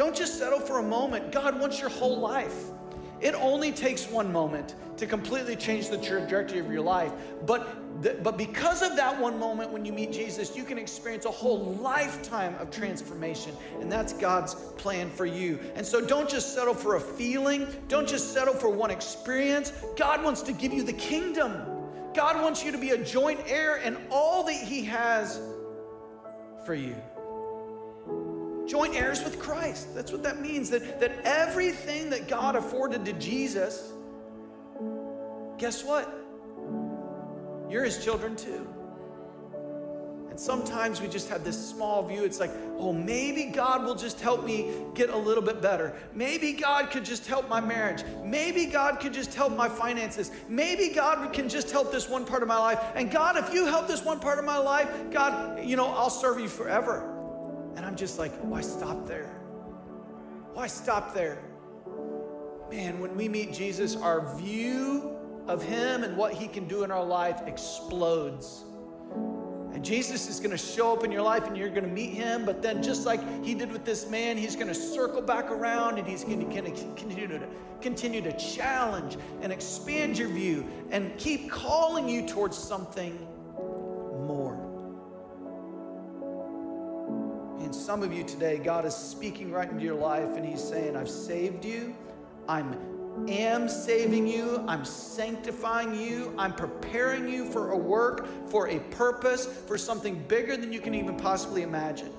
Don't 0.00 0.16
just 0.16 0.38
settle 0.38 0.60
for 0.60 0.78
a 0.78 0.82
moment. 0.82 1.30
God 1.30 1.60
wants 1.60 1.78
your 1.78 1.90
whole 1.90 2.18
life. 2.18 2.70
It 3.20 3.34
only 3.34 3.70
takes 3.70 4.08
one 4.08 4.32
moment 4.32 4.74
to 4.96 5.06
completely 5.06 5.54
change 5.54 5.90
the 5.90 5.98
trajectory 5.98 6.58
of 6.58 6.72
your 6.72 6.80
life. 6.80 7.12
But, 7.44 8.22
but 8.22 8.38
because 8.38 8.80
of 8.80 8.96
that 8.96 9.20
one 9.20 9.38
moment 9.38 9.70
when 9.70 9.84
you 9.84 9.92
meet 9.92 10.10
Jesus, 10.10 10.56
you 10.56 10.64
can 10.64 10.78
experience 10.78 11.26
a 11.26 11.30
whole 11.30 11.74
lifetime 11.74 12.54
of 12.54 12.70
transformation. 12.70 13.54
And 13.82 13.92
that's 13.92 14.14
God's 14.14 14.54
plan 14.54 15.10
for 15.10 15.26
you. 15.26 15.58
And 15.74 15.84
so 15.84 16.00
don't 16.00 16.30
just 16.30 16.54
settle 16.54 16.72
for 16.72 16.96
a 16.96 17.00
feeling, 17.00 17.66
don't 17.88 18.08
just 18.08 18.32
settle 18.32 18.54
for 18.54 18.70
one 18.70 18.90
experience. 18.90 19.70
God 19.98 20.24
wants 20.24 20.40
to 20.40 20.52
give 20.52 20.72
you 20.72 20.82
the 20.82 20.94
kingdom. 20.94 21.62
God 22.14 22.40
wants 22.40 22.64
you 22.64 22.72
to 22.72 22.78
be 22.78 22.92
a 22.92 23.04
joint 23.04 23.40
heir 23.46 23.76
in 23.76 23.98
all 24.10 24.44
that 24.44 24.54
He 24.54 24.82
has 24.84 25.38
for 26.64 26.72
you 26.72 26.96
joint 28.70 28.94
heirs 28.94 29.24
with 29.24 29.40
Christ. 29.40 29.92
That's 29.96 30.12
what 30.12 30.22
that 30.22 30.40
means. 30.40 30.70
That, 30.70 31.00
that 31.00 31.12
everything 31.24 32.08
that 32.10 32.28
God 32.28 32.54
afforded 32.54 33.04
to 33.04 33.12
Jesus, 33.14 33.92
guess 35.58 35.84
what? 35.84 36.16
You're 37.68 37.84
his 37.84 38.02
children 38.04 38.36
too. 38.36 38.66
And 40.30 40.38
sometimes 40.38 41.00
we 41.00 41.08
just 41.08 41.28
have 41.28 41.42
this 41.42 41.70
small 41.70 42.06
view. 42.06 42.22
It's 42.22 42.38
like, 42.38 42.52
oh, 42.78 42.92
maybe 42.92 43.46
God 43.46 43.84
will 43.84 43.96
just 43.96 44.20
help 44.20 44.44
me 44.44 44.72
get 44.94 45.10
a 45.10 45.16
little 45.16 45.42
bit 45.42 45.60
better. 45.60 45.96
Maybe 46.14 46.52
God 46.52 46.92
could 46.92 47.04
just 47.04 47.26
help 47.26 47.48
my 47.48 47.60
marriage. 47.60 48.04
Maybe 48.24 48.66
God 48.66 49.00
could 49.00 49.12
just 49.12 49.34
help 49.34 49.56
my 49.56 49.68
finances. 49.68 50.30
Maybe 50.48 50.90
God 50.90 51.32
can 51.32 51.48
just 51.48 51.72
help 51.72 51.90
this 51.90 52.08
one 52.08 52.24
part 52.24 52.42
of 52.42 52.48
my 52.48 52.58
life. 52.58 52.78
And 52.94 53.10
God, 53.10 53.36
if 53.36 53.52
you 53.52 53.66
help 53.66 53.88
this 53.88 54.04
one 54.04 54.20
part 54.20 54.38
of 54.38 54.44
my 54.44 54.58
life, 54.58 54.88
God, 55.10 55.64
you 55.64 55.74
know, 55.74 55.88
I'll 55.88 56.08
serve 56.08 56.38
you 56.38 56.48
forever. 56.48 57.16
And 57.76 57.84
I'm 57.84 57.96
just 57.96 58.18
like, 58.18 58.32
why 58.42 58.60
stop 58.60 59.06
there? 59.06 59.40
Why 60.54 60.66
stop 60.66 61.14
there? 61.14 61.42
Man, 62.70 63.00
when 63.00 63.16
we 63.16 63.28
meet 63.28 63.52
Jesus, 63.52 63.96
our 63.96 64.34
view 64.36 65.16
of 65.48 65.62
him 65.62 66.04
and 66.04 66.16
what 66.16 66.32
he 66.32 66.46
can 66.46 66.68
do 66.68 66.84
in 66.84 66.90
our 66.90 67.04
life 67.04 67.40
explodes. 67.46 68.64
And 69.72 69.84
Jesus 69.84 70.28
is 70.28 70.38
going 70.38 70.50
to 70.50 70.58
show 70.58 70.92
up 70.92 71.04
in 71.04 71.12
your 71.12 71.22
life 71.22 71.46
and 71.46 71.56
you're 71.56 71.70
going 71.70 71.84
to 71.84 71.90
meet 71.90 72.10
him, 72.10 72.44
but 72.44 72.60
then 72.60 72.82
just 72.82 73.06
like 73.06 73.20
he 73.44 73.54
did 73.54 73.72
with 73.72 73.84
this 73.84 74.10
man, 74.10 74.36
he's 74.36 74.54
going 74.54 74.68
to 74.68 74.74
circle 74.74 75.22
back 75.22 75.50
around 75.50 75.98
and 75.98 76.06
he's 76.06 76.24
going 76.24 76.46
to 76.46 76.54
continue 76.54 77.26
to 77.26 77.40
continue 77.80 78.20
to 78.20 78.36
challenge 78.36 79.16
and 79.40 79.52
expand 79.52 80.18
your 80.18 80.28
view 80.28 80.66
and 80.90 81.16
keep 81.16 81.50
calling 81.50 82.08
you 82.08 82.26
towards 82.28 82.58
something 82.58 83.26
some 87.90 88.04
of 88.04 88.12
you 88.12 88.22
today, 88.22 88.56
God 88.56 88.84
is 88.84 88.94
speaking 88.94 89.50
right 89.50 89.68
into 89.68 89.84
your 89.84 89.96
life 89.96 90.36
and 90.36 90.46
He's 90.46 90.62
saying, 90.62 90.94
I've 90.94 91.10
saved 91.10 91.64
you. 91.64 91.92
I'm 92.48 92.78
am 93.26 93.68
saving 93.68 94.28
you. 94.28 94.64
I'm 94.68 94.84
sanctifying 94.84 96.00
you. 96.00 96.32
I'm 96.38 96.54
preparing 96.54 97.28
you 97.28 97.44
for 97.44 97.72
a 97.72 97.76
work, 97.76 98.28
for 98.48 98.68
a 98.68 98.78
purpose, 98.92 99.44
for 99.44 99.76
something 99.76 100.22
bigger 100.28 100.56
than 100.56 100.72
you 100.72 100.78
can 100.78 100.94
even 100.94 101.16
possibly 101.16 101.62
imagine. 101.62 102.12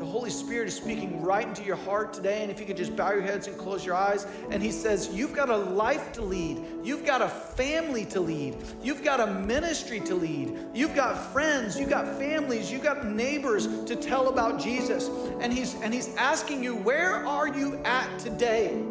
The 0.00 0.06
Holy 0.06 0.30
Spirit 0.30 0.66
is 0.66 0.74
speaking 0.74 1.20
right 1.20 1.46
into 1.46 1.62
your 1.62 1.76
heart 1.76 2.14
today. 2.14 2.40
And 2.40 2.50
if 2.50 2.58
you 2.58 2.64
could 2.64 2.78
just 2.78 2.96
bow 2.96 3.12
your 3.12 3.20
heads 3.20 3.48
and 3.48 3.58
close 3.58 3.84
your 3.84 3.94
eyes. 3.94 4.26
And 4.50 4.62
He 4.62 4.72
says, 4.72 5.10
You've 5.12 5.34
got 5.34 5.50
a 5.50 5.56
life 5.58 6.10
to 6.12 6.22
lead. 6.22 6.64
You've 6.82 7.04
got 7.04 7.20
a 7.20 7.28
family 7.28 8.06
to 8.06 8.18
lead. 8.18 8.56
You've 8.82 9.04
got 9.04 9.20
a 9.20 9.26
ministry 9.26 10.00
to 10.00 10.14
lead. 10.14 10.56
You've 10.72 10.94
got 10.94 11.18
friends. 11.34 11.78
You've 11.78 11.90
got 11.90 12.18
families. 12.18 12.72
You've 12.72 12.82
got 12.82 13.04
neighbors 13.04 13.84
to 13.84 13.94
tell 13.94 14.30
about 14.30 14.58
Jesus. 14.58 15.10
And 15.40 15.52
He's, 15.52 15.74
and 15.82 15.92
he's 15.92 16.16
asking 16.16 16.64
you, 16.64 16.76
Where 16.76 17.16
are 17.26 17.48
you 17.48 17.76
at 17.84 18.18
today? 18.18 18.82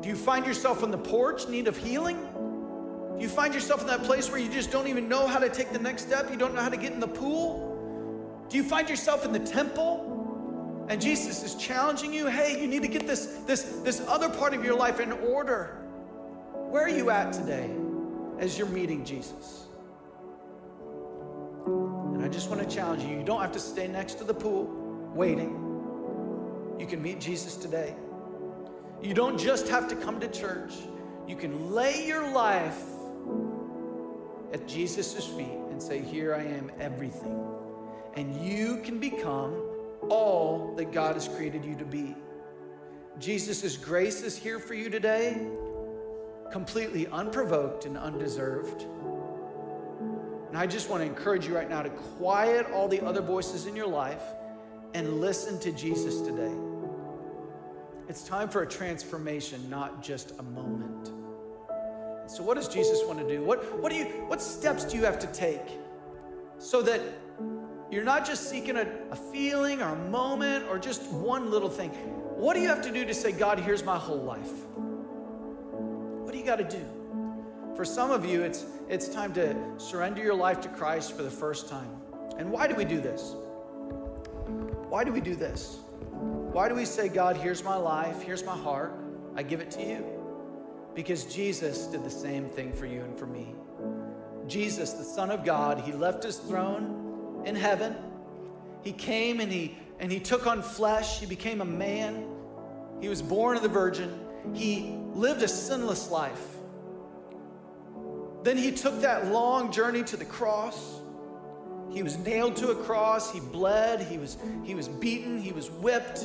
Do 0.00 0.08
you 0.08 0.16
find 0.16 0.44
yourself 0.44 0.82
on 0.82 0.90
the 0.90 0.98
porch, 0.98 1.46
need 1.46 1.68
of 1.68 1.76
healing? 1.76 2.18
Do 3.16 3.22
you 3.22 3.28
find 3.28 3.54
yourself 3.54 3.82
in 3.82 3.86
that 3.86 4.02
place 4.02 4.28
where 4.28 4.40
you 4.40 4.50
just 4.50 4.72
don't 4.72 4.88
even 4.88 5.08
know 5.08 5.28
how 5.28 5.38
to 5.38 5.48
take 5.48 5.72
the 5.72 5.78
next 5.78 6.02
step? 6.08 6.32
You 6.32 6.36
don't 6.36 6.52
know 6.52 6.62
how 6.62 6.68
to 6.68 6.76
get 6.76 6.92
in 6.92 6.98
the 6.98 7.06
pool? 7.06 7.69
Do 8.50 8.56
you 8.56 8.64
find 8.64 8.88
yourself 8.90 9.24
in 9.24 9.32
the 9.32 9.38
temple 9.38 10.86
and 10.88 11.00
Jesus 11.00 11.44
is 11.44 11.54
challenging 11.54 12.12
you? 12.12 12.26
Hey, 12.26 12.60
you 12.60 12.66
need 12.66 12.82
to 12.82 12.88
get 12.88 13.06
this, 13.06 13.26
this, 13.46 13.62
this 13.84 14.00
other 14.08 14.28
part 14.28 14.54
of 14.54 14.64
your 14.64 14.76
life 14.76 14.98
in 14.98 15.12
order. 15.12 15.78
Where 16.52 16.84
are 16.84 16.88
you 16.88 17.10
at 17.10 17.32
today 17.32 17.70
as 18.40 18.58
you're 18.58 18.66
meeting 18.66 19.04
Jesus? 19.04 19.68
And 21.64 22.24
I 22.24 22.28
just 22.28 22.50
want 22.50 22.60
to 22.60 22.68
challenge 22.68 23.04
you 23.04 23.16
you 23.16 23.22
don't 23.22 23.40
have 23.40 23.52
to 23.52 23.60
stay 23.60 23.86
next 23.86 24.14
to 24.14 24.24
the 24.24 24.34
pool 24.34 24.64
waiting. 25.14 25.54
You 26.76 26.86
can 26.86 27.00
meet 27.00 27.20
Jesus 27.20 27.54
today. 27.54 27.94
You 29.00 29.14
don't 29.14 29.38
just 29.38 29.68
have 29.68 29.86
to 29.88 29.94
come 29.94 30.18
to 30.18 30.28
church, 30.28 30.74
you 31.28 31.36
can 31.36 31.70
lay 31.70 32.04
your 32.04 32.32
life 32.32 32.82
at 34.52 34.66
Jesus' 34.66 35.24
feet 35.24 35.46
and 35.70 35.80
say, 35.80 36.00
Here 36.00 36.34
I 36.34 36.42
am, 36.42 36.70
everything. 36.80 37.49
And 38.16 38.44
you 38.44 38.80
can 38.82 38.98
become 38.98 39.62
all 40.08 40.74
that 40.76 40.92
God 40.92 41.14
has 41.14 41.28
created 41.28 41.64
you 41.64 41.76
to 41.76 41.84
be. 41.84 42.14
Jesus' 43.18 43.76
grace 43.76 44.22
is 44.22 44.36
here 44.36 44.58
for 44.58 44.74
you 44.74 44.88
today, 44.88 45.46
completely 46.50 47.06
unprovoked 47.08 47.84
and 47.84 47.96
undeserved. 47.96 48.86
And 50.48 50.58
I 50.58 50.66
just 50.66 50.90
want 50.90 51.02
to 51.02 51.06
encourage 51.06 51.46
you 51.46 51.54
right 51.54 51.68
now 51.68 51.82
to 51.82 51.90
quiet 51.90 52.66
all 52.72 52.88
the 52.88 53.04
other 53.04 53.20
voices 53.20 53.66
in 53.66 53.76
your 53.76 53.86
life 53.86 54.22
and 54.94 55.20
listen 55.20 55.60
to 55.60 55.70
Jesus 55.70 56.20
today. 56.20 56.52
It's 58.08 58.24
time 58.24 58.48
for 58.48 58.62
a 58.62 58.66
transformation, 58.66 59.70
not 59.70 60.02
just 60.02 60.32
a 60.40 60.42
moment. 60.42 61.12
So, 62.26 62.42
what 62.42 62.56
does 62.56 62.68
Jesus 62.68 63.00
want 63.06 63.20
to 63.20 63.28
do? 63.28 63.44
What, 63.44 63.78
what, 63.80 63.92
do 63.92 63.98
you, 63.98 64.04
what 64.26 64.42
steps 64.42 64.84
do 64.84 64.96
you 64.96 65.04
have 65.04 65.18
to 65.20 65.26
take 65.28 65.78
so 66.58 66.82
that 66.82 67.00
you're 67.90 68.04
not 68.04 68.24
just 68.24 68.48
seeking 68.48 68.76
a, 68.76 68.86
a 69.10 69.16
feeling 69.16 69.82
or 69.82 69.88
a 69.88 70.08
moment 70.10 70.66
or 70.68 70.78
just 70.78 71.10
one 71.10 71.50
little 71.50 71.68
thing? 71.68 71.90
What 71.90 72.54
do 72.54 72.60
you 72.60 72.68
have 72.68 72.82
to 72.82 72.92
do 72.92 73.04
to 73.04 73.12
say, 73.12 73.32
God, 73.32 73.58
here's 73.58 73.84
my 73.84 73.98
whole 73.98 74.22
life? 74.22 74.66
What 74.74 76.32
do 76.32 76.38
you 76.38 76.44
got 76.44 76.56
to 76.56 76.64
do? 76.64 76.84
For 77.74 77.84
some 77.84 78.10
of 78.10 78.24
you, 78.24 78.42
it's, 78.42 78.64
it's 78.88 79.08
time 79.08 79.32
to 79.34 79.56
surrender 79.78 80.22
your 80.22 80.34
life 80.34 80.60
to 80.62 80.68
Christ 80.68 81.16
for 81.16 81.22
the 81.22 81.30
first 81.30 81.68
time. 81.68 81.90
And 82.38 82.50
why 82.50 82.66
do 82.66 82.74
we 82.74 82.84
do 82.84 83.00
this? 83.00 83.34
Why 84.88 85.02
do 85.02 85.12
we 85.12 85.20
do 85.20 85.34
this? 85.34 85.80
Why 86.12 86.68
do 86.68 86.74
we 86.74 86.84
say, 86.84 87.08
God, 87.08 87.36
here's 87.36 87.64
my 87.64 87.76
life, 87.76 88.22
here's 88.22 88.44
my 88.44 88.56
heart, 88.56 88.94
I 89.36 89.42
give 89.42 89.60
it 89.60 89.70
to 89.72 89.82
you? 89.82 90.04
Because 90.94 91.24
Jesus 91.24 91.86
did 91.86 92.04
the 92.04 92.10
same 92.10 92.48
thing 92.48 92.72
for 92.72 92.86
you 92.86 93.02
and 93.02 93.18
for 93.18 93.26
me. 93.26 93.54
Jesus, 94.46 94.92
the 94.92 95.04
Son 95.04 95.30
of 95.30 95.44
God, 95.44 95.80
he 95.80 95.92
left 95.92 96.24
his 96.24 96.38
throne 96.38 97.09
in 97.44 97.54
heaven. 97.56 97.96
He 98.82 98.92
came 98.92 99.40
and 99.40 99.50
he 99.50 99.76
and 99.98 100.10
he 100.10 100.18
took 100.18 100.46
on 100.46 100.62
flesh. 100.62 101.20
He 101.20 101.26
became 101.26 101.60
a 101.60 101.64
man. 101.64 102.26
He 103.00 103.08
was 103.08 103.20
born 103.22 103.56
of 103.56 103.62
the 103.62 103.68
virgin. 103.68 104.18
He 104.54 104.96
lived 105.12 105.42
a 105.42 105.48
sinless 105.48 106.10
life. 106.10 106.56
Then 108.42 108.56
he 108.56 108.72
took 108.72 109.02
that 109.02 109.26
long 109.26 109.70
journey 109.70 110.02
to 110.04 110.16
the 110.16 110.24
cross. 110.24 111.00
He 111.90 112.02
was 112.02 112.16
nailed 112.18 112.56
to 112.56 112.70
a 112.70 112.74
cross. 112.74 113.32
He 113.32 113.40
bled. 113.40 114.00
He 114.00 114.16
was, 114.16 114.38
he 114.64 114.74
was 114.74 114.88
beaten. 114.88 115.40
He 115.40 115.52
was 115.52 115.70
whipped. 115.70 116.24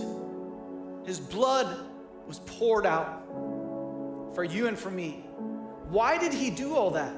His 1.06 1.20
blood 1.20 1.86
was 2.28 2.40
poured 2.46 2.86
out 2.86 3.24
for 4.34 4.44
you 4.44 4.68
and 4.68 4.78
for 4.78 4.90
me. 4.90 5.26
Why 5.90 6.18
did 6.18 6.34
he 6.34 6.50
do 6.50 6.76
all 6.76 6.92
that? 6.92 7.16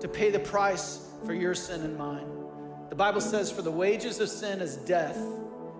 To 0.00 0.08
pay 0.08 0.30
the 0.30 0.38
price 0.38 1.08
for 1.24 1.34
your 1.34 1.54
sin 1.54 1.82
and 1.82 1.96
mine. 1.96 2.33
The 2.94 2.98
Bible 2.98 3.20
says, 3.20 3.50
For 3.50 3.62
the 3.62 3.72
wages 3.72 4.20
of 4.20 4.28
sin 4.28 4.60
is 4.60 4.76
death, 4.76 5.18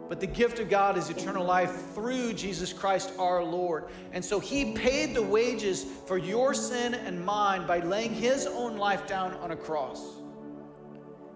but 0.08 0.18
the 0.18 0.26
gift 0.26 0.58
of 0.58 0.68
God 0.68 0.98
is 0.98 1.10
eternal 1.10 1.44
life 1.44 1.94
through 1.94 2.32
Jesus 2.32 2.72
Christ 2.72 3.12
our 3.20 3.44
Lord. 3.44 3.84
And 4.10 4.24
so 4.24 4.40
he 4.40 4.72
paid 4.72 5.14
the 5.14 5.22
wages 5.22 5.84
for 6.08 6.18
your 6.18 6.54
sin 6.54 6.92
and 6.92 7.24
mine 7.24 7.68
by 7.68 7.78
laying 7.78 8.12
his 8.12 8.48
own 8.48 8.78
life 8.78 9.06
down 9.06 9.32
on 9.34 9.52
a 9.52 9.56
cross. 9.56 10.02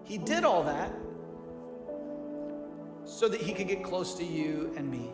He 0.03 0.17
did 0.17 0.43
all 0.43 0.63
that 0.63 0.91
so 3.05 3.29
that 3.29 3.39
he 3.39 3.53
could 3.53 3.69
get 3.69 3.81
close 3.81 4.15
to 4.15 4.25
you 4.25 4.73
and 4.75 4.91
me 4.91 5.09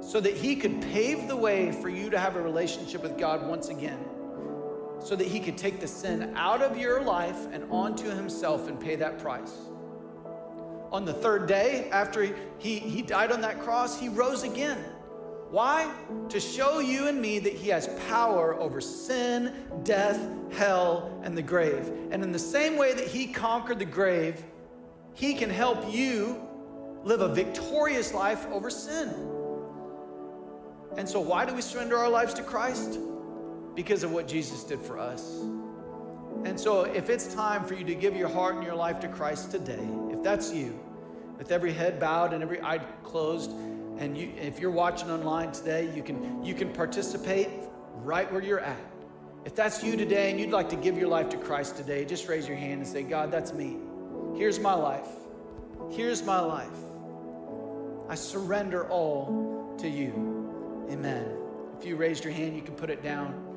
so 0.00 0.20
that 0.20 0.34
he 0.34 0.56
could 0.56 0.80
pave 0.80 1.28
the 1.28 1.36
way 1.36 1.70
for 1.70 1.90
you 1.90 2.08
to 2.08 2.18
have 2.18 2.34
a 2.34 2.40
relationship 2.40 3.02
with 3.02 3.18
God 3.18 3.46
once 3.46 3.68
again, 3.68 4.02
so 5.02 5.16
that 5.16 5.26
he 5.26 5.40
could 5.40 5.56
take 5.56 5.80
the 5.80 5.88
sin 5.88 6.32
out 6.36 6.62
of 6.62 6.78
your 6.78 7.02
life 7.02 7.46
and 7.52 7.64
onto 7.70 8.08
himself 8.08 8.68
and 8.68 8.78
pay 8.78 8.96
that 8.96 9.18
price. 9.18 9.54
On 10.92 11.04
the 11.04 11.12
third 11.12 11.46
day, 11.46 11.88
after 11.90 12.34
he, 12.58 12.78
he, 12.78 13.02
died 13.02 13.30
on 13.30 13.40
that 13.42 13.60
cross, 13.60 13.98
he 13.98 14.08
rose 14.08 14.42
again. 14.42 14.78
Why? 15.50 15.92
To 16.28 16.40
show 16.40 16.80
you 16.80 17.08
and 17.08 17.20
me 17.20 17.38
that 17.38 17.52
he 17.52 17.68
has 17.70 17.88
power 18.08 18.54
over 18.54 18.80
sin, 18.80 19.52
death, 19.84 20.20
hell, 20.52 21.20
and 21.24 21.36
the 21.36 21.42
grave. 21.42 21.90
And 22.10 22.22
in 22.22 22.32
the 22.32 22.38
same 22.38 22.76
way 22.76 22.92
that 22.94 23.06
he 23.06 23.26
conquered 23.26 23.78
the 23.78 23.84
grave, 23.84 24.44
he 25.14 25.34
can 25.34 25.50
help 25.50 25.92
you 25.92 26.40
live 27.04 27.20
a 27.20 27.28
victorious 27.28 28.12
life 28.12 28.46
over 28.48 28.70
sin. 28.70 29.08
And 30.96 31.08
so, 31.08 31.20
why 31.20 31.44
do 31.44 31.54
we 31.54 31.62
surrender 31.62 31.96
our 31.96 32.08
lives 32.08 32.34
to 32.34 32.42
Christ? 32.42 32.98
Because 33.74 34.02
of 34.02 34.12
what 34.12 34.26
Jesus 34.26 34.64
did 34.64 34.80
for 34.80 34.98
us. 34.98 35.40
And 36.44 36.58
so, 36.58 36.84
if 36.84 37.10
it's 37.10 37.32
time 37.34 37.64
for 37.64 37.74
you 37.74 37.84
to 37.84 37.94
give 37.94 38.16
your 38.16 38.28
heart 38.28 38.54
and 38.54 38.64
your 38.64 38.74
life 38.74 39.00
to 39.00 39.08
Christ 39.08 39.50
today, 39.50 39.86
if 40.10 40.22
that's 40.22 40.52
you, 40.52 40.78
with 41.38 41.52
every 41.52 41.72
head 41.72 42.00
bowed 42.00 42.32
and 42.32 42.42
every 42.42 42.60
eye 42.62 42.78
closed, 43.02 43.50
and 43.98 44.16
you, 44.16 44.32
if 44.40 44.58
you're 44.58 44.70
watching 44.70 45.10
online 45.10 45.52
today, 45.52 45.90
you 45.94 46.02
can, 46.02 46.42
you 46.44 46.54
can 46.54 46.72
participate 46.72 47.48
right 47.96 48.30
where 48.32 48.42
you're 48.42 48.60
at. 48.60 48.80
If 49.44 49.54
that's 49.54 49.82
you 49.82 49.96
today 49.96 50.30
and 50.30 50.40
you'd 50.40 50.50
like 50.50 50.68
to 50.70 50.76
give 50.76 50.98
your 50.98 51.08
life 51.08 51.28
to 51.30 51.36
Christ 51.36 51.76
today, 51.76 52.04
just 52.04 52.28
raise 52.28 52.48
your 52.48 52.56
hand 52.56 52.80
and 52.80 52.86
say, 52.86 53.02
God, 53.02 53.30
that's 53.30 53.52
me. 53.52 53.76
Here's 54.36 54.58
my 54.58 54.74
life. 54.74 55.08
Here's 55.90 56.22
my 56.22 56.40
life. 56.40 56.68
I 58.08 58.14
surrender 58.14 58.86
all 58.88 59.74
to 59.78 59.88
you. 59.88 60.86
Amen. 60.90 61.36
If 61.78 61.86
you 61.86 61.96
raised 61.96 62.24
your 62.24 62.32
hand, 62.32 62.56
you 62.56 62.62
can 62.62 62.74
put 62.74 62.90
it 62.90 63.02
down. 63.02 63.49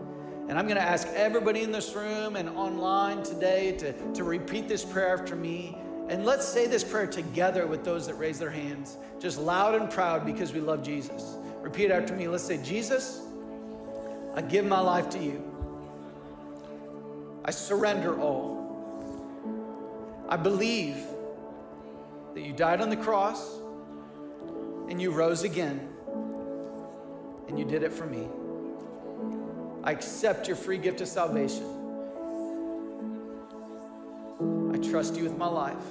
And 0.49 0.59
I'm 0.59 0.65
going 0.65 0.75
to 0.75 0.83
ask 0.83 1.07
everybody 1.09 1.63
in 1.63 1.71
this 1.71 1.95
room 1.95 2.35
and 2.35 2.49
online 2.49 3.23
today 3.23 3.71
to, 3.77 4.13
to 4.13 4.23
repeat 4.23 4.67
this 4.67 4.83
prayer 4.83 5.17
after 5.17 5.35
me. 5.35 5.77
And 6.09 6.25
let's 6.25 6.45
say 6.45 6.67
this 6.67 6.83
prayer 6.83 7.07
together 7.07 7.65
with 7.65 7.85
those 7.85 8.07
that 8.07 8.15
raise 8.15 8.39
their 8.39 8.49
hands, 8.49 8.97
just 9.19 9.39
loud 9.39 9.73
and 9.73 9.89
proud 9.89 10.25
because 10.25 10.51
we 10.51 10.59
love 10.59 10.83
Jesus. 10.83 11.37
Repeat 11.61 11.91
after 11.91 12.13
me. 12.13 12.27
Let's 12.27 12.43
say, 12.43 12.61
Jesus, 12.61 13.21
I 14.35 14.41
give 14.41 14.65
my 14.65 14.81
life 14.81 15.09
to 15.11 15.19
you. 15.19 15.41
I 17.45 17.51
surrender 17.51 18.19
all. 18.19 18.63
I 20.27 20.35
believe 20.35 20.97
that 22.33 22.41
you 22.41 22.51
died 22.51 22.81
on 22.81 22.89
the 22.89 22.97
cross 22.97 23.59
and 24.89 25.01
you 25.01 25.11
rose 25.11 25.43
again 25.43 25.87
and 27.47 27.57
you 27.57 27.63
did 27.63 27.83
it 27.83 27.93
for 27.93 28.05
me. 28.05 28.27
I 29.83 29.91
accept 29.91 30.47
your 30.47 30.55
free 30.55 30.77
gift 30.77 31.01
of 31.01 31.07
salvation. 31.07 31.65
I 34.73 34.77
trust 34.77 35.15
you 35.15 35.23
with 35.23 35.37
my 35.37 35.47
life. 35.47 35.83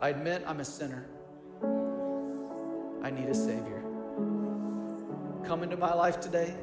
I 0.00 0.08
admit 0.08 0.42
I'm 0.46 0.60
a 0.60 0.64
sinner. 0.64 1.06
I 3.02 3.10
need 3.10 3.28
a 3.28 3.34
Savior. 3.34 3.82
Come 5.44 5.62
into 5.62 5.76
my 5.76 5.94
life 5.94 6.20
today 6.20 6.54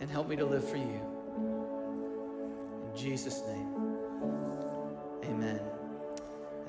and 0.00 0.10
help 0.10 0.28
me 0.28 0.36
to 0.36 0.44
live 0.44 0.68
for 0.68 0.76
you. 0.76 1.00
In 2.84 2.96
Jesus' 2.96 3.42
name, 3.46 3.96
amen. 5.24 5.60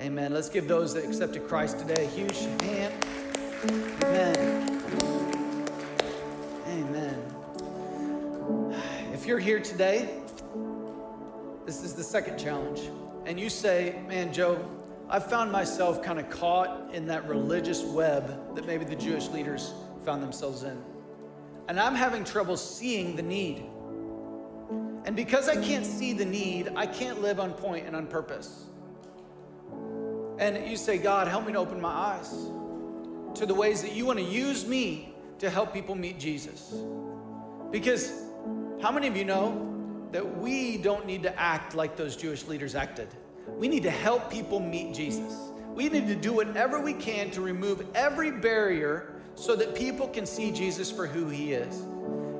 Amen. 0.00 0.32
Let's 0.32 0.48
give 0.48 0.68
those 0.68 0.94
that 0.94 1.04
accepted 1.04 1.46
Christ 1.46 1.80
today 1.80 2.04
a 2.04 2.08
huge 2.08 2.38
hand. 2.62 2.94
Amen. 4.02 4.79
You're 9.30 9.38
here 9.38 9.60
today, 9.60 10.08
this 11.64 11.84
is 11.84 11.92
the 11.94 12.02
second 12.02 12.36
challenge, 12.36 12.80
and 13.26 13.38
you 13.38 13.48
say, 13.48 13.94
Man, 14.08 14.32
Joe, 14.32 14.68
I've 15.08 15.24
found 15.24 15.52
myself 15.52 16.02
kind 16.02 16.18
of 16.18 16.28
caught 16.28 16.92
in 16.92 17.06
that 17.06 17.28
religious 17.28 17.84
web 17.84 18.56
that 18.56 18.66
maybe 18.66 18.84
the 18.84 18.96
Jewish 18.96 19.28
leaders 19.28 19.72
found 20.04 20.20
themselves 20.20 20.64
in. 20.64 20.82
And 21.68 21.78
I'm 21.78 21.94
having 21.94 22.24
trouble 22.24 22.56
seeing 22.56 23.14
the 23.14 23.22
need. 23.22 23.62
And 25.04 25.14
because 25.14 25.48
I 25.48 25.62
can't 25.62 25.86
see 25.86 26.12
the 26.12 26.24
need, 26.24 26.72
I 26.74 26.86
can't 26.86 27.22
live 27.22 27.38
on 27.38 27.52
point 27.52 27.86
and 27.86 27.94
on 27.94 28.08
purpose. 28.08 28.64
And 30.40 30.68
you 30.68 30.76
say, 30.76 30.98
God, 30.98 31.28
help 31.28 31.46
me 31.46 31.52
to 31.52 31.58
open 31.60 31.80
my 31.80 31.92
eyes 31.92 32.32
to 33.36 33.46
the 33.46 33.54
ways 33.54 33.80
that 33.82 33.92
you 33.92 34.06
want 34.06 34.18
to 34.18 34.24
use 34.24 34.66
me 34.66 35.14
to 35.38 35.48
help 35.48 35.72
people 35.72 35.94
meet 35.94 36.18
Jesus. 36.18 36.74
Because 37.70 38.29
how 38.82 38.90
many 38.90 39.06
of 39.08 39.16
you 39.16 39.24
know 39.24 39.66
that 40.10 40.38
we 40.38 40.78
don't 40.78 41.06
need 41.06 41.22
to 41.22 41.38
act 41.38 41.74
like 41.74 41.96
those 41.96 42.16
Jewish 42.16 42.46
leaders 42.46 42.74
acted? 42.74 43.08
We 43.46 43.68
need 43.68 43.82
to 43.82 43.90
help 43.90 44.30
people 44.30 44.58
meet 44.58 44.94
Jesus. 44.94 45.34
We 45.74 45.88
need 45.88 46.06
to 46.08 46.16
do 46.16 46.32
whatever 46.32 46.80
we 46.80 46.94
can 46.94 47.30
to 47.32 47.42
remove 47.42 47.86
every 47.94 48.30
barrier 48.30 49.14
so 49.34 49.54
that 49.56 49.74
people 49.74 50.08
can 50.08 50.24
see 50.24 50.50
Jesus 50.50 50.90
for 50.90 51.06
who 51.06 51.28
he 51.28 51.52
is. 51.52 51.80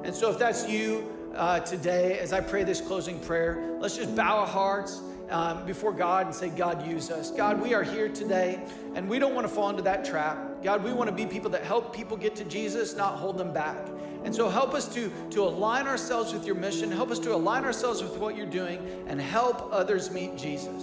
And 0.02 0.14
so, 0.14 0.30
if 0.30 0.38
that's 0.38 0.68
you 0.68 1.14
uh, 1.34 1.60
today, 1.60 2.18
as 2.18 2.32
I 2.32 2.40
pray 2.40 2.64
this 2.64 2.80
closing 2.80 3.20
prayer, 3.20 3.76
let's 3.78 3.96
just 3.96 4.16
bow 4.16 4.38
our 4.38 4.46
hearts 4.46 5.02
um, 5.28 5.64
before 5.64 5.92
God 5.92 6.26
and 6.26 6.34
say, 6.34 6.48
God, 6.48 6.86
use 6.86 7.10
us. 7.10 7.30
God, 7.30 7.60
we 7.60 7.74
are 7.74 7.82
here 7.82 8.08
today, 8.08 8.60
and 8.94 9.08
we 9.08 9.18
don't 9.18 9.34
want 9.34 9.46
to 9.46 9.52
fall 9.52 9.70
into 9.70 9.82
that 9.82 10.04
trap. 10.04 10.62
God, 10.62 10.82
we 10.82 10.92
want 10.92 11.08
to 11.08 11.14
be 11.14 11.26
people 11.26 11.50
that 11.50 11.64
help 11.64 11.94
people 11.94 12.16
get 12.16 12.34
to 12.36 12.44
Jesus, 12.44 12.96
not 12.96 13.16
hold 13.16 13.38
them 13.38 13.52
back. 13.52 13.76
And 14.24 14.34
so 14.34 14.48
help 14.48 14.74
us 14.74 14.92
to, 14.94 15.10
to 15.30 15.42
align 15.42 15.86
ourselves 15.86 16.32
with 16.32 16.44
your 16.44 16.54
mission, 16.54 16.90
help 16.90 17.10
us 17.10 17.18
to 17.20 17.34
align 17.34 17.64
ourselves 17.64 18.02
with 18.02 18.16
what 18.18 18.36
you're 18.36 18.46
doing, 18.46 19.04
and 19.06 19.20
help 19.20 19.68
others 19.72 20.10
meet 20.10 20.36
Jesus. 20.36 20.82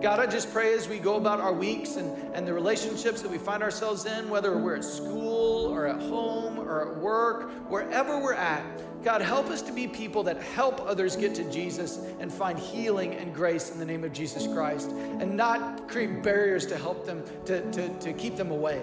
God, 0.00 0.20
I 0.20 0.26
just 0.26 0.52
pray 0.52 0.74
as 0.74 0.88
we 0.88 1.00
go 1.00 1.16
about 1.16 1.40
our 1.40 1.52
weeks 1.52 1.96
and, 1.96 2.16
and 2.32 2.46
the 2.46 2.52
relationships 2.52 3.20
that 3.22 3.30
we 3.30 3.38
find 3.38 3.64
ourselves 3.64 4.06
in, 4.06 4.28
whether 4.28 4.56
we're 4.56 4.76
at 4.76 4.84
school 4.84 5.66
or 5.66 5.86
at 5.86 6.00
home 6.00 6.56
or 6.58 6.88
at 6.88 6.96
work, 6.98 7.50
wherever 7.68 8.20
we're 8.20 8.34
at, 8.34 8.64
God, 9.02 9.22
help 9.22 9.46
us 9.46 9.62
to 9.62 9.72
be 9.72 9.88
people 9.88 10.22
that 10.24 10.40
help 10.42 10.80
others 10.82 11.16
get 11.16 11.34
to 11.36 11.50
Jesus 11.50 11.98
and 12.20 12.32
find 12.32 12.58
healing 12.58 13.14
and 13.14 13.34
grace 13.34 13.70
in 13.70 13.78
the 13.78 13.84
name 13.84 14.04
of 14.04 14.12
Jesus 14.12 14.46
Christ 14.46 14.90
and 14.90 15.36
not 15.36 15.88
create 15.88 16.22
barriers 16.22 16.66
to 16.66 16.76
help 16.76 17.06
them, 17.06 17.24
to, 17.46 17.68
to, 17.72 17.88
to 18.00 18.12
keep 18.12 18.36
them 18.36 18.50
away. 18.50 18.80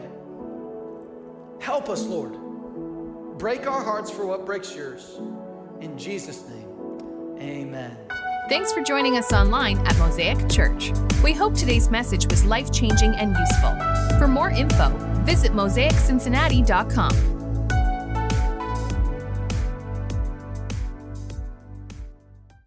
Help 1.60 1.90
us, 1.90 2.06
Lord. 2.06 2.45
Break 3.38 3.68
our 3.68 3.84
hearts 3.84 4.10
for 4.10 4.26
what 4.26 4.46
breaks 4.46 4.74
yours. 4.74 5.20
In 5.82 5.98
Jesus' 5.98 6.48
name, 6.48 7.38
amen. 7.38 7.98
Thanks 8.48 8.72
for 8.72 8.82
joining 8.82 9.18
us 9.18 9.34
online 9.34 9.78
at 9.88 9.98
Mosaic 9.98 10.48
Church. 10.50 10.94
We 11.22 11.34
hope 11.34 11.54
today's 11.54 11.90
message 11.90 12.28
was 12.28 12.46
life 12.46 12.72
changing 12.72 13.14
and 13.16 13.36
useful. 13.36 13.76
For 14.18 14.30
more 14.30 14.52
info, 14.52 14.90
visit 15.26 15.52
mosaiccincinnati.com. 15.52 17.35